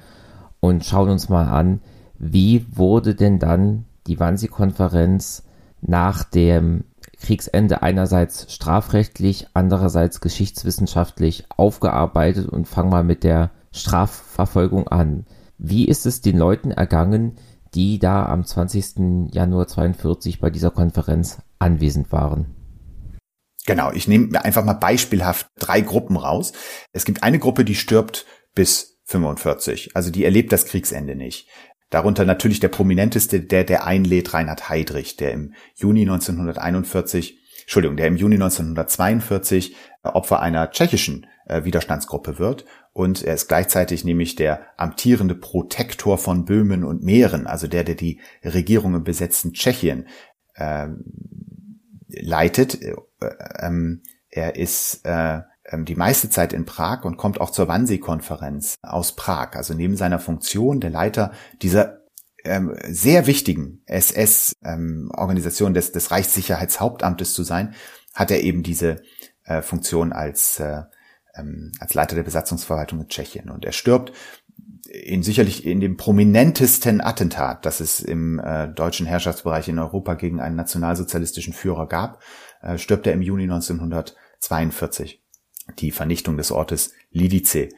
und 0.61 0.85
schauen 0.85 1.11
uns 1.11 1.29
mal 1.29 1.49
an, 1.49 1.81
wie 2.19 2.67
wurde 2.71 3.17
denn 3.17 3.41
dann 3.41 3.87
die 4.07 4.21
Wannsee-Konferenz 4.21 5.43
nach 5.81 6.25
dem 6.25 6.85
Kriegsende 7.21 7.83
einerseits 7.83 8.53
strafrechtlich, 8.53 9.47
andererseits 9.55 10.21
geschichtswissenschaftlich 10.21 11.45
aufgearbeitet 11.57 12.49
und 12.49 12.67
fangen 12.67 12.91
mal 12.91 13.05
mit 13.05 13.25
der 13.25 13.51
Strafverfolgung 13.73 14.89
an. 14.89 15.27
Wie 15.59 15.87
ist 15.87 16.07
es 16.07 16.21
den 16.21 16.39
Leuten 16.39 16.71
ergangen, 16.71 17.37
die 17.75 17.99
da 17.99 18.27
am 18.27 18.45
20. 18.45 19.33
Januar 19.33 19.69
42 19.69 20.41
bei 20.41 20.51
dieser 20.51 20.71
Konferenz 20.71 21.39
anwesend 21.59 22.11
waren? 22.11 22.57
Genau, 23.67 23.93
ich 23.93 24.09
nehme 24.09 24.29
mir 24.29 24.45
einfach 24.45 24.65
mal 24.65 24.73
beispielhaft 24.73 25.47
drei 25.59 25.81
Gruppen 25.83 26.17
raus. 26.17 26.53
Es 26.93 27.05
gibt 27.05 27.23
eine 27.23 27.39
Gruppe, 27.39 27.65
die 27.65 27.75
stirbt 27.75 28.27
bis 28.55 28.99
45, 29.05 29.95
also 29.95 30.11
die 30.11 30.25
erlebt 30.25 30.53
das 30.53 30.65
Kriegsende 30.65 31.15
nicht. 31.15 31.49
Darunter 31.91 32.25
natürlich 32.25 32.61
der 32.61 32.69
prominenteste, 32.69 33.41
der 33.41 33.65
der 33.65 33.85
einlädt, 33.85 34.33
Reinhard 34.33 34.69
Heydrich, 34.71 35.17
der 35.17 35.33
im 35.33 35.55
Juni 35.75 36.03
1941, 36.03 37.39
Entschuldigung, 37.63 37.97
der 37.97 38.07
im 38.07 38.17
Juni 38.17 38.37
1942 38.37 39.75
äh, 40.05 40.09
Opfer 40.09 40.41
einer 40.41 40.71
tschechischen 40.71 41.27
äh, 41.47 41.65
Widerstandsgruppe 41.65 42.39
wird. 42.39 42.65
Und 42.93 43.23
er 43.23 43.35
ist 43.35 43.49
gleichzeitig 43.49 44.05
nämlich 44.05 44.37
der 44.37 44.67
amtierende 44.77 45.35
Protektor 45.35 46.19
von 46.19 46.45
Böhmen 46.45 46.85
und 46.85 47.03
Mähren, 47.03 47.47
also 47.47 47.67
der, 47.67 47.85
der 47.85 47.97
die 47.97 48.21
Regierung 48.45 48.95
im 48.95 49.05
besetzten 49.05 49.53
Tschechien 49.53 50.07
äh, 50.55 50.89
leitet. 52.09 52.81
Äh, 52.83 52.95
ähm, 53.59 54.03
er 54.29 54.57
ist 54.57 55.01
äh, 55.05 55.41
die 55.73 55.95
meiste 55.95 56.31
Zeit 56.31 56.53
in 56.53 56.65
Prag 56.65 57.05
und 57.05 57.17
kommt 57.17 57.41
auch 57.41 57.51
zur 57.51 57.69
Wannsee-Konferenz 57.69 58.77
aus 58.83 59.15
Prag. 59.17 59.55
Also 59.55 59.75
neben 59.75 59.97
seiner 59.97 60.19
Funktion 60.19 60.81
der 60.81 60.91
Leiter 60.91 61.33
dieser 61.63 62.01
ähm, 62.45 62.75
sehr 62.89 63.27
wichtigen 63.27 63.83
SS-Organisation 63.87 65.69
ähm, 65.69 65.75
des, 65.75 65.93
des 65.93 66.11
Reichssicherheitshauptamtes 66.11 67.35
zu 67.35 67.43
sein, 67.43 67.75
hat 68.15 68.31
er 68.31 68.43
eben 68.43 68.63
diese 68.63 69.03
äh, 69.45 69.63
Funktion 69.63 70.13
als, 70.13 70.59
äh, 70.61 70.83
ähm, 71.35 71.73
als 71.79 71.95
Leiter 71.95 72.17
der 72.17 72.23
Besatzungsverwaltung 72.23 73.01
in 73.01 73.09
Tschechien. 73.09 73.51
Und 73.51 73.65
er 73.65 73.73
stirbt 73.73 74.13
in 74.89 75.23
sicherlich 75.23 75.65
in 75.67 75.81
dem 75.81 75.97
prominentesten 75.97 77.01
Attentat, 77.01 77.65
das 77.65 77.81
es 77.81 78.01
im 78.01 78.41
äh, 78.41 78.69
deutschen 78.69 79.07
Herrschaftsbereich 79.07 79.69
in 79.69 79.79
Europa 79.79 80.15
gegen 80.15 80.41
einen 80.41 80.57
nationalsozialistischen 80.57 81.53
Führer 81.53 81.87
gab, 81.87 82.21
äh, 82.63 82.77
stirbt 82.77 83.07
er 83.07 83.13
im 83.13 83.23
Juni 83.23 83.45
1942 83.45 85.23
die 85.79 85.91
Vernichtung 85.91 86.37
des 86.37 86.51
Ortes 86.51 86.93
Lidice, 87.11 87.69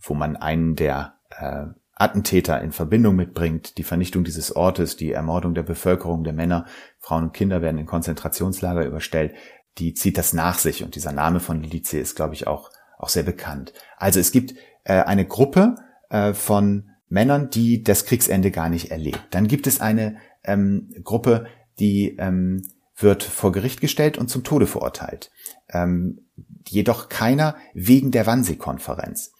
wo 0.00 0.14
man 0.14 0.36
einen 0.36 0.76
der 0.76 1.14
äh, 1.30 1.66
Attentäter 1.96 2.60
in 2.60 2.72
Verbindung 2.72 3.14
mitbringt, 3.16 3.78
die 3.78 3.84
Vernichtung 3.84 4.24
dieses 4.24 4.54
Ortes, 4.54 4.96
die 4.96 5.12
Ermordung 5.12 5.54
der 5.54 5.62
Bevölkerung, 5.62 6.24
der 6.24 6.32
Männer, 6.32 6.66
Frauen 6.98 7.24
und 7.24 7.32
Kinder 7.32 7.62
werden 7.62 7.78
in 7.78 7.86
Konzentrationslager 7.86 8.84
überstellt, 8.84 9.34
die 9.78 9.94
zieht 9.94 10.18
das 10.18 10.32
nach 10.32 10.58
sich 10.58 10.82
und 10.82 10.94
dieser 10.94 11.12
Name 11.12 11.40
von 11.40 11.62
Lidice 11.62 11.98
ist, 11.98 12.16
glaube 12.16 12.34
ich, 12.34 12.46
auch, 12.46 12.70
auch 12.98 13.08
sehr 13.08 13.22
bekannt. 13.22 13.72
Also 13.96 14.20
es 14.20 14.32
gibt 14.32 14.54
äh, 14.84 15.00
eine 15.02 15.26
Gruppe 15.26 15.76
äh, 16.10 16.32
von 16.32 16.90
Männern, 17.08 17.50
die 17.50 17.82
das 17.82 18.06
Kriegsende 18.06 18.50
gar 18.50 18.68
nicht 18.68 18.90
erlebt. 18.90 19.22
Dann 19.30 19.46
gibt 19.46 19.66
es 19.66 19.80
eine 19.80 20.16
ähm, 20.42 20.92
Gruppe, 21.02 21.46
die 21.78 22.16
ähm, 22.18 22.62
wird 22.96 23.22
vor 23.22 23.52
Gericht 23.52 23.80
gestellt 23.80 24.18
und 24.18 24.28
zum 24.28 24.44
Tode 24.44 24.66
verurteilt. 24.66 25.30
Ähm, 25.74 26.20
jedoch 26.66 27.10
keiner 27.10 27.56
wegen 27.74 28.10
der 28.10 28.26
Wannsee-Konferenz. 28.26 29.32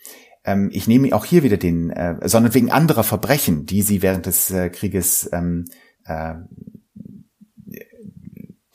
Ähm, 0.45 0.68
ich 0.72 0.87
nehme 0.87 1.14
auch 1.14 1.24
hier 1.24 1.43
wieder 1.43 1.57
den, 1.57 1.91
äh, 1.91 2.28
sondern 2.28 2.55
wegen 2.55 2.70
anderer 2.70 3.05
Verbrechen, 3.05 3.66
die 3.66 3.82
sie 3.82 4.03
während 4.03 4.26
des 4.26 4.51
äh, 4.51 4.68
Krieges, 4.68 5.28
ähm, 5.32 5.64
äh, 6.05 6.35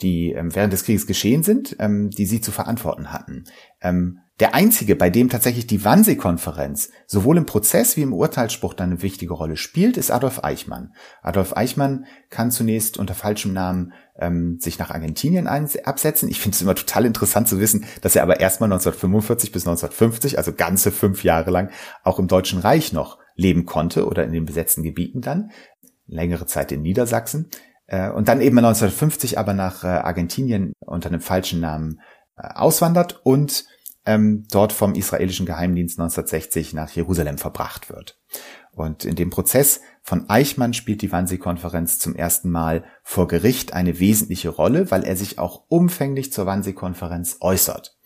die 0.02 0.32
ähm, 0.32 0.56
während 0.56 0.74
des 0.74 0.84
Krieges 0.84 1.06
geschehen 1.06 1.44
sind, 1.44 1.76
ähm, 1.80 2.10
die 2.10 2.26
sie 2.26 2.42
zu 2.42 2.52
verantworten 2.52 3.12
hatten. 3.12 3.44
Ähm, 3.82 4.20
der 4.40 4.56
einzige, 4.56 4.96
bei 4.96 5.10
dem 5.10 5.30
tatsächlich 5.30 5.68
die 5.68 5.84
Wannsee-Konferenz 5.84 6.92
sowohl 7.08 7.38
im 7.38 7.46
Prozess 7.46 7.98
wie 7.98 8.04
im 8.04 8.14
Urteilsspruch 8.14 8.74
dann 8.74 8.92
eine 8.92 9.02
wichtige 9.02 9.34
Rolle 9.34 9.58
spielt, 9.58 9.98
ist 9.98 10.12
Adolf 10.12 10.44
Eichmann. 10.44 10.94
Adolf 11.22 11.58
Eichmann 11.58 12.06
kann 12.30 12.50
zunächst 12.50 12.98
unter 12.98 13.16
falschem 13.16 13.52
Namen 13.52 13.94
ähm, 14.18 14.58
sich 14.60 14.80
nach 14.80 14.92
Argentinien 14.92 15.48
absetzen. 15.48 16.30
Ich 16.30 16.40
finde 16.40 16.56
es 16.56 16.62
immer 16.62 16.76
total 16.76 17.06
interessant 17.06 17.48
zu 17.50 17.60
wissen, 17.60 17.86
dass 18.02 18.16
er 18.16 18.24
aber 18.24 18.40
erstmal 18.40 18.68
1945 18.68 19.52
bis 19.52 19.64
1950, 19.64 20.38
also 20.38 20.54
ganze 20.54 20.92
fünf 20.92 21.24
Jahre 21.24 21.52
lang, 21.52 21.72
auch 22.04 22.20
im 22.20 22.28
Deutschen 22.28 22.60
Reich 22.60 22.94
noch 22.94 23.18
leben 23.36 23.66
konnte 23.66 24.06
oder 24.06 24.24
in 24.24 24.32
den 24.32 24.46
besetzten 24.46 24.84
Gebieten 24.84 25.22
dann, 25.22 25.52
längere 26.08 26.46
Zeit 26.46 26.72
in 26.72 26.82
Niedersachsen. 26.82 27.50
Äh, 27.88 28.10
und 28.10 28.28
dann 28.28 28.42
eben 28.42 28.58
1950 28.58 29.38
aber 29.38 29.54
nach 29.54 29.84
äh, 29.84 29.88
Argentinien 29.88 30.74
unter 30.80 31.10
einem 31.10 31.22
falschen 31.22 31.60
Namen 31.60 32.00
äh, 32.38 32.48
auswandert 32.54 33.20
und 33.24 33.66
ähm, 34.10 34.48
dort 34.50 34.74
vom 34.74 34.96
israelischen 34.96 35.46
Geheimdienst 35.46 36.00
1960 36.00 36.74
nach 36.74 36.90
Jerusalem 36.90 37.38
verbracht 37.38 37.92
wird. 37.92 38.18
Und 38.72 39.06
in 39.06 39.16
dem 39.16 39.30
Prozess 39.30 39.82
von 40.02 40.28
Eichmann 40.32 40.74
spielt 40.74 41.04
die 41.04 41.12
Wannsee-Konferenz 41.12 42.00
zum 42.00 42.16
ersten 42.16 42.50
Mal 42.50 42.86
vor 43.04 43.28
Gericht 43.28 43.74
eine 43.74 44.00
wesentliche 44.00 44.50
Rolle, 44.50 44.90
weil 44.90 45.04
er 45.04 45.16
sich 45.16 45.38
auch 45.38 45.66
umfänglich 45.68 46.34
zur 46.34 46.48
Wannsee-Konferenz 46.48 47.38
äußert. 47.42 48.00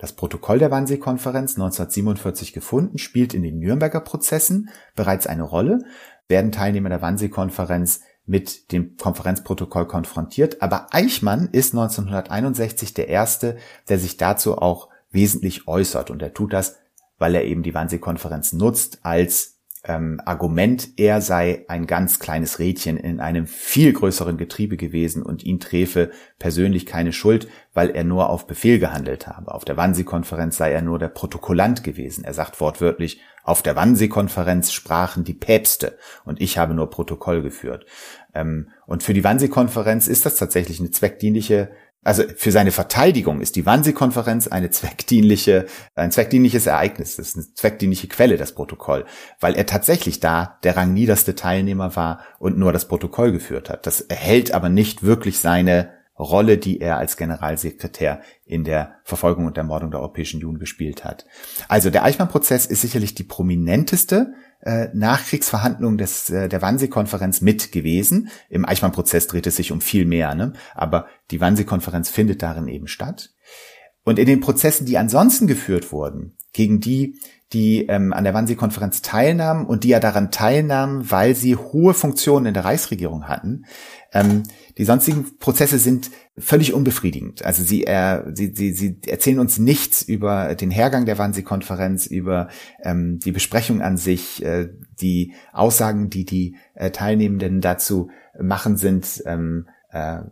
Das 0.00 0.14
Protokoll 0.14 0.58
der 0.58 0.72
Wannsee-Konferenz 0.72 1.52
1947 1.52 2.52
gefunden 2.52 2.98
spielt 2.98 3.32
in 3.32 3.44
den 3.44 3.60
Nürnberger 3.60 4.00
Prozessen 4.00 4.70
bereits 4.96 5.28
eine 5.28 5.44
Rolle, 5.44 5.78
werden 6.26 6.50
Teilnehmer 6.50 6.88
der 6.88 7.00
Wannsee-Konferenz 7.00 8.00
mit 8.26 8.72
dem 8.72 8.96
Konferenzprotokoll 8.96 9.86
konfrontiert, 9.86 10.62
aber 10.62 10.88
Eichmann 10.90 11.48
ist 11.52 11.74
1961 11.74 12.92
der 12.94 13.08
Erste, 13.08 13.56
der 13.88 14.00
sich 14.00 14.16
dazu 14.16 14.58
auch 14.58 14.88
wesentlich 15.14 15.66
äußert. 15.66 16.10
Und 16.10 16.20
er 16.20 16.34
tut 16.34 16.52
das, 16.52 16.76
weil 17.18 17.34
er 17.34 17.44
eben 17.44 17.62
die 17.62 17.74
Wannsee-Konferenz 17.74 18.52
nutzt 18.52 19.00
als 19.02 19.54
ähm, 19.86 20.20
Argument, 20.24 20.88
er 20.96 21.20
sei 21.20 21.64
ein 21.68 21.86
ganz 21.86 22.18
kleines 22.18 22.58
Rädchen 22.58 22.96
in 22.96 23.20
einem 23.20 23.46
viel 23.46 23.92
größeren 23.92 24.38
Getriebe 24.38 24.76
gewesen 24.76 25.22
und 25.22 25.44
ihn 25.44 25.60
träfe 25.60 26.10
persönlich 26.38 26.86
keine 26.86 27.12
Schuld, 27.12 27.48
weil 27.74 27.90
er 27.90 28.04
nur 28.04 28.30
auf 28.30 28.46
Befehl 28.46 28.78
gehandelt 28.78 29.26
habe. 29.26 29.52
Auf 29.52 29.64
der 29.64 29.76
Wannsee-Konferenz 29.76 30.56
sei 30.56 30.72
er 30.72 30.80
nur 30.80 30.98
der 30.98 31.08
Protokollant 31.08 31.84
gewesen. 31.84 32.24
Er 32.24 32.32
sagt 32.32 32.60
wortwörtlich, 32.60 33.20
auf 33.42 33.60
der 33.60 33.76
Wannsee-Konferenz 33.76 34.72
sprachen 34.72 35.22
die 35.22 35.34
Päpste 35.34 35.98
und 36.24 36.40
ich 36.40 36.56
habe 36.56 36.72
nur 36.72 36.88
Protokoll 36.88 37.42
geführt. 37.42 37.84
Ähm, 38.32 38.70
und 38.86 39.02
für 39.02 39.12
die 39.12 39.24
Wannsee-Konferenz 39.24 40.08
ist 40.08 40.24
das 40.24 40.36
tatsächlich 40.36 40.80
eine 40.80 40.92
zweckdienliche 40.92 41.70
also 42.04 42.22
für 42.36 42.52
seine 42.52 42.70
Verteidigung 42.70 43.40
ist 43.40 43.56
die 43.56 43.66
Wannsee-Konferenz 43.66 44.46
eine 44.46 44.70
zweckdienliche, 44.70 45.66
ein 45.94 46.12
zweckdienliches 46.12 46.66
Ereignis. 46.66 47.16
Das 47.16 47.28
ist 47.28 47.36
eine 47.36 47.54
zweckdienliche 47.54 48.08
Quelle, 48.08 48.36
das 48.36 48.54
Protokoll, 48.54 49.06
weil 49.40 49.54
er 49.54 49.66
tatsächlich 49.66 50.20
da 50.20 50.58
der 50.62 50.76
rangniederste 50.76 51.34
Teilnehmer 51.34 51.96
war 51.96 52.20
und 52.38 52.58
nur 52.58 52.72
das 52.72 52.86
Protokoll 52.86 53.32
geführt 53.32 53.70
hat. 53.70 53.86
Das 53.86 54.02
erhält 54.02 54.52
aber 54.52 54.68
nicht 54.68 55.02
wirklich 55.02 55.38
seine 55.38 55.90
Rolle, 56.18 56.58
die 56.58 56.80
er 56.80 56.98
als 56.98 57.16
Generalsekretär 57.16 58.20
in 58.44 58.62
der 58.62 58.94
Verfolgung 59.02 59.46
und 59.46 59.58
Ermordung 59.58 59.90
der 59.90 60.00
Europäischen 60.00 60.36
Union 60.36 60.58
gespielt 60.58 61.04
hat. 61.04 61.24
Also 61.66 61.90
der 61.90 62.04
Eichmann-Prozess 62.04 62.66
ist 62.66 62.82
sicherlich 62.82 63.14
die 63.14 63.24
prominenteste 63.24 64.34
äh, 64.64 64.88
Nachkriegsverhandlung 64.94 65.98
des, 65.98 66.30
äh, 66.30 66.48
der 66.48 66.62
Wannsee-Konferenz 66.62 67.40
mit 67.40 67.70
gewesen. 67.70 68.28
Im 68.48 68.64
Eichmann-Prozess 68.64 69.26
dreht 69.26 69.46
es 69.46 69.56
sich 69.56 69.72
um 69.72 69.80
viel 69.80 70.06
mehr, 70.06 70.34
ne? 70.34 70.54
aber 70.74 71.06
die 71.30 71.40
Wannsee-Konferenz 71.40 72.08
findet 72.08 72.42
darin 72.42 72.68
eben 72.68 72.86
statt. 72.86 73.30
Und 74.04 74.18
in 74.18 74.26
den 74.26 74.40
Prozessen, 74.40 74.86
die 74.86 74.98
ansonsten 74.98 75.46
geführt 75.46 75.92
wurden, 75.92 76.36
gegen 76.52 76.80
die, 76.80 77.18
die 77.52 77.86
ähm, 77.86 78.12
an 78.12 78.24
der 78.24 78.34
Wannsee-Konferenz 78.34 79.02
teilnahmen 79.02 79.66
und 79.66 79.84
die 79.84 79.88
ja 79.88 80.00
daran 80.00 80.30
teilnahmen, 80.30 81.10
weil 81.10 81.34
sie 81.34 81.56
hohe 81.56 81.94
Funktionen 81.94 82.46
in 82.46 82.54
der 82.54 82.64
Reichsregierung 82.64 83.28
hatten, 83.28 83.64
ähm, 84.12 84.44
die 84.78 84.84
sonstigen 84.84 85.38
Prozesse 85.38 85.78
sind 85.78 86.10
völlig 86.36 86.74
unbefriedigend. 86.74 87.44
Also 87.44 87.62
sie, 87.62 87.86
äh, 87.86 88.22
sie, 88.34 88.52
sie, 88.54 88.72
sie 88.72 88.98
erzählen 89.06 89.38
uns 89.38 89.58
nichts 89.58 90.02
über 90.02 90.54
den 90.56 90.70
Hergang 90.70 91.06
der 91.06 91.18
Wannsee-Konferenz, 91.18 92.06
über 92.06 92.48
ähm, 92.82 93.20
die 93.20 93.32
Besprechung 93.32 93.82
an 93.82 93.96
sich, 93.96 94.44
äh, 94.44 94.68
die 95.00 95.32
Aussagen, 95.52 96.10
die 96.10 96.24
die 96.24 96.56
äh, 96.74 96.90
Teilnehmenden 96.90 97.60
dazu 97.60 98.10
machen, 98.40 98.76
sind 98.76 99.22
ähm, 99.26 99.68
äh, 99.90 100.22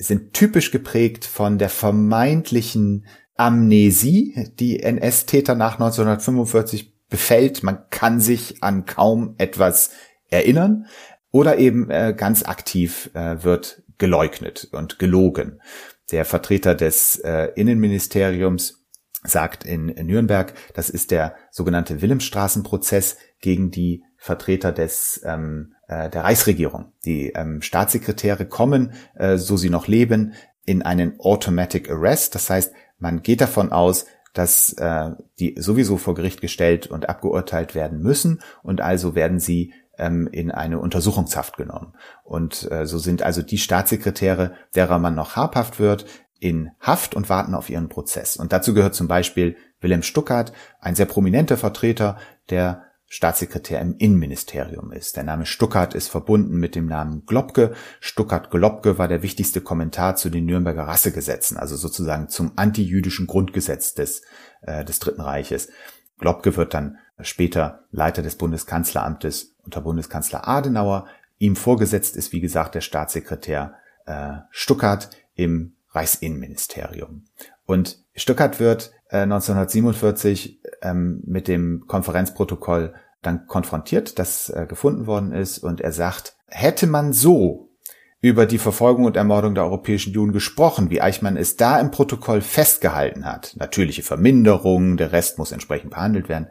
sind 0.00 0.32
typisch 0.32 0.70
geprägt 0.70 1.24
von 1.24 1.58
der 1.58 1.68
vermeintlichen 1.68 3.06
Amnesie, 3.36 4.48
die 4.58 4.80
NS-Täter 4.80 5.54
nach 5.54 5.74
1945 5.74 6.94
befällt. 7.08 7.62
Man 7.62 7.78
kann 7.90 8.20
sich 8.20 8.62
an 8.62 8.86
kaum 8.86 9.34
etwas 9.38 9.90
erinnern 10.30 10.86
oder 11.30 11.58
eben 11.58 11.90
äh, 11.90 12.14
ganz 12.16 12.44
aktiv 12.44 13.10
äh, 13.14 13.42
wird 13.42 13.82
geleugnet 13.98 14.68
und 14.72 14.98
gelogen. 14.98 15.60
Der 16.10 16.24
Vertreter 16.24 16.74
des 16.74 17.18
äh, 17.18 17.50
Innenministeriums 17.54 18.86
sagt 19.24 19.64
in, 19.64 19.86
Nürnberg, 19.86 20.54
das 20.74 20.90
ist 20.90 21.10
der 21.10 21.34
sogenannte 21.50 22.00
Wilhelmstraßenprozess 22.00 23.18
gegen 23.40 23.70
die 23.70 24.04
Vertreter 24.16 24.72
des 24.72 25.20
ähm, 25.24 25.74
äh, 25.86 26.08
der 26.08 26.24
Reichsregierung. 26.24 26.92
Die 27.04 27.30
ähm, 27.30 27.62
Staatssekretäre 27.62 28.46
kommen, 28.46 28.92
äh, 29.14 29.36
so 29.36 29.56
sie 29.56 29.70
noch 29.70 29.86
leben, 29.86 30.34
in 30.64 30.82
einen 30.82 31.18
Automatic 31.20 31.90
Arrest. 31.90 32.34
Das 32.34 32.50
heißt, 32.50 32.72
man 32.98 33.22
geht 33.22 33.40
davon 33.40 33.72
aus, 33.72 34.06
dass 34.34 34.72
äh, 34.74 35.10
die 35.38 35.56
sowieso 35.58 35.96
vor 35.96 36.14
Gericht 36.14 36.40
gestellt 36.40 36.86
und 36.86 37.08
abgeurteilt 37.08 37.74
werden 37.74 38.00
müssen 38.00 38.40
und 38.62 38.80
also 38.80 39.14
werden 39.14 39.40
sie 39.40 39.72
ähm, 39.98 40.28
in 40.30 40.50
eine 40.50 40.78
Untersuchungshaft 40.78 41.56
genommen. 41.56 41.94
Und 42.24 42.70
äh, 42.70 42.86
so 42.86 42.98
sind 42.98 43.22
also 43.22 43.42
die 43.42 43.58
Staatssekretäre, 43.58 44.54
derer 44.74 44.98
man 44.98 45.14
noch 45.14 45.36
habhaft 45.36 45.78
wird, 45.78 46.06
in 46.40 46.70
Haft 46.80 47.14
und 47.14 47.28
warten 47.28 47.54
auf 47.54 47.68
ihren 47.68 47.88
Prozess. 47.88 48.36
Und 48.36 48.52
dazu 48.52 48.72
gehört 48.72 48.94
zum 48.94 49.08
Beispiel 49.08 49.56
Wilhelm 49.80 50.02
Stuckert, 50.02 50.52
ein 50.80 50.94
sehr 50.94 51.06
prominenter 51.06 51.56
Vertreter, 51.56 52.16
der 52.50 52.84
Staatssekretär 53.10 53.80
im 53.80 53.96
Innenministerium 53.96 54.92
ist. 54.92 55.16
Der 55.16 55.24
Name 55.24 55.46
Stuckert 55.46 55.94
ist 55.94 56.08
verbunden 56.08 56.58
mit 56.58 56.74
dem 56.74 56.86
Namen 56.86 57.24
Globke. 57.24 57.72
Stuckert-Globke 58.00 58.98
war 58.98 59.08
der 59.08 59.22
wichtigste 59.22 59.62
Kommentar 59.62 60.16
zu 60.16 60.28
den 60.28 60.44
Nürnberger 60.44 60.82
Rassegesetzen, 60.82 61.56
also 61.56 61.76
sozusagen 61.76 62.28
zum 62.28 62.52
antijüdischen 62.56 63.26
Grundgesetz 63.26 63.94
des, 63.94 64.22
äh, 64.60 64.84
des 64.84 64.98
Dritten 64.98 65.22
Reiches. 65.22 65.68
Globke 66.18 66.56
wird 66.56 66.74
dann 66.74 66.98
später 67.20 67.84
Leiter 67.90 68.20
des 68.22 68.36
Bundeskanzleramtes 68.36 69.56
unter 69.68 69.82
Bundeskanzler 69.82 70.48
Adenauer. 70.48 71.06
Ihm 71.38 71.54
vorgesetzt 71.54 72.16
ist, 72.16 72.32
wie 72.32 72.40
gesagt, 72.40 72.74
der 72.74 72.80
Staatssekretär 72.80 73.74
äh, 74.06 74.38
Stuckert 74.50 75.10
im 75.34 75.74
Reichsinnenministerium. 75.90 77.26
Und 77.66 78.02
Stuckert 78.14 78.60
wird 78.60 78.92
äh, 79.10 79.18
1947 79.18 80.62
ähm, 80.82 81.22
mit 81.24 81.48
dem 81.48 81.84
Konferenzprotokoll 81.86 82.94
dann 83.20 83.46
konfrontiert, 83.46 84.18
das 84.18 84.48
äh, 84.48 84.66
gefunden 84.66 85.06
worden 85.06 85.32
ist, 85.32 85.58
und 85.58 85.80
er 85.80 85.92
sagt, 85.92 86.36
hätte 86.46 86.86
man 86.86 87.12
so 87.12 87.68
über 88.20 88.46
die 88.46 88.58
Verfolgung 88.58 89.04
und 89.04 89.16
Ermordung 89.16 89.54
der 89.54 89.64
europäischen 89.64 90.12
Juden 90.12 90.32
gesprochen, 90.32 90.90
wie 90.90 91.00
Eichmann 91.00 91.36
es 91.36 91.56
da 91.56 91.78
im 91.78 91.90
Protokoll 91.90 92.40
festgehalten 92.40 93.24
hat, 93.24 93.54
natürliche 93.56 94.02
Verminderung, 94.02 94.96
der 94.96 95.12
Rest 95.12 95.38
muss 95.38 95.52
entsprechend 95.52 95.90
behandelt 95.90 96.28
werden, 96.28 96.48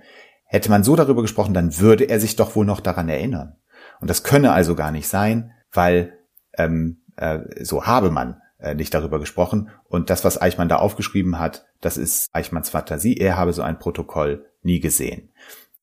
hätte 0.47 0.69
man 0.69 0.83
so 0.83 0.95
darüber 0.95 1.21
gesprochen, 1.21 1.53
dann 1.53 1.79
würde 1.79 2.05
er 2.05 2.19
sich 2.19 2.35
doch 2.35 2.55
wohl 2.55 2.65
noch 2.65 2.79
daran 2.79 3.09
erinnern. 3.09 3.55
Und 3.99 4.09
das 4.09 4.23
könne 4.23 4.51
also 4.51 4.75
gar 4.75 4.91
nicht 4.91 5.07
sein, 5.07 5.51
weil 5.71 6.17
ähm, 6.57 7.01
äh, 7.15 7.39
so 7.63 7.85
habe 7.85 8.11
man 8.11 8.41
äh, 8.59 8.73
nicht 8.75 8.93
darüber 8.93 9.19
gesprochen. 9.19 9.69
Und 9.85 10.09
das, 10.09 10.23
was 10.23 10.41
Eichmann 10.41 10.69
da 10.69 10.77
aufgeschrieben 10.77 11.39
hat, 11.39 11.65
das 11.81 11.97
ist 11.97 12.29
Eichmanns 12.33 12.69
Fantasie. 12.69 13.15
Er 13.17 13.37
habe 13.37 13.53
so 13.53 13.61
ein 13.61 13.79
Protokoll 13.79 14.45
nie 14.63 14.79
gesehen. 14.79 15.29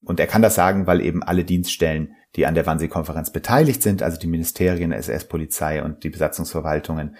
Und 0.02 0.20
er 0.20 0.26
kann 0.26 0.42
das 0.42 0.54
sagen, 0.54 0.86
weil 0.86 1.00
eben 1.00 1.22
alle 1.22 1.44
Dienststellen, 1.44 2.14
die 2.36 2.46
an 2.46 2.54
der 2.54 2.66
Wannsee-Konferenz 2.66 3.30
beteiligt 3.30 3.82
sind, 3.82 4.02
also 4.02 4.18
die 4.18 4.26
Ministerien, 4.26 4.92
SS-Polizei 4.92 5.82
und 5.82 6.04
die 6.04 6.10
Besatzungsverwaltungen, 6.10 7.16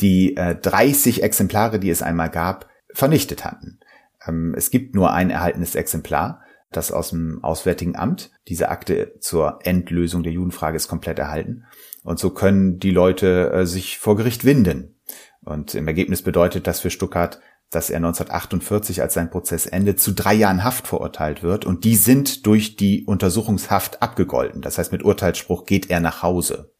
die 0.00 0.36
äh, 0.36 0.54
30 0.54 1.22
Exemplare, 1.22 1.78
die 1.78 1.90
es 1.90 2.02
einmal 2.02 2.30
gab, 2.30 2.68
vernichtet 2.92 3.44
hatten. 3.44 3.80
Ähm, 4.26 4.54
es 4.56 4.70
gibt 4.70 4.94
nur 4.94 5.12
ein 5.12 5.30
erhaltenes 5.30 5.74
Exemplar, 5.74 6.42
das 6.70 6.92
aus 6.92 7.10
dem 7.10 7.42
Auswärtigen 7.42 7.96
Amt. 7.96 8.30
Diese 8.48 8.68
Akte 8.68 9.14
zur 9.20 9.58
Endlösung 9.62 10.22
der 10.22 10.32
Judenfrage 10.32 10.76
ist 10.76 10.88
komplett 10.88 11.18
erhalten. 11.18 11.64
Und 12.04 12.18
so 12.18 12.30
können 12.30 12.78
die 12.78 12.90
Leute 12.90 13.50
äh, 13.52 13.66
sich 13.66 13.98
vor 13.98 14.16
Gericht 14.16 14.44
winden. 14.44 14.96
Und 15.44 15.74
im 15.74 15.86
Ergebnis 15.88 16.22
bedeutet 16.22 16.66
das 16.66 16.80
für 16.80 16.90
Stuttgart, 16.90 17.40
dass 17.70 17.90
er 17.90 17.96
1948, 17.96 19.02
als 19.02 19.14
sein 19.14 19.30
Prozess 19.30 19.66
endet, 19.66 20.00
zu 20.00 20.12
drei 20.12 20.34
Jahren 20.34 20.64
Haft 20.64 20.86
verurteilt 20.86 21.42
wird. 21.42 21.66
Und 21.66 21.84
die 21.84 21.96
sind 21.96 22.46
durch 22.46 22.76
die 22.76 23.04
Untersuchungshaft 23.04 24.02
abgegolten. 24.02 24.62
Das 24.62 24.78
heißt, 24.78 24.92
mit 24.92 25.04
Urteilsspruch 25.04 25.64
geht 25.64 25.90
er 25.90 26.00
nach 26.00 26.22
Hause. 26.22 26.72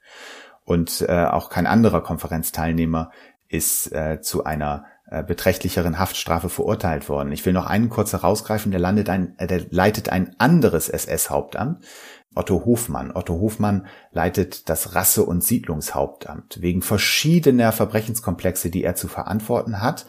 Und 0.64 1.05
äh, 1.09 1.24
auch 1.24 1.51
kein 1.51 1.66
anderer 1.66 2.03
Konferenzteilnehmer 2.03 3.11
ist 3.49 3.93
äh, 3.93 4.20
zu 4.20 4.45
einer 4.45 4.84
beträchtlicheren 5.22 5.98
Haftstrafe 5.98 6.48
verurteilt 6.48 7.09
worden. 7.09 7.32
Ich 7.32 7.44
will 7.46 7.52
noch 7.52 7.66
einen 7.66 7.88
kurz 7.88 8.12
herausgreifen, 8.12 8.70
der 8.70 8.80
landet 8.80 9.09
ein, 9.09 9.38
äh, 9.38 9.46
der 9.46 9.62
leitet 9.70 10.11
ein 10.11 10.34
anderes 10.38 10.88
SS-Hauptamt, 10.88 11.84
Otto 12.34 12.64
Hofmann. 12.64 13.11
Otto 13.14 13.40
Hofmann 13.40 13.86
leitet 14.12 14.68
das 14.68 14.94
Rasse- 14.94 15.24
und 15.24 15.42
Siedlungshauptamt. 15.42 16.61
Wegen 16.61 16.82
verschiedener 16.82 17.72
Verbrechenskomplexe, 17.72 18.70
die 18.70 18.84
er 18.84 18.94
zu 18.94 19.09
verantworten 19.09 19.80
hat, 19.80 20.06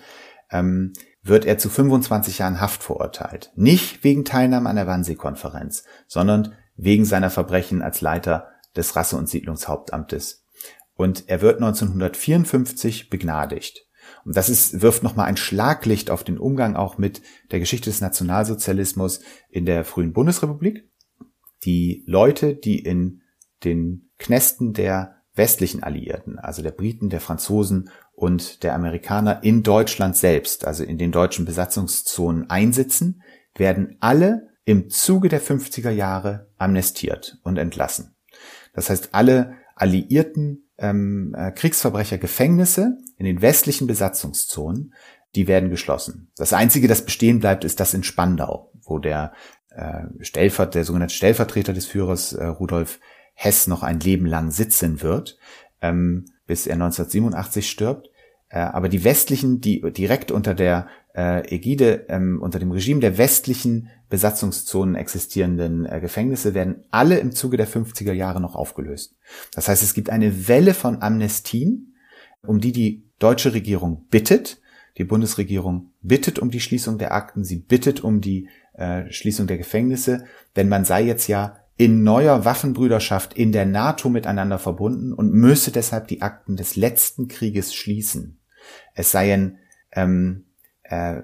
ähm, 0.51 0.93
wird 1.23 1.45
er 1.45 1.57
zu 1.57 1.69
25 1.69 2.39
Jahren 2.39 2.61
Haft 2.61 2.83
verurteilt. 2.83 3.51
Nicht 3.55 4.03
wegen 4.03 4.25
Teilnahme 4.25 4.69
an 4.69 4.75
der 4.75 4.87
Wannsee-Konferenz, 4.87 5.83
sondern 6.07 6.53
wegen 6.75 7.05
seiner 7.05 7.29
Verbrechen 7.29 7.81
als 7.81 8.01
Leiter 8.01 8.47
des 8.75 8.95
Rasse- 8.95 9.17
und 9.17 9.27
Siedlungshauptamtes. 9.27 10.45
Und 10.95 11.29
er 11.29 11.41
wird 11.41 11.55
1954 11.61 13.09
begnadigt. 13.09 13.88
Und 14.29 14.37
das 14.37 14.47
ist, 14.47 14.83
wirft 14.83 15.01
nochmal 15.01 15.25
ein 15.25 15.37
Schlaglicht 15.37 16.11
auf 16.11 16.23
den 16.23 16.37
Umgang 16.37 16.75
auch 16.75 16.99
mit 16.99 17.23
der 17.49 17.57
Geschichte 17.57 17.89
des 17.89 17.99
Nationalsozialismus 17.99 19.21
in 19.49 19.65
der 19.65 19.83
frühen 19.83 20.13
Bundesrepublik 20.13 20.87
die 21.63 22.03
Leute, 22.05 22.53
die 22.53 22.77
in 22.77 23.23
den 23.63 24.11
Knästen 24.19 24.73
der 24.73 25.15
westlichen 25.33 25.81
Alliierten, 25.81 26.37
also 26.37 26.61
der 26.61 26.69
Briten, 26.69 27.09
der 27.09 27.21
Franzosen 27.21 27.89
und 28.13 28.61
der 28.61 28.75
Amerikaner 28.75 29.41
in 29.41 29.63
Deutschland 29.63 30.15
selbst, 30.15 30.63
also 30.63 30.83
in 30.83 30.99
den 30.99 31.11
deutschen 31.11 31.45
Besatzungszonen 31.45 32.51
einsitzen, 32.51 33.23
werden 33.55 33.97
alle 33.99 34.49
im 34.63 34.91
Zuge 34.91 35.29
der 35.29 35.41
50er 35.41 35.89
Jahre 35.89 36.51
amnestiert 36.59 37.39
und 37.41 37.57
entlassen. 37.57 38.15
Das 38.75 38.91
heißt, 38.91 39.09
alle 39.13 39.55
alliierten 39.73 40.68
ähm, 40.79 41.35
äh, 41.37 41.51
Kriegsverbrechergefängnisse 41.51 42.97
in 43.17 43.25
den 43.25 43.41
westlichen 43.41 43.87
Besatzungszonen, 43.87 44.93
die 45.35 45.47
werden 45.47 45.69
geschlossen. 45.69 46.31
Das 46.35 46.53
Einzige, 46.53 46.87
das 46.87 47.05
bestehen 47.05 47.39
bleibt, 47.39 47.63
ist 47.63 47.79
das 47.79 47.93
in 47.93 48.03
Spandau, 48.03 48.71
wo 48.81 48.99
der 48.99 49.33
äh, 49.69 50.03
Stellvert, 50.21 50.75
der 50.75 50.85
sogenannte 50.85 51.13
Stellvertreter 51.13 51.73
des 51.73 51.85
Führers 51.85 52.33
äh, 52.33 52.45
Rudolf 52.45 52.99
Hess 53.33 53.67
noch 53.67 53.83
ein 53.83 53.99
Leben 53.99 54.25
lang 54.25 54.51
sitzen 54.51 55.01
wird, 55.01 55.37
ähm, 55.81 56.25
bis 56.45 56.67
er 56.67 56.73
1987 56.73 57.69
stirbt. 57.69 58.09
Äh, 58.49 58.59
aber 58.59 58.89
die 58.89 59.03
westlichen, 59.03 59.61
die 59.61 59.81
direkt 59.93 60.31
unter 60.31 60.55
der 60.55 60.87
äh, 61.15 61.47
Ägide, 61.53 62.05
ähm, 62.09 62.41
unter 62.41 62.59
dem 62.59 62.71
Regime 62.71 62.99
der 62.99 63.17
westlichen 63.17 63.89
Besatzungszonen 64.09 64.95
existierenden 64.95 65.85
äh, 65.85 65.99
Gefängnisse 65.99 66.53
werden 66.53 66.83
alle 66.91 67.19
im 67.19 67.31
Zuge 67.31 67.57
der 67.57 67.67
50er 67.67 68.13
Jahre 68.13 68.41
noch 68.41 68.55
aufgelöst. 68.55 69.15
Das 69.53 69.67
heißt, 69.67 69.83
es 69.83 69.93
gibt 69.93 70.09
eine 70.09 70.47
Welle 70.47 70.73
von 70.73 71.01
Amnestien, 71.01 71.95
um 72.41 72.59
die 72.59 72.71
die 72.71 73.03
deutsche 73.19 73.53
Regierung 73.53 74.05
bittet. 74.09 74.61
Die 74.97 75.03
Bundesregierung 75.03 75.91
bittet 76.01 76.39
um 76.39 76.49
die 76.49 76.59
Schließung 76.59 76.97
der 76.97 77.13
Akten, 77.13 77.43
sie 77.43 77.57
bittet 77.57 78.03
um 78.03 78.19
die 78.19 78.49
äh, 78.73 79.11
Schließung 79.11 79.47
der 79.47 79.57
Gefängnisse, 79.57 80.25
denn 80.55 80.69
man 80.69 80.85
sei 80.85 81.03
jetzt 81.03 81.27
ja 81.27 81.57
in 81.77 82.03
neuer 82.03 82.43
Waffenbrüderschaft 82.43 83.35
in 83.35 83.51
der 83.51 83.65
NATO 83.65 84.09
miteinander 84.09 84.59
verbunden 84.59 85.13
und 85.13 85.31
müsse 85.31 85.71
deshalb 85.71 86.07
die 86.07 86.21
Akten 86.21 86.57
des 86.57 86.75
letzten 86.75 87.27
Krieges 87.29 87.73
schließen. 87.73 88.39
Es 88.95 89.11
seien 89.11 89.59
ähm, 89.93 90.45
äh, 90.83 91.21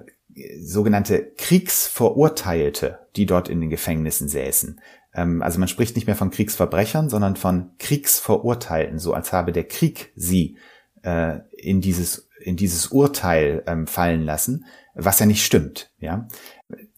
sogenannte 0.60 1.32
Kriegsverurteilte, 1.36 2.98
die 3.16 3.26
dort 3.26 3.48
in 3.48 3.60
den 3.60 3.70
Gefängnissen 3.70 4.28
säßen. 4.28 4.80
Ähm, 5.14 5.42
also 5.42 5.58
man 5.58 5.68
spricht 5.68 5.96
nicht 5.96 6.06
mehr 6.06 6.16
von 6.16 6.30
Kriegsverbrechern, 6.30 7.08
sondern 7.08 7.36
von 7.36 7.70
Kriegsverurteilten, 7.78 8.98
so 8.98 9.14
als 9.14 9.32
habe 9.32 9.52
der 9.52 9.64
Krieg 9.64 10.12
sie 10.14 10.58
äh, 11.02 11.40
in 11.56 11.80
dieses 11.80 12.28
in 12.38 12.56
dieses 12.56 12.88
Urteil 12.88 13.64
ähm, 13.66 13.86
fallen 13.86 14.22
lassen, 14.22 14.66
was 14.94 15.18
ja 15.18 15.26
nicht 15.26 15.44
stimmt. 15.44 15.90
Ja, 15.98 16.28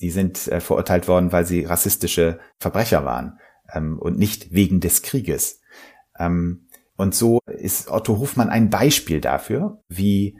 die 0.01 0.11
sind 0.11 0.49
äh, 0.49 0.61
verurteilt 0.61 1.09
worden, 1.09 1.33
weil 1.33 1.47
sie 1.47 1.65
rassistische 1.65 2.41
Verbrecher 2.59 3.05
waren 3.05 3.39
ähm, 3.73 3.99
und 3.99 4.19
nicht 4.19 4.53
wegen 4.53 4.81
des 4.81 5.03
Krieges. 5.03 5.61
Und 6.97 7.15
so 7.15 7.39
ist 7.47 7.89
Otto 7.89 8.19
Hofmann 8.19 8.49
ein 8.49 8.71
Beispiel 8.71 9.21
dafür, 9.21 9.81
wie 9.89 10.37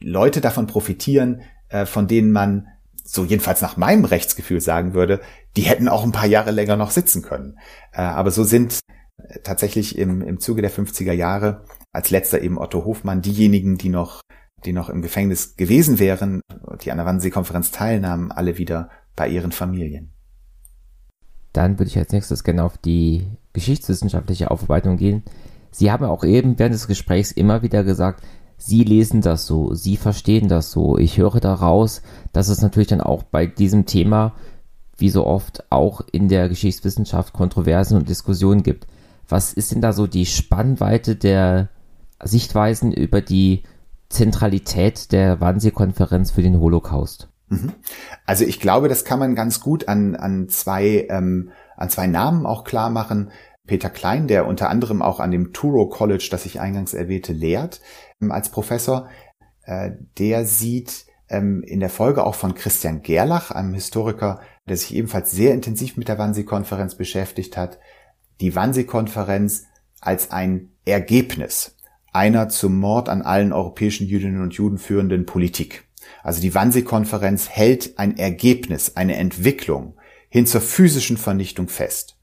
Leute 0.00 0.40
davon 0.40 0.66
profitieren, 0.66 1.42
äh, 1.68 1.86
von 1.86 2.06
denen 2.06 2.32
man 2.32 2.68
so 3.04 3.24
jedenfalls 3.24 3.62
nach 3.62 3.76
meinem 3.76 4.04
Rechtsgefühl 4.04 4.60
sagen 4.60 4.94
würde, 4.94 5.20
die 5.56 5.62
hätten 5.62 5.88
auch 5.88 6.02
ein 6.04 6.12
paar 6.12 6.26
Jahre 6.26 6.50
länger 6.50 6.76
noch 6.76 6.90
sitzen 6.90 7.22
können. 7.22 7.58
Äh, 7.92 8.02
aber 8.02 8.30
so 8.30 8.44
sind 8.44 8.80
äh, 9.16 9.40
tatsächlich 9.40 9.96
im, 9.96 10.22
im 10.22 10.40
Zuge 10.40 10.62
der 10.62 10.70
50er 10.70 11.12
Jahre 11.12 11.64
als 11.92 12.10
letzter 12.10 12.42
eben 12.42 12.58
Otto 12.58 12.84
Hofmann 12.84 13.22
diejenigen, 13.22 13.78
die 13.78 13.88
noch, 13.88 14.20
die 14.64 14.72
noch 14.72 14.90
im 14.90 15.00
Gefängnis 15.00 15.56
gewesen 15.56 15.98
wären, 15.98 16.42
die 16.82 16.90
an 16.90 16.98
der 16.98 17.06
Wannsee-Konferenz 17.06 17.70
teilnahmen, 17.70 18.32
alle 18.32 18.58
wieder 18.58 18.90
bei 19.14 19.28
ihren 19.28 19.52
Familien. 19.52 20.12
Dann 21.54 21.78
würde 21.78 21.88
ich 21.88 21.96
als 21.96 22.12
nächstes 22.12 22.44
gerne 22.44 22.64
auf 22.64 22.76
die 22.76 23.26
geschichtswissenschaftliche 23.54 24.50
Aufarbeitung 24.50 24.98
gehen. 24.98 25.22
Sie 25.70 25.90
haben 25.90 26.04
auch 26.04 26.22
eben 26.22 26.58
während 26.58 26.74
des 26.74 26.86
Gesprächs 26.86 27.32
immer 27.32 27.62
wieder 27.62 27.82
gesagt, 27.82 28.22
Sie 28.58 28.84
lesen 28.84 29.20
das 29.20 29.46
so, 29.46 29.74
Sie 29.74 29.96
verstehen 29.96 30.48
das 30.48 30.70
so. 30.70 30.98
Ich 30.98 31.18
höre 31.18 31.40
daraus, 31.40 32.02
dass 32.32 32.48
es 32.48 32.62
natürlich 32.62 32.88
dann 32.88 33.00
auch 33.00 33.22
bei 33.22 33.46
diesem 33.46 33.86
Thema, 33.86 34.32
wie 34.96 35.10
so 35.10 35.26
oft, 35.26 35.64
auch 35.70 36.00
in 36.12 36.28
der 36.28 36.48
Geschichtswissenschaft 36.48 37.32
Kontroversen 37.32 37.96
und 37.96 38.08
Diskussionen 38.08 38.62
gibt. 38.62 38.86
Was 39.28 39.52
ist 39.52 39.72
denn 39.72 39.80
da 39.80 39.92
so 39.92 40.06
die 40.06 40.26
Spannweite 40.26 41.16
der 41.16 41.68
Sichtweisen 42.22 42.92
über 42.92 43.20
die 43.20 43.64
Zentralität 44.08 45.12
der 45.12 45.40
Wannsee-Konferenz 45.40 46.30
für 46.30 46.42
den 46.42 46.58
Holocaust? 46.60 47.28
Mhm. 47.48 47.72
Also 48.24 48.44
ich 48.44 48.60
glaube, 48.60 48.88
das 48.88 49.04
kann 49.04 49.18
man 49.18 49.34
ganz 49.34 49.60
gut 49.60 49.88
an, 49.88 50.16
an 50.16 50.48
zwei 50.48 51.06
ähm, 51.10 51.50
an 51.76 51.90
zwei 51.90 52.06
Namen 52.06 52.46
auch 52.46 52.64
klar 52.64 52.90
machen. 52.90 53.30
Peter 53.66 53.90
Klein, 53.90 54.28
der 54.28 54.46
unter 54.46 54.70
anderem 54.70 55.02
auch 55.02 55.18
an 55.18 55.32
dem 55.32 55.52
Turo 55.52 55.88
College, 55.88 56.28
das 56.30 56.46
ich 56.46 56.60
eingangs 56.60 56.94
erwähnte, 56.94 57.32
lehrt 57.32 57.80
als 58.28 58.50
Professor, 58.50 59.08
äh, 59.64 59.92
der 60.18 60.44
sieht 60.44 61.06
ähm, 61.28 61.62
in 61.62 61.80
der 61.80 61.90
Folge 61.90 62.24
auch 62.24 62.34
von 62.34 62.54
Christian 62.54 63.02
Gerlach, 63.02 63.50
einem 63.50 63.74
Historiker, 63.74 64.40
der 64.68 64.76
sich 64.76 64.94
ebenfalls 64.94 65.32
sehr 65.32 65.54
intensiv 65.54 65.96
mit 65.96 66.08
der 66.08 66.18
Wannsee-Konferenz 66.18 66.94
beschäftigt 66.94 67.56
hat, 67.56 67.78
die 68.40 68.54
Wannsee-Konferenz 68.54 69.64
als 70.00 70.30
ein 70.30 70.70
Ergebnis 70.84 71.76
einer 72.12 72.48
zum 72.48 72.78
Mord 72.78 73.08
an 73.08 73.22
allen 73.22 73.52
europäischen 73.52 74.06
Jüdinnen 74.06 74.40
und 74.40 74.54
Juden 74.54 74.78
führenden 74.78 75.26
Politik. 75.26 75.84
Also 76.22 76.40
die 76.40 76.54
Wannsee-Konferenz 76.54 77.50
hält 77.50 77.98
ein 77.98 78.16
Ergebnis, 78.16 78.96
eine 78.96 79.16
Entwicklung 79.16 79.98
hin 80.28 80.46
zur 80.46 80.60
physischen 80.60 81.18
Vernichtung 81.18 81.68
fest. 81.68 82.15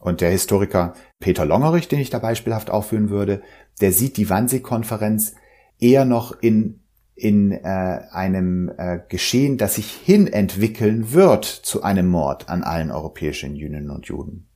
Und 0.00 0.20
der 0.20 0.30
Historiker 0.30 0.94
Peter 1.20 1.44
Longerich, 1.44 1.86
den 1.86 2.00
ich 2.00 2.10
da 2.10 2.18
beispielhaft 2.18 2.70
aufführen 2.70 3.10
würde, 3.10 3.42
der 3.80 3.92
sieht 3.92 4.16
die 4.16 4.28
Wannsee-Konferenz 4.28 5.34
eher 5.78 6.04
noch 6.04 6.32
in, 6.40 6.80
in 7.14 7.52
äh, 7.52 8.00
einem 8.10 8.72
äh, 8.76 8.98
Geschehen, 9.08 9.58
das 9.58 9.76
sich 9.76 9.92
hinentwickeln 9.92 11.12
wird 11.12 11.44
zu 11.44 11.82
einem 11.82 12.08
Mord 12.08 12.48
an 12.48 12.64
allen 12.64 12.90
europäischen 12.90 13.54
Jüdinnen 13.54 13.90
und 13.90 14.06
Juden. 14.06 14.48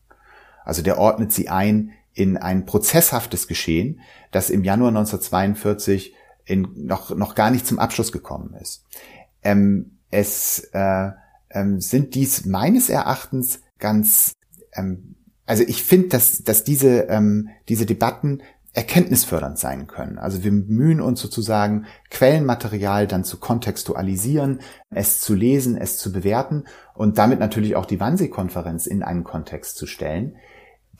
Also 0.64 0.82
der 0.82 0.98
ordnet 0.98 1.32
sie 1.32 1.48
ein 1.48 1.92
in 2.14 2.36
ein 2.36 2.64
prozesshaftes 2.64 3.48
Geschehen, 3.48 4.00
das 4.30 4.48
im 4.48 4.64
Januar 4.64 4.88
1942 4.88 6.14
in, 6.46 6.68
noch, 6.74 7.14
noch 7.14 7.34
gar 7.34 7.50
nicht 7.50 7.66
zum 7.66 7.78
Abschluss 7.78 8.12
gekommen 8.12 8.54
ist. 8.60 8.84
Ähm, 9.42 9.98
es 10.10 10.70
äh, 10.72 11.10
ähm, 11.50 11.80
sind 11.80 12.14
dies 12.14 12.44
meines 12.44 12.88
Erachtens 12.88 13.60
ganz, 13.78 14.32
ähm, 14.74 15.13
also 15.46 15.62
ich 15.66 15.82
finde, 15.82 16.08
dass, 16.08 16.42
dass 16.44 16.64
diese, 16.64 17.02
ähm, 17.08 17.50
diese 17.68 17.86
Debatten 17.86 18.42
erkenntnisfördernd 18.74 19.56
sein 19.56 19.86
können. 19.86 20.18
Also 20.18 20.42
wir 20.42 20.50
bemühen 20.50 21.00
uns 21.00 21.20
sozusagen, 21.20 21.86
Quellenmaterial 22.10 23.06
dann 23.06 23.22
zu 23.22 23.38
kontextualisieren, 23.38 24.60
es 24.90 25.20
zu 25.20 25.34
lesen, 25.34 25.76
es 25.76 25.96
zu 25.96 26.12
bewerten 26.12 26.64
und 26.92 27.18
damit 27.18 27.38
natürlich 27.38 27.76
auch 27.76 27.86
die 27.86 28.00
Wannsee-Konferenz 28.00 28.86
in 28.86 29.04
einen 29.04 29.22
Kontext 29.22 29.76
zu 29.76 29.86
stellen. 29.86 30.36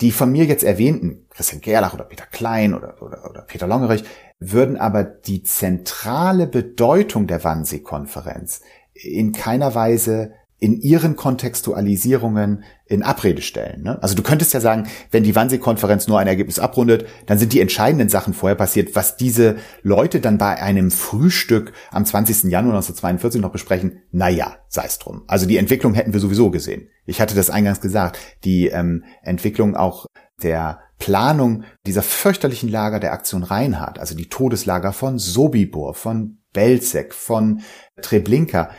Die 0.01 0.13
von 0.13 0.31
mir 0.31 0.45
jetzt 0.45 0.65
erwähnten, 0.65 1.27
Christian 1.31 1.61
Gerlach 1.61 1.95
oder 1.95 2.05
Peter 2.05 2.27
Klein 2.27 2.75
oder, 2.75 3.03
oder, 3.03 3.29
oder 3.29 3.43
Peter 3.43 3.67
Longerich, 3.67 4.05
würden 4.39 4.77
aber 4.77 5.03
die 5.03 5.43
zentrale 5.43 6.47
Bedeutung 6.47 7.27
der 7.27 7.43
Wannsee-Konferenz 7.43 8.61
in 8.93 9.33
keiner 9.33 9.75
Weise 9.75 10.33
in 10.65 10.81
ihren 10.81 11.15
Kontextualisierungen 11.15 12.65
in 12.87 13.03
Abrede 13.03 13.43
stellen. 13.43 13.83
Ne? 13.83 14.03
Also 14.03 14.15
du 14.15 14.23
könntest 14.23 14.55
ja 14.55 14.61
sagen, 14.61 14.89
wenn 15.11 15.23
die 15.23 15.37
Wannsee-Konferenz 15.37 16.09
nur 16.09 16.19
ein 16.19 16.27
Ergebnis 16.27 16.59
abrundet, 16.59 17.05
dann 17.27 17.37
sind 17.37 17.53
die 17.53 17.61
entscheidenden 17.61 18.09
Sachen 18.09 18.33
vorher 18.33 18.57
passiert, 18.57 18.97
was 18.97 19.19
diese 19.19 19.57
Leute 19.83 20.21
dann 20.21 20.39
bei 20.39 20.63
einem 20.63 20.91
Frühstück 20.91 21.75
am 21.91 22.07
20. 22.07 22.45
Januar 22.45 22.77
1942 22.77 23.43
noch 23.43 23.53
besprechen. 23.53 24.01
Naja, 24.11 24.57
sei 24.69 24.85
es 24.87 24.99
drum. 24.99 25.25
Also 25.27 25.45
die 25.45 25.59
Entwicklung 25.59 25.93
hätten 25.93 26.15
wir 26.15 26.21
sowieso 26.21 26.51
gesehen. 26.51 26.89
Ich 27.05 27.21
hatte 27.21 27.35
das 27.35 27.51
eingangs 27.51 27.83
gesagt. 27.83 28.19
Die 28.45 28.69
ähm, 28.69 29.05
Entwicklung 29.21 29.77
auch 29.77 30.07
der 30.43 30.79
Planung 30.99 31.65
dieser 31.87 32.03
fürchterlichen 32.03 32.71
Lager 32.71 33.01
der 33.01 33.13
Aktion 33.13 33.43
Reinhardt, 33.43 33.99
also 33.99 34.17
die 34.17 34.31
Todeslager 34.31 34.95
von 34.95 35.19
Sobibor, 35.19 35.93
von 35.93 36.39
Belzec, 36.55 37.13
von 37.13 37.61
Treblinka, 38.01 38.71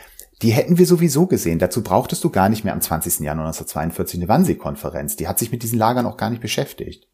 die 0.42 0.50
hätten 0.50 0.78
wir 0.78 0.86
sowieso 0.86 1.26
gesehen. 1.26 1.58
Dazu 1.58 1.82
brauchtest 1.82 2.22
du 2.22 2.30
gar 2.30 2.48
nicht 2.48 2.64
mehr 2.64 2.74
am 2.74 2.80
20. 2.80 3.20
Januar 3.20 3.46
1942 3.46 4.20
eine 4.20 4.28
Wannsee-Konferenz. 4.28 5.16
Die 5.16 5.28
hat 5.28 5.38
sich 5.38 5.50
mit 5.50 5.62
diesen 5.62 5.78
Lagern 5.78 6.06
auch 6.06 6.16
gar 6.16 6.30
nicht 6.30 6.42
beschäftigt. 6.42 7.08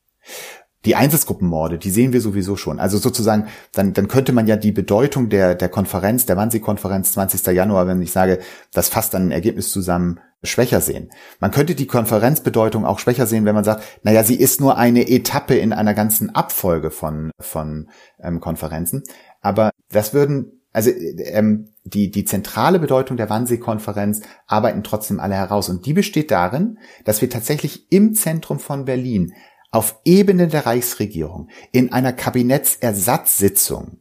Die 0.84 0.96
Einsatzgruppenmorde, 0.96 1.78
die 1.78 1.90
sehen 1.90 2.12
wir 2.12 2.20
sowieso 2.20 2.56
schon. 2.56 2.80
Also 2.80 2.98
sozusagen, 2.98 3.46
dann, 3.72 3.92
dann 3.92 4.08
könnte 4.08 4.32
man 4.32 4.48
ja 4.48 4.56
die 4.56 4.72
Bedeutung 4.72 5.28
der, 5.28 5.54
der 5.54 5.68
Konferenz, 5.68 6.26
der 6.26 6.36
Wannsee-Konferenz 6.36 7.12
20. 7.12 7.46
Januar, 7.54 7.86
wenn 7.86 8.02
ich 8.02 8.10
sage, 8.10 8.40
das 8.72 8.88
fasst 8.88 9.14
dann 9.14 9.28
ein 9.28 9.30
Ergebnis 9.30 9.70
zusammen, 9.70 10.18
schwächer 10.42 10.80
sehen. 10.80 11.10
Man 11.38 11.52
könnte 11.52 11.76
die 11.76 11.86
Konferenzbedeutung 11.86 12.84
auch 12.84 12.98
schwächer 12.98 13.26
sehen, 13.26 13.44
wenn 13.44 13.54
man 13.54 13.62
sagt, 13.62 13.84
naja, 14.02 14.24
sie 14.24 14.34
ist 14.34 14.60
nur 14.60 14.76
eine 14.76 15.08
Etappe 15.08 15.54
in 15.54 15.72
einer 15.72 15.94
ganzen 15.94 16.34
Abfolge 16.34 16.90
von, 16.90 17.30
von 17.38 17.88
ähm, 18.20 18.40
Konferenzen. 18.40 19.04
Aber 19.40 19.70
das 19.92 20.14
würden 20.14 20.61
also 20.72 20.90
ähm, 20.90 21.68
die, 21.84 22.10
die 22.10 22.24
zentrale 22.24 22.78
Bedeutung 22.78 23.16
der 23.16 23.28
Wannsee-Konferenz 23.28 24.22
arbeiten 24.46 24.82
trotzdem 24.82 25.20
alle 25.20 25.34
heraus. 25.34 25.68
Und 25.68 25.86
die 25.86 25.92
besteht 25.92 26.30
darin, 26.30 26.78
dass 27.04 27.20
wir 27.20 27.28
tatsächlich 27.28 27.90
im 27.90 28.14
Zentrum 28.14 28.58
von 28.58 28.84
Berlin 28.84 29.34
auf 29.70 30.00
Ebene 30.04 30.48
der 30.48 30.66
Reichsregierung 30.66 31.48
in 31.72 31.92
einer 31.92 32.12
Kabinettsersatzsitzung 32.12 33.98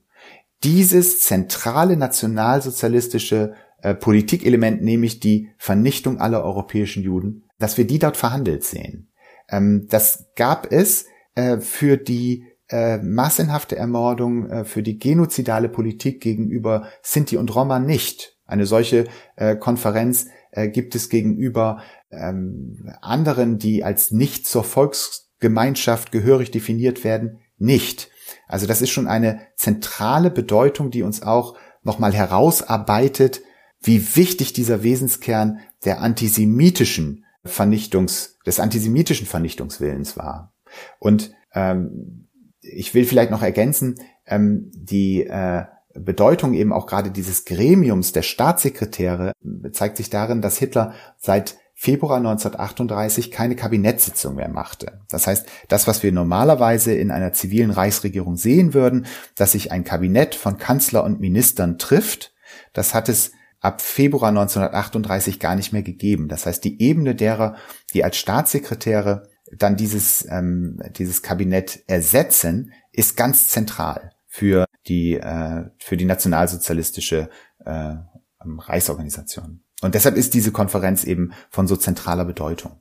dieses 0.63 1.21
zentrale 1.21 1.97
nationalsozialistische 1.97 3.55
äh, 3.81 3.95
Politikelement, 3.95 4.83
nämlich 4.83 5.19
die 5.19 5.49
Vernichtung 5.57 6.19
aller 6.19 6.43
europäischen 6.43 7.03
Juden, 7.03 7.45
dass 7.57 7.77
wir 7.77 7.87
die 7.87 7.99
dort 7.99 8.15
verhandelt 8.15 8.63
sehen. 8.63 9.11
Ähm, 9.49 9.87
das 9.89 10.27
gab 10.35 10.71
es 10.71 11.05
äh, 11.35 11.57
für 11.57 11.97
die 11.97 12.45
äh, 12.71 12.97
massenhafte 12.97 13.75
Ermordung, 13.75 14.49
äh, 14.49 14.65
für 14.65 14.81
die 14.81 14.97
genozidale 14.97 15.69
Politik 15.69 16.21
gegenüber 16.21 16.87
Sinti 17.03 17.37
und 17.37 17.53
Roma 17.53 17.79
nicht. 17.79 18.37
Eine 18.45 18.65
solche 18.65 19.05
äh, 19.35 19.55
Konferenz 19.55 20.27
äh, 20.51 20.69
gibt 20.69 20.95
es 20.95 21.09
gegenüber 21.09 21.81
ähm, 22.11 22.93
anderen, 23.01 23.59
die 23.59 23.83
als 23.83 24.11
nicht 24.11 24.47
zur 24.47 24.63
Volksgemeinschaft 24.63 26.11
gehörig 26.11 26.51
definiert 26.51 27.03
werden, 27.03 27.39
nicht. 27.57 28.09
Also 28.47 28.67
das 28.67 28.81
ist 28.81 28.89
schon 28.89 29.07
eine 29.07 29.41
zentrale 29.55 30.31
Bedeutung, 30.31 30.91
die 30.91 31.03
uns 31.03 31.21
auch 31.21 31.55
nochmal 31.83 32.13
herausarbeitet, 32.13 33.41
wie 33.81 34.15
wichtig 34.15 34.53
dieser 34.53 34.83
Wesenskern 34.83 35.59
der 35.83 36.01
antisemitischen 36.01 37.25
Vernichtungs, 37.43 38.37
des 38.45 38.59
antisemitischen 38.59 39.25
Vernichtungswillens 39.25 40.17
war. 40.17 40.53
Und 40.99 41.33
ähm, 41.53 42.27
ich 42.73 42.93
will 42.93 43.05
vielleicht 43.05 43.31
noch 43.31 43.43
ergänzen, 43.43 43.95
ähm, 44.25 44.71
die 44.73 45.25
äh, 45.25 45.65
Bedeutung 45.93 46.53
eben 46.53 46.71
auch 46.73 46.87
gerade 46.87 47.11
dieses 47.11 47.45
Gremiums 47.45 48.13
der 48.13 48.21
Staatssekretäre 48.21 49.33
zeigt 49.73 49.97
sich 49.97 50.09
darin, 50.09 50.41
dass 50.41 50.57
Hitler 50.57 50.93
seit 51.17 51.57
Februar 51.73 52.17
1938 52.17 53.31
keine 53.31 53.55
Kabinettssitzung 53.55 54.35
mehr 54.35 54.49
machte. 54.49 55.01
Das 55.09 55.25
heißt, 55.25 55.47
das, 55.67 55.87
was 55.87 56.03
wir 56.03 56.11
normalerweise 56.11 56.93
in 56.93 57.09
einer 57.09 57.33
zivilen 57.33 57.71
Reichsregierung 57.71 58.37
sehen 58.37 58.73
würden, 58.75 59.07
dass 59.35 59.53
sich 59.53 59.71
ein 59.71 59.83
Kabinett 59.83 60.35
von 60.35 60.57
Kanzler 60.57 61.03
und 61.03 61.19
Ministern 61.19 61.79
trifft, 61.79 62.33
das 62.73 62.93
hat 62.93 63.09
es 63.09 63.31
ab 63.61 63.81
Februar 63.81 64.29
1938 64.29 65.39
gar 65.39 65.55
nicht 65.55 65.73
mehr 65.73 65.83
gegeben. 65.83 66.27
Das 66.27 66.45
heißt, 66.45 66.63
die 66.63 66.81
Ebene 66.81 67.15
derer, 67.15 67.55
die 67.93 68.03
als 68.03 68.17
Staatssekretäre 68.17 69.30
dann 69.57 69.75
dieses, 69.75 70.25
ähm, 70.29 70.81
dieses 70.97 71.21
Kabinett 71.21 71.83
ersetzen, 71.87 72.71
ist 72.91 73.17
ganz 73.17 73.47
zentral 73.47 74.11
für 74.27 74.65
die, 74.87 75.15
äh, 75.15 75.65
für 75.77 75.97
die 75.97 76.05
nationalsozialistische 76.05 77.29
äh, 77.65 77.95
Reichsorganisation. 78.39 79.63
Und 79.81 79.95
deshalb 79.95 80.15
ist 80.15 80.33
diese 80.33 80.51
Konferenz 80.51 81.03
eben 81.03 81.31
von 81.49 81.67
so 81.67 81.75
zentraler 81.75 82.25
Bedeutung. 82.25 82.73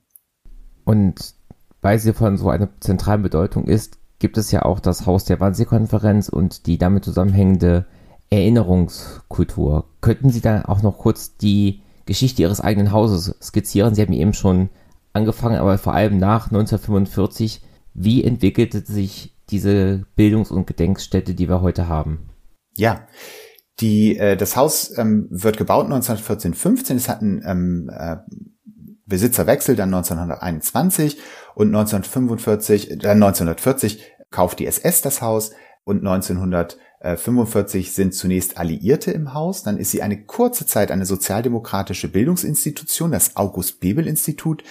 Und 0.85 1.35
weil 1.81 1.99
sie 1.99 2.12
von 2.12 2.37
so 2.37 2.51
einer 2.51 2.68
zentralen 2.81 3.23
Bedeutung 3.23 3.66
ist, 3.66 3.99
gibt 4.18 4.37
es 4.37 4.51
ja 4.51 4.62
auch 4.62 4.81
das 4.81 5.07
Haus 5.07 5.25
der 5.25 5.41
Wannsee-Konferenz 5.41 6.29
und 6.29 6.66
die 6.66 6.79
damit 6.79 7.05
zusammenhängende 7.05 7.87
Erinnerungskultur. 8.29 9.89
Könnten 10.01 10.31
Sie 10.31 10.41
da 10.41 10.62
auch 10.66 10.83
noch 10.83 10.99
kurz 10.99 11.37
die 11.37 11.83
Geschichte 12.07 12.43
Ihres 12.43 12.61
eigenen 12.61 12.93
Hauses 12.93 13.35
skizzieren? 13.43 13.95
Sie 13.95 14.03
haben 14.03 14.12
eben 14.12 14.35
schon 14.35 14.68
angefangen, 15.13 15.59
aber 15.59 15.79
vor 15.79 15.95
allem 15.95 16.19
nach 16.19 16.47
1945. 16.47 17.63
Wie 17.93 18.23
entwickelte 18.23 18.81
sich 18.81 19.37
diese 19.51 20.07
Bildungs- 20.17 20.53
und 20.53 20.67
Gedenkstätte, 20.67 21.35
die 21.35 21.49
wir 21.49 21.61
heute 21.61 21.89
haben? 21.89 22.31
Ja, 22.77 23.07
die, 23.81 24.17
äh, 24.17 24.37
das 24.37 24.57
Haus 24.57 24.97
ähm, 24.97 25.27
wird 25.31 25.57
gebaut 25.57 25.87
1914, 25.87 26.55
15. 26.55 26.97
Es 26.97 27.09
hat 27.09 27.21
einen 27.21 27.43
ähm, 27.45 27.91
äh, 27.93 28.17
Besitzerwechsel 29.07 29.77
dann 29.77 29.93
1921 29.93 31.19
und 31.55 31.69
1945, 31.69 32.99
dann 33.01 33.23
1940 33.23 34.03
kauft 34.31 34.61
die 34.61 34.67
SS 34.67 35.03
das 35.03 35.21
Haus 35.21 35.51
und 35.85 36.07
1945 36.07 37.93
sind 37.93 38.15
zunächst 38.15 38.59
Alliierte 38.59 39.11
im 39.11 39.35
Haus. 39.35 39.63
Dann 39.63 39.79
ist 39.79 39.91
sie 39.91 40.03
eine 40.03 40.25
kurze 40.25 40.67
Zeit 40.67 40.91
eine 40.91 41.07
sozialdemokratische 41.07 42.09
Bildungsinstitution, 42.09 43.11
das 43.11 43.37
August 43.37 43.81
Bebel 43.81 44.07
Institut 44.07 44.63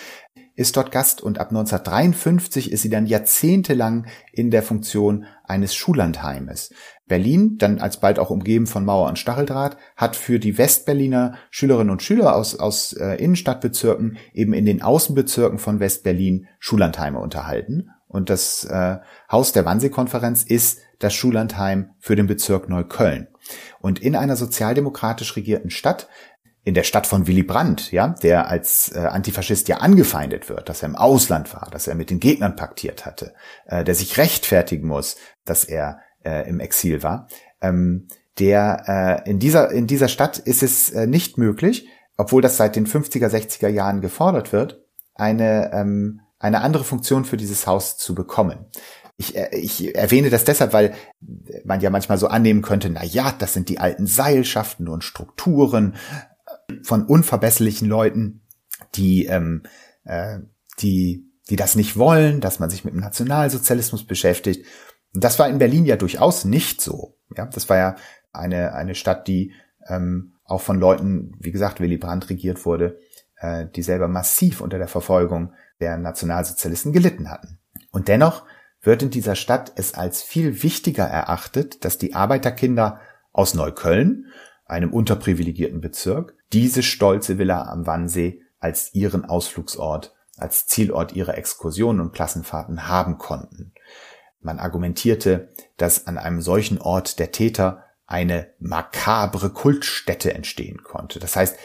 ist 0.59 0.75
dort 0.75 0.91
Gast 0.91 1.21
und 1.21 1.39
ab 1.39 1.51
1953 1.51 2.73
ist 2.73 2.81
sie 2.81 2.89
dann 2.89 3.05
jahrzehntelang 3.05 4.07
in 4.33 4.51
der 4.51 4.61
Funktion 4.61 5.25
eines 5.45 5.73
Schullandheimes. 5.73 6.73
Berlin, 7.07 7.57
dann 7.57 7.79
alsbald 7.79 8.19
auch 8.19 8.29
umgeben 8.29 8.67
von 8.67 8.83
Mauer 8.83 9.07
und 9.07 9.17
Stacheldraht, 9.17 9.77
hat 9.95 10.17
für 10.17 10.37
die 10.37 10.57
Westberliner 10.57 11.35
Schülerinnen 11.49 11.91
und 11.91 12.03
Schüler 12.03 12.35
aus, 12.35 12.59
aus 12.59 12.91
äh, 12.91 13.15
Innenstadtbezirken 13.15 14.17
eben 14.33 14.51
in 14.51 14.65
den 14.65 14.81
Außenbezirken 14.81 15.59
von 15.59 15.79
Westberlin 15.79 16.47
Schullandheime 16.59 17.19
unterhalten. 17.19 17.91
Und 18.09 18.29
das 18.29 18.65
äh, 18.65 18.97
Haus 19.31 19.53
der 19.53 19.63
Wannsee-Konferenz 19.63 20.43
ist 20.43 20.81
das 20.99 21.13
Schullandheim 21.13 21.91
für 21.99 22.17
den 22.17 22.27
Bezirk 22.27 22.67
Neukölln. 22.67 23.27
Und 23.79 23.99
in 23.99 24.15
einer 24.15 24.35
sozialdemokratisch 24.35 25.37
regierten 25.37 25.69
Stadt 25.69 26.09
in 26.63 26.73
der 26.73 26.83
Stadt 26.83 27.07
von 27.07 27.25
Willy 27.27 27.43
Brandt, 27.43 27.91
ja, 27.91 28.09
der 28.21 28.47
als 28.47 28.91
äh, 28.93 28.99
Antifaschist 28.99 29.67
ja 29.69 29.77
angefeindet 29.77 30.49
wird, 30.49 30.69
dass 30.69 30.81
er 30.83 30.89
im 30.89 30.95
Ausland 30.95 31.53
war, 31.53 31.69
dass 31.71 31.87
er 31.87 31.95
mit 31.95 32.09
den 32.09 32.19
Gegnern 32.19 32.55
paktiert 32.55 33.05
hatte, 33.05 33.33
äh, 33.65 33.83
der 33.83 33.95
sich 33.95 34.17
rechtfertigen 34.17 34.87
muss, 34.87 35.15
dass 35.45 35.63
er 35.63 35.99
äh, 36.23 36.47
im 36.49 36.59
Exil 36.59 37.01
war. 37.01 37.27
Ähm, 37.61 38.07
der 38.39 39.23
äh, 39.25 39.29
in 39.29 39.39
dieser 39.39 39.71
in 39.71 39.87
dieser 39.87 40.07
Stadt 40.07 40.37
ist 40.37 40.63
es 40.63 40.89
äh, 40.91 41.07
nicht 41.07 41.37
möglich, 41.37 41.87
obwohl 42.17 42.41
das 42.41 42.57
seit 42.57 42.75
den 42.75 42.87
50er 42.87 43.27
60er 43.27 43.69
Jahren 43.69 44.01
gefordert 44.01 44.53
wird, 44.53 44.83
eine 45.15 45.71
ähm, 45.73 46.21
eine 46.39 46.61
andere 46.61 46.83
Funktion 46.83 47.25
für 47.25 47.37
dieses 47.37 47.67
Haus 47.67 47.97
zu 47.97 48.15
bekommen. 48.15 48.65
Ich, 49.17 49.35
äh, 49.35 49.49
ich 49.55 49.93
erwähne 49.95 50.29
das 50.29 50.45
deshalb, 50.45 50.71
weil 50.71 50.93
man 51.65 51.81
ja 51.81 51.89
manchmal 51.89 52.17
so 52.17 52.27
annehmen 52.27 52.61
könnte, 52.61 52.89
na 52.89 53.03
ja, 53.03 53.33
das 53.37 53.53
sind 53.53 53.67
die 53.67 53.79
alten 53.79 54.07
Seilschaften 54.07 54.87
und 54.87 55.03
Strukturen, 55.03 55.95
von 56.83 57.05
unverbesserlichen 57.05 57.87
Leuten, 57.87 58.41
die, 58.95 59.25
ähm, 59.25 59.63
äh, 60.03 60.39
die, 60.79 61.25
die 61.49 61.55
das 61.55 61.75
nicht 61.75 61.97
wollen, 61.97 62.41
dass 62.41 62.59
man 62.59 62.69
sich 62.69 62.85
mit 62.85 62.93
dem 62.93 63.01
Nationalsozialismus 63.01 64.05
beschäftigt. 64.05 64.65
Und 65.13 65.23
das 65.23 65.39
war 65.39 65.49
in 65.49 65.57
Berlin 65.57 65.85
ja 65.85 65.95
durchaus 65.95 66.45
nicht 66.45 66.81
so. 66.81 67.17
Ja, 67.35 67.45
das 67.45 67.69
war 67.69 67.77
ja 67.77 67.95
eine, 68.31 68.73
eine 68.73 68.95
Stadt, 68.95 69.27
die 69.27 69.53
ähm, 69.87 70.35
auch 70.43 70.61
von 70.61 70.79
Leuten, 70.79 71.35
wie 71.39 71.51
gesagt, 71.51 71.79
Willy 71.79 71.97
Brandt 71.97 72.29
regiert 72.29 72.65
wurde, 72.65 72.99
äh, 73.37 73.65
die 73.75 73.83
selber 73.83 74.07
massiv 74.07 74.61
unter 74.61 74.77
der 74.77 74.87
Verfolgung 74.87 75.53
der 75.79 75.97
Nationalsozialisten 75.97 76.93
gelitten 76.93 77.29
hatten. 77.29 77.59
Und 77.91 78.07
dennoch 78.07 78.45
wird 78.81 79.01
in 79.01 79.09
dieser 79.09 79.35
Stadt 79.35 79.71
es 79.75 79.93
als 79.93 80.21
viel 80.21 80.63
wichtiger 80.63 81.05
erachtet, 81.05 81.83
dass 81.83 81.97
die 81.97 82.15
Arbeiterkinder 82.15 82.99
aus 83.31 83.53
Neukölln, 83.53 84.27
einem 84.69 84.93
unterprivilegierten 84.93 85.81
Bezirk, 85.81 86.35
diese 86.53 86.83
stolze 86.83 87.37
Villa 87.37 87.63
am 87.63 87.85
Wannsee 87.87 88.41
als 88.59 88.93
ihren 88.93 89.25
Ausflugsort, 89.25 90.15
als 90.37 90.67
Zielort 90.67 91.13
ihrer 91.13 91.37
Exkursionen 91.37 92.01
und 92.01 92.13
Klassenfahrten 92.13 92.87
haben 92.87 93.17
konnten. 93.17 93.73
Man 94.41 94.59
argumentierte, 94.59 95.49
dass 95.77 96.07
an 96.07 96.17
einem 96.17 96.41
solchen 96.41 96.79
Ort 96.79 97.19
der 97.19 97.31
Täter 97.31 97.83
eine 98.05 98.53
makabre 98.59 99.51
Kultstätte 99.51 100.33
entstehen 100.33 100.83
konnte. 100.83 101.19
Das 101.19 101.35
heißt, 101.35 101.57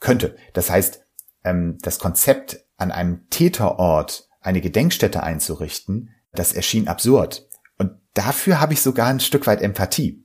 könnte. 0.00 0.36
Das 0.52 0.70
heißt, 0.70 1.06
ähm, 1.44 1.78
das 1.82 1.98
Konzept, 1.98 2.64
an 2.76 2.90
einem 2.90 3.28
Täterort 3.30 4.28
eine 4.40 4.60
Gedenkstätte 4.60 5.22
einzurichten, 5.22 6.14
das 6.32 6.52
erschien 6.52 6.88
absurd. 6.88 7.48
Und 7.78 7.92
dafür 8.14 8.60
habe 8.60 8.74
ich 8.74 8.82
sogar 8.82 9.08
ein 9.08 9.20
Stück 9.20 9.46
weit 9.46 9.62
Empathie. 9.62 10.24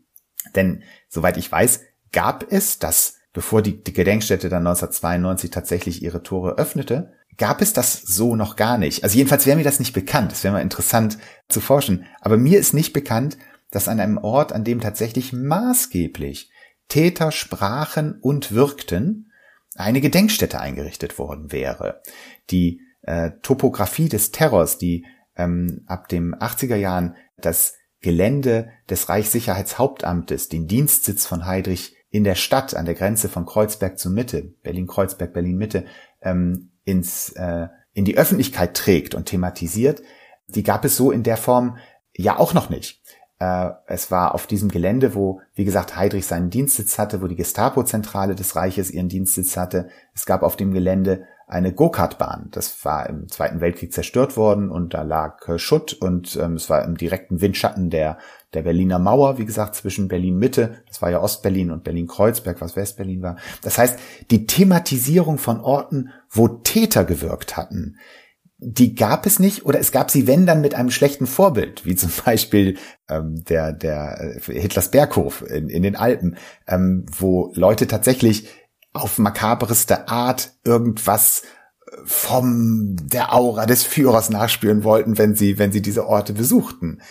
Denn, 0.56 0.84
soweit 1.08 1.38
ich 1.38 1.52
weiß, 1.52 1.82
gab 2.12 2.52
es 2.52 2.80
das 2.80 3.22
bevor 3.34 3.62
die, 3.62 3.84
die 3.84 3.94
Gedenkstätte 3.94 4.50
dann 4.50 4.68
1992 4.68 5.52
tatsächlich 5.52 6.04
ihre 6.04 6.24
Tore 6.24 6.58
öffnete, 6.58 7.14
gab 7.38 7.62
es 7.62 7.74
das 7.74 8.02
so 8.02 8.36
noch 8.36 8.56
gar 8.56 8.78
nicht. 8.78 9.04
Also 9.04 9.18
jedenfalls 9.18 9.46
wäre 9.46 9.58
mir 9.58 9.64
das 9.64 9.80
nicht 9.80 9.94
bekannt. 9.94 10.32
Es 10.32 10.44
wäre 10.44 10.54
mal 10.54 10.62
interessant 10.62 11.18
zu 11.48 11.62
forschen. 11.62 12.06
Aber 12.20 12.38
mir 12.38 12.60
ist 12.60 12.74
nicht 12.74 12.94
bekannt, 12.94 13.38
dass 13.72 13.88
an 13.88 14.00
einem 14.00 14.18
Ort, 14.18 14.52
an 14.52 14.64
dem 14.64 14.82
tatsächlich 14.82 15.32
maßgeblich 15.32 16.52
Täter 16.90 17.32
sprachen 17.32 18.20
und 18.20 18.52
wirkten, 18.52 19.32
eine 19.76 20.02
Gedenkstätte 20.02 20.60
eingerichtet 20.60 21.18
worden 21.18 21.54
wäre. 21.54 22.02
Die 22.50 22.82
äh, 23.04 23.32
Topographie 23.42 24.10
des 24.10 24.32
Terrors, 24.32 24.78
die 24.78 25.06
ähm, 25.38 25.84
ab 25.88 26.10
dem 26.10 26.36
80er 26.36 26.76
Jahren 26.76 27.16
das 27.38 27.76
Gelände 28.02 28.70
des 28.90 29.08
Reichssicherheitshauptamtes, 29.08 30.50
den 30.50 30.68
Dienstsitz 30.68 31.26
von 31.26 31.46
Heydrich 31.46 31.96
in 32.12 32.26
der 32.26 32.36
Stadt 32.36 32.76
an 32.76 32.86
der 32.86 32.94
Grenze 32.94 33.30
von 33.30 33.46
Kreuzberg 33.46 33.98
zur 33.98 34.12
Mitte, 34.12 34.54
Berlin-Kreuzberg, 34.64 35.34
Berlin-Mitte, 35.34 35.86
ähm, 36.22 36.70
ins, 36.84 37.30
äh, 37.30 37.68
in 37.94 38.06
die 38.06 38.18
Öffentlichkeit 38.18 38.76
trägt 38.76 39.16
und 39.16 39.26
thematisiert, 39.26 40.02
die 40.48 40.64
gab 40.64 40.86
es 40.86 40.98
so 40.98 41.12
in 41.12 41.24
der 41.24 41.38
Form 41.38 41.78
ja 42.16 42.38
auch 42.38 42.54
noch 42.54 42.70
nicht. 42.70 43.02
Äh, 43.40 43.72
es 43.88 44.12
war 44.12 44.36
auf 44.36 44.46
diesem 44.46 44.70
Gelände, 44.70 45.16
wo, 45.16 45.40
wie 45.56 45.64
gesagt, 45.64 45.96
Heydrich 45.96 46.26
seinen 46.26 46.50
Dienstsitz 46.50 47.00
hatte, 47.00 47.22
wo 47.22 47.28
die 47.28 47.38
Gestapo-Zentrale 47.38 48.36
des 48.36 48.58
Reiches 48.58 48.92
ihren 48.92 49.08
Dienstsitz 49.08 49.56
hatte. 49.56 49.90
Es 50.14 50.26
gab 50.26 50.44
auf 50.44 50.58
dem 50.58 50.74
Gelände 50.74 51.26
eine 51.48 51.74
Go-Kart-Bahn. 51.74 52.50
Das 52.52 52.84
war 52.86 53.10
im 53.10 53.30
Zweiten 53.30 53.62
Weltkrieg 53.62 53.94
zerstört 53.94 54.36
worden 54.36 54.70
und 54.70 54.94
da 54.94 55.02
lag 55.02 55.58
Schutt 55.58 55.94
und 55.94 56.36
ähm, 56.36 56.56
es 56.56 56.70
war 56.70 56.84
im 56.84 56.98
direkten 56.98 57.42
Windschatten 57.42 57.90
der, 57.90 58.18
der 58.54 58.64
Berliner 58.64 59.00
Mauer, 59.00 59.38
wie 59.38 59.46
gesagt, 59.46 59.76
zwischen 59.76 60.08
Berlin-Mitte, 60.08 60.84
das 60.88 61.02
war 61.02 61.10
ja 61.10 61.22
Ostberlin 61.22 61.72
und 61.72 61.84
Berlin-Kreuzberg, 61.84 62.60
was 62.60 62.76
Westberlin 62.76 63.22
war. 63.22 63.38
Das 63.62 63.78
heißt, 63.78 63.98
die 64.30 64.46
Thematisierung 64.46 65.38
von 65.38 65.62
Orten, 65.62 66.10
wo 66.30 66.48
Täter 66.48 67.06
gewirkt 67.06 67.56
hatten, 67.56 67.98
die 68.64 68.94
gab 68.94 69.26
es 69.26 69.40
nicht 69.40 69.66
oder 69.66 69.80
es 69.80 69.92
gab 69.92 70.12
sie, 70.12 70.28
wenn 70.28 70.46
dann 70.46 70.62
mit 70.62 70.76
einem 70.76 70.92
schlechten 70.92 71.26
Vorbild, 71.26 71.86
wie 71.86 71.96
zum 71.96 72.12
Beispiel 72.26 72.78
ähm, 73.10 73.44
der, 73.50 73.74
der 73.74 74.38
äh, 74.48 74.60
Hitlers 74.60 74.92
Berghof 74.92 75.42
in, 75.42 75.68
in 75.68 75.82
den 75.84 75.96
Alpen, 75.96 76.38
ähm, 76.68 77.06
wo 77.12 77.52
Leute 77.56 77.88
tatsächlich 77.88 78.48
auf 78.94 79.18
makaberste 79.18 80.10
Art 80.10 80.52
irgendwas 80.64 81.42
äh, 81.88 81.98
vom 82.06 82.98
der 83.02 83.34
Aura 83.34 83.66
des 83.66 83.84
Führers 83.84 84.30
nachspüren 84.30 84.84
wollten, 84.84 85.18
wenn 85.18 85.34
sie, 85.34 85.58
wenn 85.58 85.72
sie 85.72 85.82
diese 85.82 86.06
Orte 86.06 86.34
besuchten. 86.34 87.02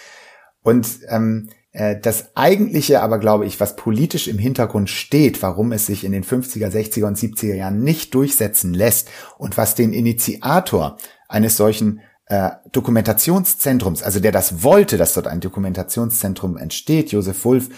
Und 0.62 0.86
ähm, 1.08 1.48
äh, 1.72 1.98
das 2.00 2.36
eigentliche 2.36 3.02
aber, 3.02 3.18
glaube 3.18 3.46
ich, 3.46 3.60
was 3.60 3.76
politisch 3.76 4.28
im 4.28 4.38
Hintergrund 4.38 4.90
steht, 4.90 5.42
warum 5.42 5.72
es 5.72 5.86
sich 5.86 6.04
in 6.04 6.12
den 6.12 6.24
50er, 6.24 6.68
60er 6.68 7.06
und 7.06 7.18
70er 7.18 7.54
Jahren 7.54 7.82
nicht 7.82 8.14
durchsetzen 8.14 8.74
lässt 8.74 9.08
und 9.38 9.56
was 9.56 9.74
den 9.74 9.92
Initiator 9.92 10.98
eines 11.28 11.56
solchen 11.56 12.00
äh, 12.26 12.50
Dokumentationszentrums, 12.72 14.02
also 14.02 14.20
der 14.20 14.32
das 14.32 14.62
wollte, 14.62 14.96
dass 14.96 15.14
dort 15.14 15.26
ein 15.26 15.40
Dokumentationszentrum 15.40 16.56
entsteht, 16.56 17.12
Josef 17.12 17.44
Wulff, 17.44 17.68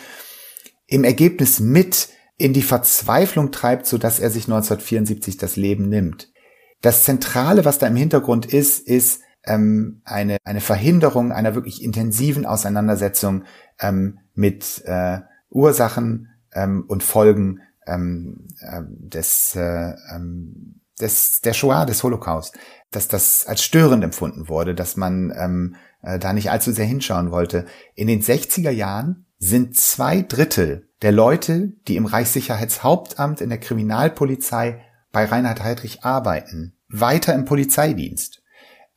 im 0.86 1.04
Ergebnis 1.04 1.60
mit 1.60 2.08
in 2.36 2.52
die 2.52 2.62
Verzweiflung 2.62 3.50
treibt, 3.50 3.86
so 3.86 3.98
dass 3.98 4.20
er 4.20 4.30
sich 4.30 4.44
1974 4.44 5.36
das 5.36 5.56
Leben 5.56 5.88
nimmt. 5.88 6.32
Das 6.80 7.04
Zentrale, 7.04 7.64
was 7.64 7.78
da 7.78 7.86
im 7.86 7.96
Hintergrund 7.96 8.44
ist, 8.46 8.80
ist 8.80 9.21
ähm, 9.44 10.02
eine, 10.04 10.38
eine 10.44 10.60
Verhinderung 10.60 11.32
einer 11.32 11.54
wirklich 11.54 11.82
intensiven 11.82 12.46
Auseinandersetzung 12.46 13.44
ähm, 13.80 14.18
mit 14.34 14.82
äh, 14.84 15.20
Ursachen 15.50 16.30
ähm, 16.52 16.84
und 16.88 17.02
Folgen 17.02 17.60
ähm, 17.86 18.48
äh, 18.60 18.82
des, 18.86 19.54
äh, 19.56 19.94
ähm, 20.14 20.80
des, 21.00 21.40
der 21.40 21.52
Shoah, 21.52 21.86
des 21.86 22.02
Holocaust, 22.02 22.56
dass 22.90 23.08
das 23.08 23.46
als 23.46 23.62
störend 23.62 24.04
empfunden 24.04 24.48
wurde, 24.48 24.74
dass 24.74 24.96
man 24.96 25.32
ähm, 25.36 25.76
äh, 26.02 26.18
da 26.18 26.32
nicht 26.32 26.50
allzu 26.50 26.72
sehr 26.72 26.84
hinschauen 26.84 27.30
wollte. 27.30 27.66
In 27.94 28.06
den 28.06 28.22
60er 28.22 28.70
Jahren 28.70 29.26
sind 29.38 29.76
zwei 29.76 30.22
Drittel 30.22 30.88
der 31.02 31.12
Leute, 31.12 31.72
die 31.88 31.96
im 31.96 32.06
Reichssicherheitshauptamt 32.06 33.40
in 33.40 33.48
der 33.48 33.58
Kriminalpolizei 33.58 34.80
bei 35.10 35.24
Reinhard 35.24 35.62
Heydrich 35.62 36.04
arbeiten, 36.04 36.74
weiter 36.88 37.34
im 37.34 37.44
Polizeidienst. 37.44 38.41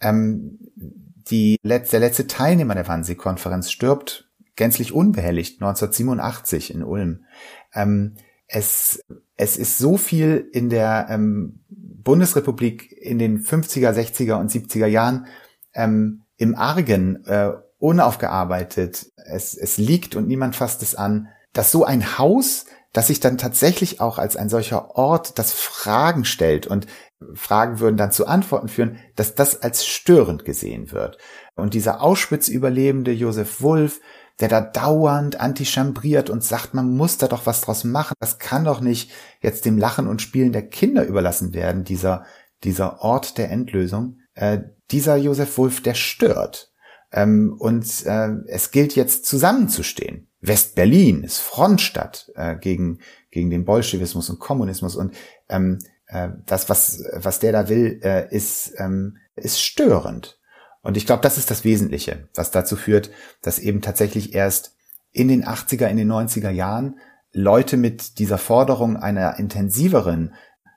Ähm, 0.01 0.59
die, 0.75 1.57
der 1.63 1.99
letzte 1.99 2.27
Teilnehmer 2.27 2.75
der 2.75 2.87
Wannsee-Konferenz 2.87 3.71
stirbt 3.71 4.29
gänzlich 4.55 4.93
unbehelligt 4.93 5.61
1987 5.61 6.73
in 6.73 6.83
Ulm. 6.83 7.25
Ähm, 7.73 8.15
es, 8.47 9.03
es 9.37 9.57
ist 9.57 9.77
so 9.77 9.97
viel 9.97 10.49
in 10.53 10.69
der 10.69 11.07
ähm, 11.09 11.59
Bundesrepublik 11.69 12.91
in 12.91 13.19
den 13.19 13.43
50er, 13.43 13.91
60er 13.91 14.39
und 14.39 14.51
70er 14.51 14.85
Jahren 14.85 15.25
ähm, 15.73 16.23
im 16.37 16.55
Argen 16.55 17.25
äh, 17.25 17.51
unaufgearbeitet. 17.79 19.07
Es, 19.15 19.55
es 19.55 19.77
liegt 19.77 20.15
und 20.15 20.27
niemand 20.27 20.55
fasst 20.55 20.81
es 20.83 20.95
an, 20.95 21.29
dass 21.53 21.71
so 21.71 21.83
ein 21.83 22.17
Haus, 22.17 22.65
das 22.93 23.07
sich 23.07 23.19
dann 23.19 23.37
tatsächlich 23.37 23.99
auch 23.99 24.19
als 24.19 24.37
ein 24.37 24.49
solcher 24.49 24.95
Ort, 24.95 25.37
das 25.39 25.51
Fragen 25.51 26.23
stellt 26.23 26.67
und 26.67 26.87
Fragen 27.33 27.79
würden 27.79 27.97
dann 27.97 28.11
zu 28.11 28.27
Antworten 28.27 28.67
führen, 28.67 28.97
dass 29.15 29.35
das 29.35 29.61
als 29.61 29.85
störend 29.85 30.45
gesehen 30.45 30.91
wird. 30.91 31.17
Und 31.55 31.73
dieser 31.73 32.01
Auschwitz-Überlebende 32.01 33.11
Josef 33.11 33.61
Wulff, 33.61 34.01
der 34.39 34.49
da 34.49 34.61
dauernd 34.61 35.39
antichambriert 35.39 36.29
und 36.29 36.43
sagt, 36.43 36.73
man 36.73 36.95
muss 36.95 37.17
da 37.17 37.27
doch 37.27 37.45
was 37.45 37.61
draus 37.61 37.83
machen. 37.85 38.15
Das 38.19 38.37
kann 38.37 38.65
doch 38.65 38.81
nicht 38.81 39.11
jetzt 39.41 39.65
dem 39.65 39.77
Lachen 39.77 40.07
und 40.07 40.21
Spielen 40.21 40.51
der 40.51 40.67
Kinder 40.67 41.05
überlassen 41.05 41.53
werden, 41.53 41.85
dieser, 41.85 42.25
dieser 42.63 43.01
Ort 43.01 43.37
der 43.37 43.49
Endlösung. 43.49 44.19
Äh, 44.33 44.59
dieser 44.91 45.15
Josef 45.15 45.57
Wolf, 45.57 45.81
der 45.81 45.93
stört. 45.93 46.73
Ähm, 47.13 47.55
und 47.57 48.05
äh, 48.05 48.31
es 48.47 48.71
gilt 48.71 48.95
jetzt 48.95 49.25
zusammenzustehen. 49.25 50.27
West-Berlin 50.41 51.23
ist 51.23 51.39
Frontstadt 51.39 52.31
äh, 52.35 52.57
gegen, 52.57 52.99
gegen 53.31 53.49
den 53.49 53.63
Bolschewismus 53.63 54.29
und 54.29 54.39
Kommunismus. 54.39 54.97
Und 54.97 55.15
ähm, 55.47 55.79
äh, 56.07 56.29
das, 56.45 56.69
was, 56.69 57.03
was 57.13 57.39
der 57.39 57.51
da 57.51 57.69
will, 57.69 57.99
äh, 58.03 58.33
ist, 58.33 58.73
ähm, 58.77 59.17
ist 59.35 59.61
störend. 59.61 60.39
Und 60.81 60.97
ich 60.97 61.05
glaube, 61.05 61.23
das 61.23 61.37
ist 61.37 61.49
das 61.49 61.63
Wesentliche, 61.63 62.29
was 62.35 62.51
dazu 62.51 62.75
führt, 62.75 63.09
dass 63.41 63.59
eben 63.59 63.81
tatsächlich 63.81 64.35
erst 64.35 64.75
in 65.11 65.27
den 65.27 65.43
80er, 65.45 65.87
in 65.87 65.97
den 65.97 66.11
90er 66.11 66.51
Jahren 66.51 66.99
Leute 67.31 67.75
mit 67.75 68.19
dieser 68.19 68.37
Forderung 68.37 68.95
einer 68.95 69.39
intensiveren, 69.39 70.35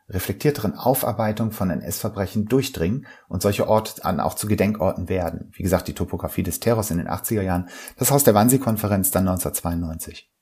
reflektierteren 0.09 0.75
Aufarbeitung 0.75 1.51
von 1.51 1.71
NS-Verbrechen 1.71 2.47
durchdringen 2.47 3.07
und 3.29 3.43
solche 3.43 3.69
Orte 3.69 4.01
dann 4.03 4.21
auch 4.21 4.35
zu 4.35 4.47
Gedenkorten 4.47 5.09
werden. 5.09 5.53
Wie 5.53 5.63
gesagt, 5.63 5.89
die 5.89 5.95
Topografie 5.95 6.43
des 6.43 6.61
Terrors 6.61 6.91
in 6.91 6.99
den 6.99 7.09
80er 7.09 7.43
Jahren, 7.43 7.69
das 7.99 8.11
Haus 8.11 8.25
der 8.25 8.35
Wannsee-Konferenz 8.35 9.11
dann 9.11 9.29
1992. 9.29 10.33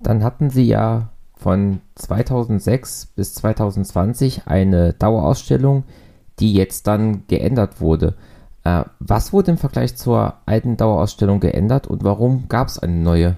Dann 0.00 0.24
hatten 0.24 0.48
Sie 0.48 0.64
ja 0.64 1.12
von 1.40 1.80
2006 1.94 3.06
bis 3.16 3.34
2020 3.34 4.42
eine 4.46 4.92
Dauerausstellung, 4.92 5.84
die 6.38 6.52
jetzt 6.52 6.86
dann 6.86 7.26
geändert 7.26 7.80
wurde. 7.80 8.16
Äh, 8.64 8.84
was 8.98 9.32
wurde 9.32 9.52
im 9.52 9.58
Vergleich 9.58 9.96
zur 9.96 10.40
alten 10.46 10.76
Dauerausstellung 10.76 11.40
geändert 11.40 11.86
und 11.86 12.04
warum 12.04 12.48
gab 12.48 12.68
es 12.68 12.78
eine 12.78 12.94
neue? 12.94 13.36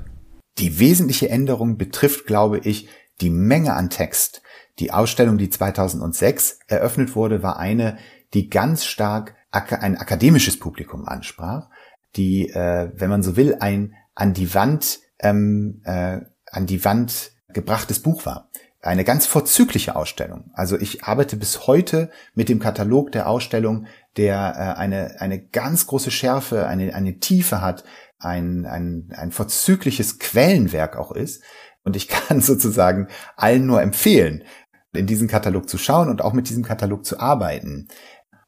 Die 0.59 0.79
wesentliche 0.79 1.29
Änderung 1.29 1.79
betrifft, 1.79 2.27
glaube 2.27 2.59
ich, 2.59 2.89
die 3.21 3.31
Menge 3.31 3.75
an 3.75 3.89
Text. 3.89 4.43
Die 4.79 4.93
Ausstellung, 4.93 5.39
die 5.39 5.51
2006 5.51 6.59
eröffnet 6.67 7.15
wurde, 7.15 7.43
war 7.43 7.59
eine, 7.59 7.99
die 8.35 8.51
ganz 8.51 8.85
stark 8.85 9.37
ein 9.51 9.97
akademisches 9.97 10.59
Publikum 10.59 11.07
ansprach, 11.07 11.69
die, 12.17 12.49
äh, 12.49 12.91
wenn 12.95 13.11
man 13.11 13.23
so 13.23 13.37
will, 13.37 13.57
ein 13.61 13.95
an 14.15 14.35
die 14.35 14.55
Wand 14.55 15.01
ähm, 15.21 15.83
äh, 15.85 16.21
an 16.53 16.67
die 16.67 16.85
Wand 16.85 17.33
gebrachtes 17.53 18.01
Buch 18.01 18.27
war 18.27 18.51
eine 18.83 19.05
ganz 19.05 19.27
vorzügliche 19.27 19.95
Ausstellung. 19.95 20.51
Also 20.55 20.77
ich 20.77 21.05
arbeite 21.05 21.37
bis 21.37 21.67
heute 21.69 22.11
mit 22.35 22.49
dem 22.49 22.59
Katalog 22.59 23.13
der 23.13 23.29
Ausstellung, 23.29 23.87
der 24.17 24.37
äh, 24.57 24.79
eine, 24.79 25.21
eine 25.21 25.41
ganz 25.41 25.87
große 25.87 26.11
Schärfe, 26.11 26.67
eine, 26.67 26.95
eine 26.95 27.19
Tiefe 27.21 27.61
hat, 27.61 27.85
ein, 28.19 28.67
ein, 28.67 29.13
ein 29.17 29.31
vorzügliches 29.31 30.19
Quellenwerk 30.19 30.97
auch 30.97 31.13
ist. 31.13 31.43
Und 31.85 31.95
ich 31.95 32.09
kann 32.09 32.41
sozusagen 32.41 33.07
allen 33.37 33.67
nur 33.67 33.81
empfehlen, 33.81 34.43
in 34.93 35.07
diesen 35.07 35.29
Katalog 35.29 35.69
zu 35.69 35.79
schauen 35.79 36.09
und 36.09 36.21
auch 36.21 36.33
mit 36.33 36.49
diesem 36.49 36.65
Katalog 36.65 37.07
zu 37.07 37.21
arbeiten. 37.21 37.87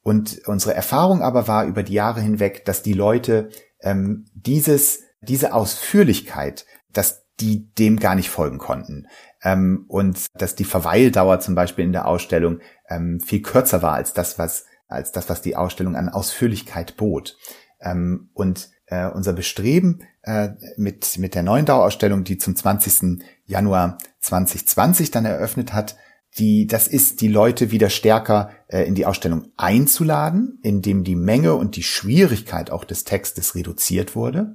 Und 0.03 0.43
unsere 0.47 0.75
Erfahrung 0.75 1.23
aber 1.23 1.49
war 1.49 1.65
über 1.65 1.83
die 1.83 1.95
Jahre 1.95 2.21
hinweg, 2.21 2.65
dass 2.65 2.83
die 2.83 2.93
Leute 2.93 3.51
ähm, 3.81 4.27
dieses, 4.35 5.01
diese 5.23 5.55
Ausführlichkeit, 5.55 6.67
dass 6.93 7.24
die 7.41 7.73
dem 7.75 7.99
gar 7.99 8.15
nicht 8.15 8.31
folgen 8.31 8.59
konnten 8.59 9.07
ähm, 9.43 9.85
und 9.89 10.27
dass 10.35 10.55
die 10.55 10.65
Verweildauer 10.65 11.41
zum 11.41 11.55
Beispiel 11.55 11.85
in 11.85 11.93
der 11.93 12.07
Ausstellung 12.07 12.61
ähm, 12.89 13.21
viel 13.21 13.43
kürzer 13.43 13.83
war 13.83 13.95
als 13.95 14.13
das, 14.13 14.39
was 14.39 14.67
als 14.87 15.13
das, 15.13 15.29
was 15.29 15.43
die 15.43 15.57
Ausstellung 15.57 15.97
an 15.97 16.09
Ausführlichkeit 16.09 16.97
bot. 16.97 17.37
Ähm, 17.81 18.31
und 18.35 18.71
äh, 18.87 19.09
unser 19.09 19.33
Bestreben 19.33 20.03
äh, 20.23 20.51
mit 20.77 21.19
mit 21.19 21.35
der 21.35 21.43
neuen 21.43 21.67
Dauerausstellung, 21.67 22.25
die 22.25 22.39
zum 22.39 22.55
20. 22.55 23.25
Januar 23.47 23.99
2020 24.21 25.11
dann 25.11 25.25
eröffnet 25.25 25.73
hat, 25.73 25.97
die, 26.39 26.67
das 26.67 26.89
ist, 26.89 27.21
die 27.21 27.29
Leute 27.29 27.71
wieder 27.71 27.91
stärker 27.91 28.51
äh, 28.67 28.83
in 28.83 28.95
die 28.95 29.07
Ausstellung 29.07 29.53
einzuladen, 29.57 30.59
indem 30.63 31.05
die 31.05 31.15
Menge 31.15 31.55
und 31.55 31.77
die 31.77 31.83
Schwierigkeit 31.83 32.71
auch 32.71 32.85
des 32.85 33.05
Textes 33.05 33.55
reduziert 33.55 34.17
wurde. 34.17 34.55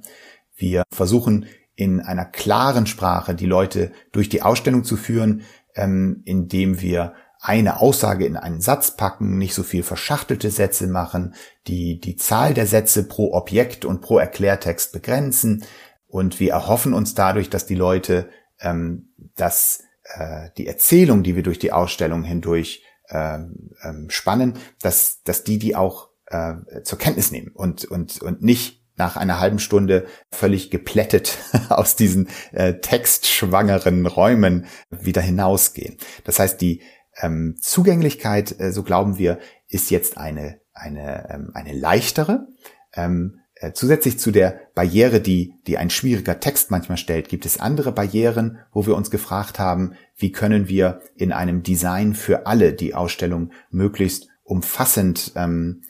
Wir 0.54 0.82
versuchen 0.92 1.46
in 1.80 2.00
einer 2.00 2.26
klaren 2.26 2.86
Sprache 2.86 3.34
die 3.34 3.46
Leute 3.46 3.90
durch 4.12 4.28
die 4.28 4.42
Ausstellung 4.42 4.84
zu 4.84 4.96
führen, 4.96 5.42
ähm, 5.74 6.22
indem 6.26 6.80
wir 6.80 7.14
eine 7.40 7.80
Aussage 7.80 8.26
in 8.26 8.36
einen 8.36 8.60
Satz 8.60 8.96
packen, 8.96 9.38
nicht 9.38 9.54
so 9.54 9.62
viel 9.62 9.82
verschachtelte 9.82 10.50
Sätze 10.50 10.86
machen, 10.86 11.34
die 11.66 11.98
die 11.98 12.16
Zahl 12.16 12.52
der 12.52 12.66
Sätze 12.66 13.08
pro 13.08 13.32
Objekt 13.32 13.86
und 13.86 14.02
pro 14.02 14.18
Erklärtext 14.18 14.92
begrenzen. 14.92 15.64
Und 16.06 16.38
wir 16.38 16.52
erhoffen 16.52 16.92
uns 16.92 17.14
dadurch, 17.14 17.48
dass 17.48 17.64
die 17.64 17.76
Leute 17.76 18.28
ähm, 18.60 19.08
dass 19.36 19.82
äh, 20.04 20.50
die 20.58 20.66
Erzählung, 20.66 21.22
die 21.22 21.34
wir 21.34 21.42
durch 21.42 21.58
die 21.58 21.72
Ausstellung 21.72 22.24
hindurch 22.24 22.84
äh, 23.08 23.38
ähm, 23.82 24.06
spannen, 24.08 24.58
dass 24.82 25.22
dass 25.22 25.44
die 25.44 25.58
die 25.58 25.76
auch 25.76 26.10
äh, 26.26 26.56
zur 26.84 26.98
Kenntnis 26.98 27.32
nehmen 27.32 27.52
und 27.54 27.86
und 27.86 28.20
und 28.20 28.42
nicht 28.42 28.79
nach 29.00 29.16
einer 29.16 29.40
halben 29.40 29.58
Stunde 29.58 30.04
völlig 30.30 30.70
geplättet 30.70 31.38
aus 31.70 31.96
diesen 31.96 32.28
äh, 32.52 32.74
textschwangeren 32.74 34.04
Räumen 34.04 34.66
wieder 34.90 35.22
hinausgehen. 35.22 35.96
Das 36.24 36.38
heißt, 36.38 36.60
die 36.60 36.82
ähm, 37.16 37.56
Zugänglichkeit, 37.58 38.60
äh, 38.60 38.72
so 38.72 38.82
glauben 38.82 39.16
wir, 39.16 39.38
ist 39.68 39.90
jetzt 39.90 40.18
eine, 40.18 40.60
eine, 40.74 41.30
ähm, 41.30 41.50
eine 41.54 41.72
leichtere. 41.72 42.48
Ähm, 42.94 43.40
äh, 43.54 43.72
zusätzlich 43.72 44.18
zu 44.18 44.32
der 44.32 44.60
Barriere, 44.74 45.20
die, 45.20 45.54
die 45.66 45.78
ein 45.78 45.88
schwieriger 45.88 46.38
Text 46.38 46.70
manchmal 46.70 46.98
stellt, 46.98 47.30
gibt 47.30 47.46
es 47.46 47.58
andere 47.58 47.92
Barrieren, 47.92 48.58
wo 48.70 48.86
wir 48.86 48.96
uns 48.96 49.10
gefragt 49.10 49.58
haben, 49.58 49.94
wie 50.14 50.30
können 50.30 50.68
wir 50.68 51.00
in 51.16 51.32
einem 51.32 51.62
Design 51.62 52.12
für 52.14 52.46
alle 52.46 52.74
die 52.74 52.94
Ausstellung 52.94 53.50
möglichst 53.70 54.28
umfassend 54.44 55.32
ähm, 55.36 55.84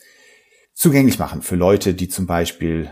zugänglich 0.81 1.19
machen 1.19 1.43
für 1.43 1.57
Leute, 1.57 1.93
die 1.93 2.09
zum 2.09 2.27
Beispiel 2.27 2.91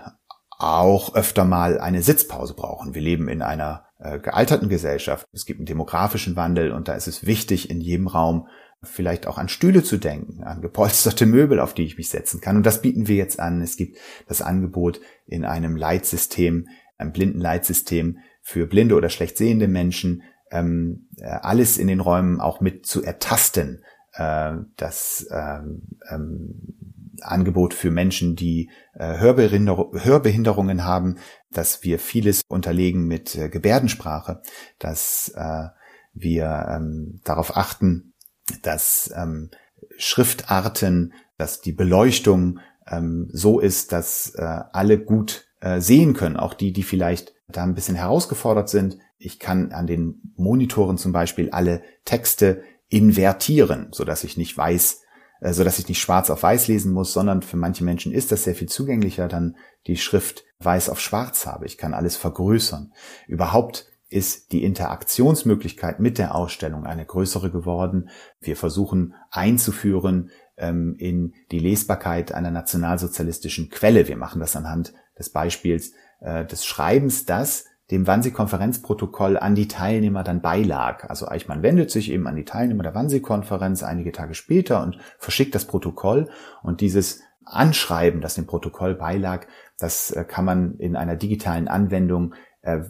auch 0.58 1.14
öfter 1.14 1.46
mal 1.46 1.80
eine 1.80 2.02
Sitzpause 2.02 2.52
brauchen. 2.52 2.94
Wir 2.94 3.00
leben 3.00 3.28
in 3.28 3.40
einer 3.40 3.86
äh, 3.98 4.18
gealterten 4.18 4.68
Gesellschaft. 4.68 5.26
Es 5.32 5.46
gibt 5.46 5.58
einen 5.58 5.66
demografischen 5.66 6.36
Wandel 6.36 6.72
und 6.72 6.88
da 6.88 6.94
ist 6.94 7.08
es 7.08 7.24
wichtig, 7.24 7.70
in 7.70 7.80
jedem 7.80 8.06
Raum 8.06 8.46
vielleicht 8.82 9.26
auch 9.26 9.38
an 9.38 9.48
Stühle 9.48 9.82
zu 9.82 9.96
denken, 9.96 10.44
an 10.44 10.60
gepolsterte 10.60 11.24
Möbel, 11.24 11.60
auf 11.60 11.72
die 11.72 11.84
ich 11.84 11.96
mich 11.96 12.10
setzen 12.10 12.42
kann. 12.42 12.58
Und 12.58 12.66
das 12.66 12.82
bieten 12.82 13.08
wir 13.08 13.16
jetzt 13.16 13.40
an. 13.40 13.62
Es 13.62 13.78
gibt 13.78 13.96
das 14.26 14.42
Angebot 14.42 15.00
in 15.26 15.46
einem 15.46 15.74
Leitsystem, 15.74 16.68
einem 16.98 17.12
blinden 17.12 17.40
Leitsystem 17.40 18.18
für 18.42 18.66
blinde 18.66 18.96
oder 18.96 19.08
schlecht 19.08 19.38
sehende 19.38 19.66
Menschen, 19.66 20.24
ähm, 20.50 21.08
äh, 21.16 21.24
alles 21.24 21.78
in 21.78 21.86
den 21.86 22.00
Räumen 22.00 22.38
auch 22.38 22.60
mit 22.60 22.84
zu 22.84 23.02
ertasten. 23.02 23.82
Äh, 24.12 24.56
das 24.76 25.26
ähm, 25.30 25.82
ähm, 26.10 26.77
Angebot 27.22 27.74
für 27.74 27.90
Menschen, 27.90 28.36
die 28.36 28.70
äh, 28.94 29.18
Hörbehinder 29.18 29.90
Hörbehinderungen 29.92 30.84
haben, 30.84 31.16
dass 31.50 31.82
wir 31.82 31.98
vieles 31.98 32.42
unterlegen 32.48 33.06
mit 33.06 33.34
äh, 33.36 33.48
Gebärdensprache, 33.48 34.42
dass 34.78 35.32
äh, 35.34 35.68
wir 36.12 36.66
ähm, 36.70 37.20
darauf 37.24 37.56
achten, 37.56 38.14
dass 38.62 39.12
ähm, 39.16 39.50
Schriftarten, 39.96 41.12
dass 41.36 41.60
die 41.60 41.72
Beleuchtung 41.72 42.60
ähm, 42.86 43.28
so 43.32 43.60
ist, 43.60 43.92
dass 43.92 44.34
äh, 44.34 44.42
alle 44.72 44.98
gut 44.98 45.46
äh, 45.60 45.80
sehen 45.80 46.14
können, 46.14 46.36
auch 46.36 46.54
die, 46.54 46.72
die 46.72 46.82
vielleicht 46.82 47.34
da 47.48 47.62
ein 47.62 47.74
bisschen 47.74 47.96
herausgefordert 47.96 48.68
sind. 48.68 48.98
Ich 49.18 49.38
kann 49.38 49.72
an 49.72 49.86
den 49.86 50.34
Monitoren 50.36 50.98
zum 50.98 51.12
Beispiel 51.12 51.50
alle 51.50 51.82
Texte 52.04 52.62
invertieren, 52.88 53.88
so 53.92 54.04
dass 54.04 54.24
ich 54.24 54.36
nicht 54.36 54.56
weiß, 54.56 55.02
äh, 55.40 55.52
so 55.52 55.64
dass 55.64 55.78
ich 55.78 55.88
nicht 55.88 56.00
schwarz 56.00 56.30
auf 56.30 56.42
weiß 56.42 56.68
lesen 56.68 56.92
muss, 56.92 57.12
sondern 57.12 57.42
für 57.42 57.56
manche 57.56 57.84
Menschen 57.84 58.12
ist 58.12 58.32
das 58.32 58.44
sehr 58.44 58.54
viel 58.54 58.68
zugänglicher, 58.68 59.28
dann 59.28 59.56
die 59.86 59.96
Schrift 59.96 60.44
weiß 60.60 60.88
auf 60.90 61.00
schwarz 61.00 61.46
habe. 61.46 61.66
Ich 61.66 61.78
kann 61.78 61.94
alles 61.94 62.16
vergrößern. 62.16 62.92
Überhaupt 63.26 63.86
ist 64.10 64.52
die 64.52 64.64
Interaktionsmöglichkeit 64.64 66.00
mit 66.00 66.18
der 66.18 66.34
Ausstellung 66.34 66.86
eine 66.86 67.04
größere 67.04 67.50
geworden. 67.50 68.08
Wir 68.40 68.56
versuchen 68.56 69.14
einzuführen 69.30 70.30
ähm, 70.56 70.96
in 70.98 71.34
die 71.50 71.58
Lesbarkeit 71.58 72.32
einer 72.32 72.50
nationalsozialistischen 72.50 73.68
Quelle. 73.68 74.08
Wir 74.08 74.16
machen 74.16 74.40
das 74.40 74.56
anhand 74.56 74.94
des 75.18 75.30
Beispiels 75.30 75.92
äh, 76.20 76.46
des 76.46 76.64
Schreibens, 76.64 77.26
das 77.26 77.66
dem 77.90 78.06
Wannsee-Konferenzprotokoll 78.06 79.38
an 79.38 79.54
die 79.54 79.68
Teilnehmer 79.68 80.22
dann 80.22 80.42
beilag. 80.42 81.08
Also 81.08 81.26
Eichmann 81.26 81.62
wendet 81.62 81.90
sich 81.90 82.10
eben 82.10 82.26
an 82.26 82.36
die 82.36 82.44
Teilnehmer 82.44 82.82
der 82.82 82.94
Wannsee-Konferenz 82.94 83.82
einige 83.82 84.12
Tage 84.12 84.34
später 84.34 84.82
und 84.82 84.98
verschickt 85.18 85.54
das 85.54 85.64
Protokoll 85.64 86.28
und 86.62 86.80
dieses 86.80 87.22
Anschreiben, 87.44 88.20
das 88.20 88.34
dem 88.34 88.46
Protokoll 88.46 88.94
beilag, 88.94 89.46
das 89.78 90.10
äh, 90.10 90.24
kann 90.24 90.44
man 90.44 90.76
in 90.78 90.96
einer 90.96 91.16
digitalen 91.16 91.68
Anwendung 91.68 92.34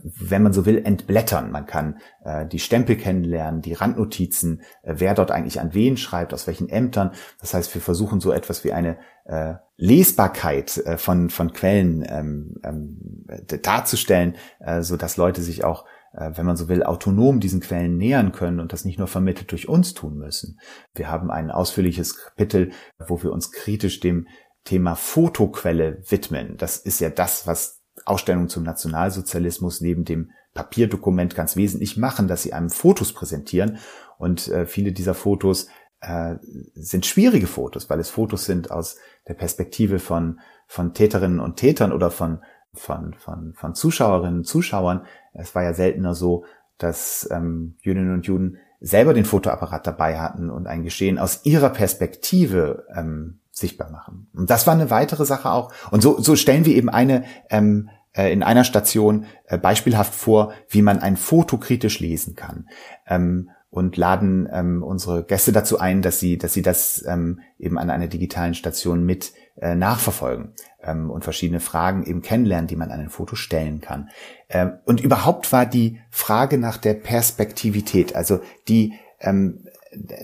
wenn 0.03 0.43
man 0.43 0.53
so 0.53 0.67
will, 0.67 0.85
entblättern. 0.85 1.51
Man 1.51 1.67
kann 1.67 1.99
äh, 2.25 2.47
die 2.47 2.59
Stempel 2.59 2.97
kennenlernen, 2.97 3.63
die 3.63 3.75
Randnotizen, 3.75 4.63
äh, 4.83 4.95
wer 4.99 5.15
dort 5.15 5.31
eigentlich 5.31 5.61
an 5.61 5.75
wen 5.75 5.97
schreibt, 5.97 6.35
aus 6.35 6.47
welchen 6.47 6.69
Ämtern. 6.69 7.13
Das 7.41 7.55
heißt, 7.55 7.75
wir 7.75 7.83
versuchen 7.83 8.21
so 8.21 8.33
etwas 8.33 8.65
wie 8.65 8.73
eine 8.73 8.99
äh, 9.25 9.55
Lesbarkeit 9.77 10.77
äh, 10.79 10.99
von, 10.99 11.31
von 11.31 11.53
Quellen 11.53 12.05
ähm, 12.09 12.57
ähm, 12.65 13.27
darzustellen, 13.63 14.35
äh, 14.61 14.83
so 14.83 14.97
dass 14.97 15.17
Leute 15.17 15.43
sich 15.43 15.65
auch 15.65 15.85
äh, 16.13 16.31
wenn 16.35 16.47
man 16.47 16.57
so 16.57 16.69
will, 16.69 16.83
autonom 16.83 17.41
diesen 17.41 17.61
Quellen 17.61 17.97
nähern 17.97 18.33
können 18.33 18.61
und 18.61 18.73
das 18.73 18.85
nicht 18.85 18.99
nur 18.99 19.09
vermittelt 19.09 19.51
durch 19.53 19.69
uns 19.69 19.95
tun 19.95 20.17
müssen. 20.17 20.59
Wir 20.95 21.11
haben 21.11 21.31
ein 21.31 21.51
ausführliches 21.51 22.17
Kapitel, 22.17 22.71
wo 22.99 23.23
wir 23.23 23.33
uns 23.33 23.53
kritisch 23.53 24.01
dem 24.01 24.27
Thema 24.65 24.97
Fotoquelle 24.97 26.03
widmen. 26.09 26.57
Das 26.57 26.77
ist 26.77 27.01
ja 27.01 27.11
das, 27.11 27.47
was 27.47 27.78
Ausstellungen 28.09 28.49
zum 28.49 28.65
Nationalsozialismus 28.65 29.81
neben 29.81 30.05
dem 30.05 30.31
Papierdokument 30.55 31.35
ganz 31.35 31.57
wesentlich 31.57 31.97
machen, 31.97 32.29
dass 32.29 32.43
sie 32.43 32.53
einem 32.53 32.71
Fotos 32.71 33.13
präsentieren. 33.13 33.79
Und 34.19 34.49
äh, 34.49 34.67
viele 34.67 34.93
dieser 34.93 35.15
Fotos 35.15 35.69
äh, 36.01 36.37
sind 36.75 37.07
schwierige 37.07 37.47
Fotos, 37.47 37.89
weil 37.91 38.01
es 38.01 38.11
Fotos 38.11 38.45
sind 38.45 38.71
aus 38.71 38.97
der 39.27 39.35
Perspektive 39.35 39.99
von, 39.99 40.41
von 40.67 40.95
Täterinnen 40.95 41.41
und 41.41 41.57
Tätern 41.57 41.93
oder 41.93 42.11
von, 42.11 42.43
von, 42.75 43.15
von, 43.19 43.55
von 43.55 43.75
Zuschauerinnen 43.75 44.39
und 44.39 44.45
Zuschauern. 44.45 45.05
Es 45.33 45.55
war 45.55 45.63
ja 45.63 45.75
seltener 45.75 46.15
so, 46.15 46.45
dass 46.79 47.29
ähm, 47.31 47.77
Jüdinnen 47.83 48.15
und 48.15 48.27
Juden 48.27 48.59
selber 48.81 49.13
den 49.13 49.25
Fotoapparat 49.25 49.87
dabei 49.87 50.21
hatten 50.21 50.51
und 50.51 50.67
ein 50.67 50.85
Geschehen 50.85 51.19
aus 51.19 51.45
ihrer 51.45 51.71
Perspektive 51.71 52.87
ähm, 52.95 53.41
sichtbar 53.51 53.91
machen. 53.91 54.31
Und 54.35 54.51
das 54.51 54.67
war 54.67 54.75
eine 54.75 54.91
weitere 54.91 55.25
Sache 55.25 55.51
auch. 55.51 55.73
Und 55.91 56.01
so, 56.01 56.21
so 56.21 56.37
stellen 56.37 56.65
wir 56.65 56.77
eben 56.77 56.89
eine 56.89 57.25
ähm, 57.51 57.89
äh, 57.89 57.98
in 58.27 58.43
einer 58.43 58.65
Station 58.65 59.27
äh, 59.47 59.59
beispielhaft 59.59 60.15
vor, 60.15 60.53
wie 60.69 60.83
man 60.83 60.99
ein 61.01 61.17
Foto 61.17 61.59
kritisch 61.59 62.01
lesen 62.01 62.35
kann. 62.35 62.69
Ähm, 63.07 63.51
und 63.71 63.99
laden 63.99 64.49
ähm, 64.51 64.83
unsere 64.83 65.25
Gäste 65.25 65.53
dazu 65.53 65.79
ein, 65.79 66.01
dass 66.01 66.19
sie, 66.19 66.39
dass 66.39 66.55
sie 66.55 66.63
das 66.63 67.05
ähm, 67.07 67.41
eben 67.59 67.79
an 67.79 67.91
einer 67.91 68.07
digitalen 68.07 68.55
Station 68.55 69.05
mit 69.05 69.33
äh, 69.61 69.75
nachverfolgen 69.75 70.55
ähm, 70.83 71.11
und 71.11 71.23
verschiedene 71.23 71.61
Fragen 71.61 72.05
eben 72.05 72.23
kennenlernen, 72.23 72.67
die 72.67 72.77
man 72.77 72.91
an 72.91 73.01
ein 73.01 73.11
Foto 73.11 73.37
stellen 73.37 73.83
kann. 73.83 74.09
Ähm, 74.49 74.79
und 74.87 75.01
überhaupt 75.01 75.53
war 75.53 75.67
die 75.67 76.01
Frage 76.11 76.57
nach 76.57 76.79
der 76.79 76.95
Perspektivität, 76.95 78.17
also 78.17 78.41
die 78.69 78.95
ähm, 79.21 79.67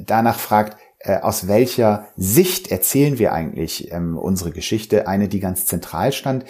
danach 0.00 0.38
fragt, 0.38 0.78
äh, 1.00 1.18
aus 1.18 1.48
welcher 1.48 2.08
Sicht 2.16 2.70
erzählen 2.70 3.18
wir 3.18 3.32
eigentlich 3.32 3.92
ähm, 3.92 4.16
unsere 4.16 4.52
Geschichte, 4.52 5.06
eine, 5.06 5.28
die 5.28 5.40
ganz 5.40 5.66
zentral 5.66 6.12
stand. 6.12 6.44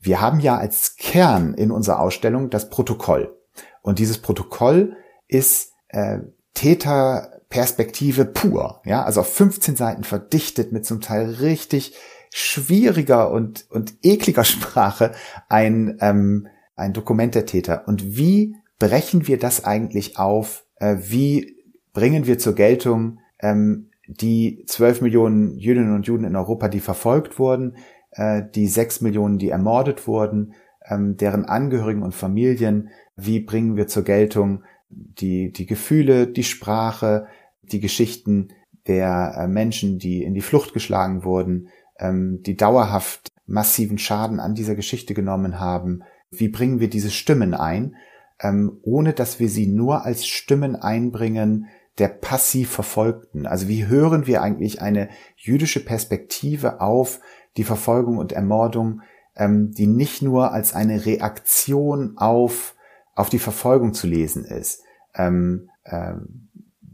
Wir 0.00 0.20
haben 0.20 0.40
ja 0.40 0.56
als 0.56 0.96
Kern 0.96 1.54
in 1.54 1.70
unserer 1.70 2.00
Ausstellung 2.00 2.50
das 2.50 2.70
Protokoll. 2.70 3.36
Und 3.82 3.98
dieses 3.98 4.18
Protokoll 4.18 4.96
ist 5.28 5.72
äh, 5.88 6.18
Täterperspektive 6.54 8.24
pur. 8.24 8.80
Ja, 8.84 9.04
also 9.04 9.20
auf 9.20 9.32
15 9.32 9.76
Seiten 9.76 10.04
verdichtet 10.04 10.72
mit 10.72 10.86
zum 10.86 11.00
Teil 11.00 11.26
richtig 11.26 11.94
schwieriger 12.32 13.30
und, 13.30 13.66
und 13.70 13.94
ekliger 14.02 14.44
Sprache 14.44 15.12
ein, 15.48 15.98
ähm, 16.00 16.48
ein 16.76 16.92
Dokument 16.92 17.34
der 17.34 17.46
Täter. 17.46 17.86
Und 17.86 18.16
wie 18.16 18.56
brechen 18.78 19.26
wir 19.26 19.38
das 19.38 19.64
eigentlich 19.64 20.18
auf? 20.18 20.64
Äh, 20.76 20.96
wie 21.00 21.56
bringen 21.92 22.26
wir 22.26 22.38
zur 22.38 22.54
Geltung, 22.54 23.18
ähm, 23.40 23.90
die 24.06 24.64
zwölf 24.66 25.00
Millionen 25.00 25.56
Jüdinnen 25.56 25.94
und 25.94 26.06
Juden 26.06 26.24
in 26.24 26.36
Europa, 26.36 26.68
die 26.68 26.80
verfolgt 26.80 27.38
wurden, 27.38 27.76
äh, 28.12 28.42
die 28.54 28.66
sechs 28.66 29.00
Millionen, 29.00 29.38
die 29.38 29.50
ermordet 29.50 30.06
wurden, 30.06 30.54
ähm, 30.86 31.16
deren 31.16 31.44
Angehörigen 31.44 32.02
und 32.02 32.14
Familien, 32.14 32.90
wie 33.16 33.40
bringen 33.40 33.76
wir 33.76 33.86
zur 33.86 34.04
Geltung 34.04 34.64
die, 34.88 35.52
die 35.52 35.66
Gefühle, 35.66 36.26
die 36.26 36.44
Sprache, 36.44 37.26
die 37.62 37.80
Geschichten 37.80 38.48
der 38.86 39.34
äh, 39.36 39.48
Menschen, 39.48 39.98
die 39.98 40.22
in 40.22 40.34
die 40.34 40.40
Flucht 40.40 40.72
geschlagen 40.72 41.24
wurden, 41.24 41.68
ähm, 41.98 42.42
die 42.42 42.56
dauerhaft 42.56 43.32
massiven 43.46 43.98
Schaden 43.98 44.40
an 44.40 44.54
dieser 44.54 44.74
Geschichte 44.74 45.14
genommen 45.14 45.60
haben. 45.60 46.02
Wie 46.30 46.48
bringen 46.48 46.80
wir 46.80 46.88
diese 46.88 47.10
Stimmen 47.10 47.54
ein, 47.54 47.96
ähm, 48.40 48.78
ohne 48.82 49.12
dass 49.12 49.38
wir 49.38 49.48
sie 49.48 49.66
nur 49.66 50.04
als 50.04 50.26
Stimmen 50.26 50.76
einbringen, 50.76 51.66
der 51.98 52.08
passiv 52.08 52.70
Verfolgten. 52.70 53.46
Also 53.46 53.68
wie 53.68 53.86
hören 53.86 54.26
wir 54.26 54.42
eigentlich 54.42 54.80
eine 54.80 55.10
jüdische 55.36 55.84
Perspektive 55.84 56.80
auf 56.80 57.20
die 57.56 57.64
Verfolgung 57.64 58.18
und 58.18 58.32
Ermordung, 58.32 59.02
ähm, 59.36 59.72
die 59.72 59.86
nicht 59.86 60.22
nur 60.22 60.52
als 60.52 60.74
eine 60.74 61.06
Reaktion 61.06 62.16
auf, 62.16 62.74
auf 63.14 63.28
die 63.28 63.38
Verfolgung 63.38 63.94
zu 63.94 64.06
lesen 64.06 64.44
ist, 64.44 64.82
ähm, 65.14 65.70
äh, 65.84 66.14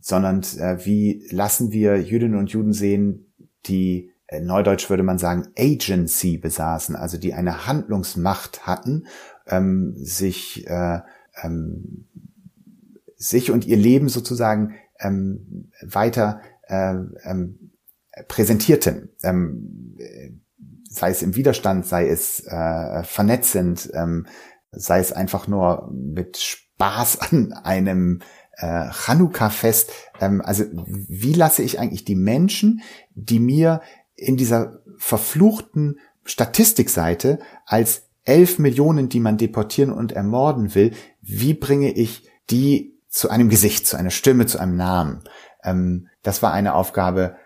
sondern 0.00 0.42
äh, 0.58 0.84
wie 0.84 1.26
lassen 1.30 1.72
wir 1.72 2.00
Jüdinnen 2.00 2.38
und 2.38 2.50
Juden 2.50 2.72
sehen, 2.72 3.32
die 3.66 4.12
äh, 4.28 4.40
Neudeutsch 4.40 4.88
würde 4.90 5.02
man 5.02 5.18
sagen 5.18 5.48
Agency 5.58 6.38
besaßen, 6.38 6.96
also 6.96 7.18
die 7.18 7.34
eine 7.34 7.66
Handlungsmacht 7.66 8.66
hatten, 8.66 9.06
ähm, 9.46 9.94
sich 9.96 10.66
äh, 10.66 11.00
ähm, 11.42 12.06
sich 13.16 13.50
und 13.50 13.66
ihr 13.66 13.76
Leben 13.76 14.08
sozusagen 14.08 14.74
ähm, 15.00 15.70
weiter 15.82 16.40
äh, 16.68 16.94
ähm, 17.24 17.70
präsentierten, 18.28 19.10
ähm, 19.22 19.96
sei 20.96 21.10
es 21.10 21.22
im 21.22 21.36
Widerstand, 21.36 21.86
sei 21.86 22.08
es 22.08 22.44
äh, 22.46 23.02
vernetzend, 23.04 23.90
ähm, 23.94 24.26
sei 24.70 24.98
es 24.98 25.12
einfach 25.12 25.46
nur 25.46 25.90
mit 25.92 26.38
Spaß 26.38 27.20
an 27.32 27.52
einem 27.52 28.20
äh, 28.56 28.90
Chanukka-Fest. 28.90 29.92
Ähm, 30.20 30.40
also 30.40 30.64
wie 30.72 31.34
lasse 31.34 31.62
ich 31.62 31.78
eigentlich 31.78 32.04
die 32.04 32.16
Menschen, 32.16 32.80
die 33.14 33.40
mir 33.40 33.82
in 34.14 34.36
dieser 34.36 34.80
verfluchten 34.96 35.98
Statistikseite 36.24 37.38
als 37.66 38.08
elf 38.24 38.58
Millionen, 38.58 39.08
die 39.08 39.20
man 39.20 39.36
deportieren 39.36 39.92
und 39.92 40.12
ermorden 40.12 40.74
will, 40.74 40.92
wie 41.20 41.54
bringe 41.54 41.92
ich 41.92 42.28
die 42.50 42.94
zu 43.08 43.30
einem 43.30 43.48
Gesicht, 43.48 43.86
zu 43.86 43.96
einer 43.96 44.10
Stimme, 44.10 44.46
zu 44.46 44.58
einem 44.58 44.76
Namen. 44.76 45.22
Ähm, 45.62 46.08
das 46.22 46.42
war 46.42 46.52
eine 46.52 46.74
Aufgabe, 46.74 47.36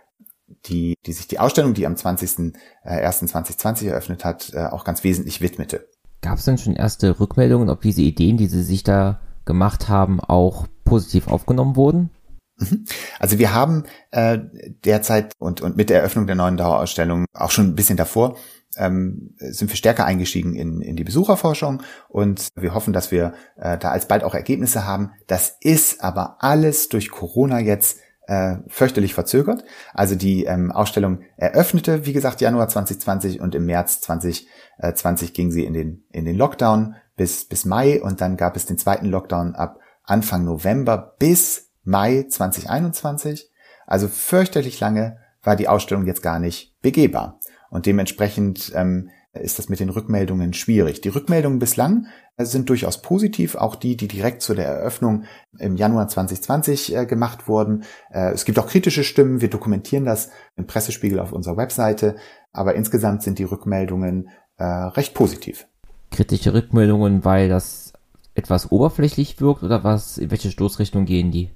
die, 0.67 0.95
die 1.07 1.13
sich 1.13 1.29
die 1.29 1.39
Ausstellung, 1.39 1.75
die 1.75 1.87
am 1.87 1.95
20.01.2020 1.95 3.85
äh, 3.85 3.89
eröffnet 3.89 4.25
hat, 4.25 4.53
äh, 4.55 4.67
auch 4.67 4.85
ganz 4.85 5.05
wesentlich 5.05 5.41
widmete. 5.41 5.89
Gab 6.23 6.39
es 6.39 6.45
denn 6.45 6.59
schon 6.59 6.77
erste 6.77 7.19
Rückmeldungen, 7.19 7.71
ob 7.71 7.81
diese 7.81 8.03
Ideen, 8.03 8.37
die 8.37 8.47
Sie 8.47 8.63
sich 8.63 8.85
da 8.85 9.21
gemacht 9.45 9.89
haben, 9.89 10.21
auch 10.21 10.67
positiv 10.85 11.29
aufgenommen 11.29 11.77
wurden? 11.77 12.11
Mhm. 12.59 12.85
Also 13.19 13.39
wir 13.39 13.55
haben 13.55 13.85
äh, 14.11 14.39
derzeit 14.85 15.33
und, 15.39 15.61
und 15.61 15.77
mit 15.77 15.89
der 15.89 16.01
Eröffnung 16.01 16.27
der 16.27 16.37
neuen 16.37 16.57
Dauerausstellung 16.57 17.25
auch 17.33 17.51
schon 17.51 17.69
ein 17.69 17.75
bisschen 17.75 17.97
davor 17.97 18.37
ähm, 18.77 19.35
sind 19.39 19.71
wir 19.71 19.77
stärker 19.77 20.05
eingestiegen 20.05 20.55
in, 20.55 20.81
in 20.81 20.97
die 20.97 21.05
Besucherforschung 21.05 21.83
und 22.09 22.49
wir 22.55 22.75
hoffen, 22.75 22.93
dass 22.93 23.11
wir 23.11 23.35
äh, 23.57 23.79
da 23.79 23.91
alsbald 23.91 24.25
auch 24.25 24.35
Ergebnisse 24.35 24.87
haben. 24.87 25.13
Das 25.27 25.57
ist 25.61 26.03
aber 26.03 26.37
alles 26.41 26.89
durch 26.89 27.11
Corona 27.11 27.59
jetzt 27.59 27.99
äh, 28.31 28.59
fürchterlich 28.69 29.13
verzögert. 29.13 29.65
Also 29.93 30.15
die 30.15 30.45
ähm, 30.45 30.71
Ausstellung 30.71 31.23
eröffnete, 31.37 32.07
wie 32.07 32.13
gesagt, 32.13 32.41
Januar 32.41 32.69
2020 32.69 33.41
und 33.41 33.57
im 33.57 33.67
März 33.67 34.01
2020 34.03 35.35
ging 35.35 35.51
sie 35.51 35.65
in 35.65 35.73
den, 35.73 36.05
in 36.13 36.25
den 36.25 36.37
Lockdown 36.37 36.95
bis, 37.17 37.49
bis 37.49 37.65
Mai 37.65 38.01
und 38.01 38.21
dann 38.21 38.37
gab 38.37 38.55
es 38.55 38.67
den 38.67 38.79
zweiten 38.79 39.07
Lockdown 39.07 39.57
ab 39.57 39.81
Anfang 40.05 40.45
November 40.45 41.17
bis 41.19 41.73
Mai 41.83 42.27
2021. 42.29 43.51
Also 43.85 44.07
fürchterlich 44.07 44.79
lange 44.79 45.19
war 45.43 45.57
die 45.57 45.67
Ausstellung 45.67 46.07
jetzt 46.07 46.23
gar 46.23 46.39
nicht 46.39 46.81
begehbar. 46.83 47.41
Und 47.69 47.87
dementsprechend 47.87 48.71
ähm, 48.77 49.11
ist 49.33 49.59
das 49.59 49.69
mit 49.69 49.79
den 49.79 49.91
Rückmeldungen 49.91 50.53
schwierig. 50.53 51.01
Die 51.01 51.09
Rückmeldungen 51.09 51.59
bislang 51.59 52.07
äh, 52.37 52.45
sind 52.45 52.69
durchaus 52.69 53.01
positiv, 53.01 53.55
auch 53.55 53.77
die, 53.77 53.97
die 53.97 54.09
direkt 54.09 54.43
zu 54.43 54.55
der 54.55 54.67
Eröffnung 54.67 55.25
im 55.59 55.77
Januar 55.77 56.09
2020 56.09 56.97
äh, 56.97 57.07
gemacht 57.07 57.47
wurden. 57.47 57.85
Äh, 58.11 58.33
es 58.33 58.45
gibt 58.45 58.59
auch 58.59 58.67
kritische 58.67 59.05
Stimmen, 59.05 59.41
wir 59.41 59.51
dokumentieren 59.51 60.05
das 60.05 60.31
im 60.57 60.67
Pressespiegel 60.67 61.21
auf 61.21 61.33
unserer 61.33 61.57
Webseite, 61.57 62.17
aber 62.53 62.75
insgesamt 62.75 63.23
sind 63.23 63.39
die 63.39 63.45
Rückmeldungen 63.45 64.29
recht 64.63 65.15
positiv. 65.15 65.67
Kritische 66.11 66.53
Rückmeldungen, 66.53 67.25
weil 67.25 67.49
das 67.49 67.95
etwas 68.35 68.71
oberflächlich 68.71 69.41
wirkt 69.41 69.63
oder 69.63 69.85
was, 69.85 70.19
in 70.19 70.31
welche 70.31 70.51
Stoßrichtung 70.51 71.07
gehen 71.07 71.31
die? 71.31 71.51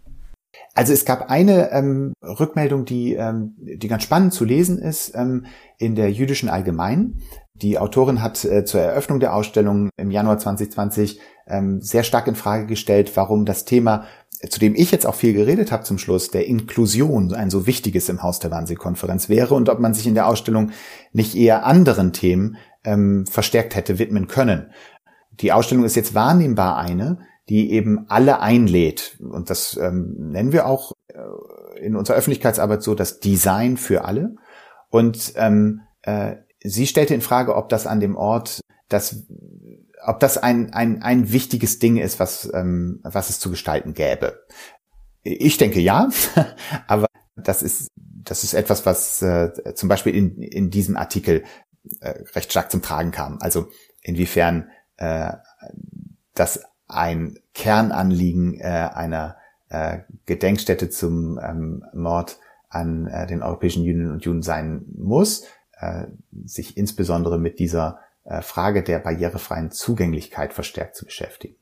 Also 0.74 0.92
es 0.92 1.04
gab 1.04 1.30
eine 1.30 1.70
ähm, 1.72 2.12
Rückmeldung, 2.22 2.84
die, 2.84 3.14
ähm, 3.14 3.54
die 3.58 3.88
ganz 3.88 4.02
spannend 4.02 4.32
zu 4.32 4.44
lesen 4.44 4.78
ist 4.78 5.14
ähm, 5.14 5.46
in 5.78 5.94
der 5.94 6.10
jüdischen 6.12 6.48
Allgemein. 6.48 7.20
Die 7.56 7.78
Autorin 7.78 8.20
hat 8.20 8.44
äh, 8.44 8.64
zur 8.64 8.80
Eröffnung 8.80 9.20
der 9.20 9.34
Ausstellung 9.34 9.90
im 9.96 10.10
Januar 10.10 10.38
2020 10.38 11.20
ähm, 11.46 11.80
sehr 11.80 12.02
stark 12.02 12.26
in 12.26 12.34
Frage 12.34 12.66
gestellt, 12.66 13.12
warum 13.14 13.44
das 13.44 13.64
Thema, 13.64 14.06
zu 14.48 14.58
dem 14.58 14.74
ich 14.74 14.90
jetzt 14.90 15.06
auch 15.06 15.14
viel 15.14 15.32
geredet 15.32 15.70
habe 15.70 15.84
zum 15.84 15.98
Schluss, 15.98 16.30
der 16.30 16.46
Inklusion 16.46 17.32
ein 17.32 17.50
so 17.50 17.66
wichtiges 17.66 18.08
im 18.08 18.22
Haus 18.22 18.40
der 18.40 18.50
Wannsee-Konferenz 18.50 19.28
wäre 19.28 19.54
und 19.54 19.68
ob 19.68 19.78
man 19.78 19.94
sich 19.94 20.06
in 20.06 20.14
der 20.14 20.26
Ausstellung 20.26 20.72
nicht 21.12 21.36
eher 21.36 21.64
anderen 21.64 22.12
Themen 22.12 22.56
ähm, 22.82 23.24
verstärkt 23.26 23.76
hätte 23.76 24.00
widmen 24.00 24.26
können. 24.26 24.72
Die 25.40 25.52
Ausstellung 25.52 25.84
ist 25.84 25.94
jetzt 25.96 26.14
wahrnehmbar 26.14 26.76
eine, 26.76 27.18
die 27.48 27.70
eben 27.72 28.06
alle 28.08 28.40
einlädt. 28.40 29.16
Und 29.20 29.50
das 29.50 29.76
ähm, 29.80 30.14
nennen 30.18 30.52
wir 30.52 30.66
auch 30.66 30.92
äh, 31.08 31.84
in 31.84 31.94
unserer 31.94 32.16
Öffentlichkeitsarbeit 32.16 32.82
so 32.82 32.94
das 32.94 33.20
Design 33.20 33.76
für 33.76 34.04
alle. 34.04 34.36
Und 34.90 35.34
ähm, 35.36 35.82
äh, 36.02 36.36
sie 36.64 36.86
stellte 36.86 37.14
in 37.14 37.20
Frage, 37.20 37.54
ob 37.54 37.68
das 37.68 37.86
an 37.86 38.00
dem 38.00 38.16
Ort, 38.16 38.60
das, 38.88 39.24
ob 40.04 40.18
das 40.18 40.38
ein, 40.38 40.72
ein, 40.72 41.02
ein 41.02 41.30
wichtiges 41.30 41.78
Ding 41.78 41.98
ist, 41.98 42.18
was, 42.18 42.50
ähm, 42.52 43.00
was 43.04 43.30
es 43.30 43.38
zu 43.38 43.50
gestalten 43.50 43.94
gäbe. 43.94 44.42
Ich 45.22 45.56
denke 45.58 45.80
ja, 45.80 46.08
aber 46.86 47.06
das 47.36 47.62
ist, 47.62 47.88
das 47.96 48.42
ist 48.42 48.54
etwas, 48.54 48.86
was 48.86 49.22
äh, 49.22 49.74
zum 49.74 49.88
Beispiel 49.88 50.14
in, 50.14 50.42
in 50.42 50.70
diesem 50.70 50.96
Artikel 50.96 51.44
äh, 52.00 52.22
recht 52.34 52.50
stark 52.50 52.70
zum 52.70 52.82
Tragen 52.82 53.10
kam. 53.10 53.38
Also 53.40 53.68
inwiefern 54.02 54.70
äh, 54.96 55.32
das 56.34 56.62
ein 56.88 57.38
Kernanliegen 57.54 58.58
äh, 58.60 58.90
einer 58.92 59.36
äh, 59.68 60.00
Gedenkstätte 60.26 60.90
zum 60.90 61.38
ähm, 61.42 61.84
Mord 61.92 62.38
an 62.68 63.06
äh, 63.06 63.26
den 63.26 63.42
europäischen 63.42 63.84
Juden 63.84 64.10
und 64.10 64.24
Juden 64.24 64.42
sein 64.42 64.84
muss, 64.96 65.44
äh, 65.84 66.06
sich 66.44 66.76
insbesondere 66.76 67.38
mit 67.38 67.58
dieser 67.58 68.00
äh, 68.24 68.40
Frage 68.42 68.82
der 68.82 68.98
barrierefreien 69.00 69.70
Zugänglichkeit 69.70 70.52
verstärkt 70.52 70.96
zu 70.96 71.04
beschäftigen. 71.04 71.56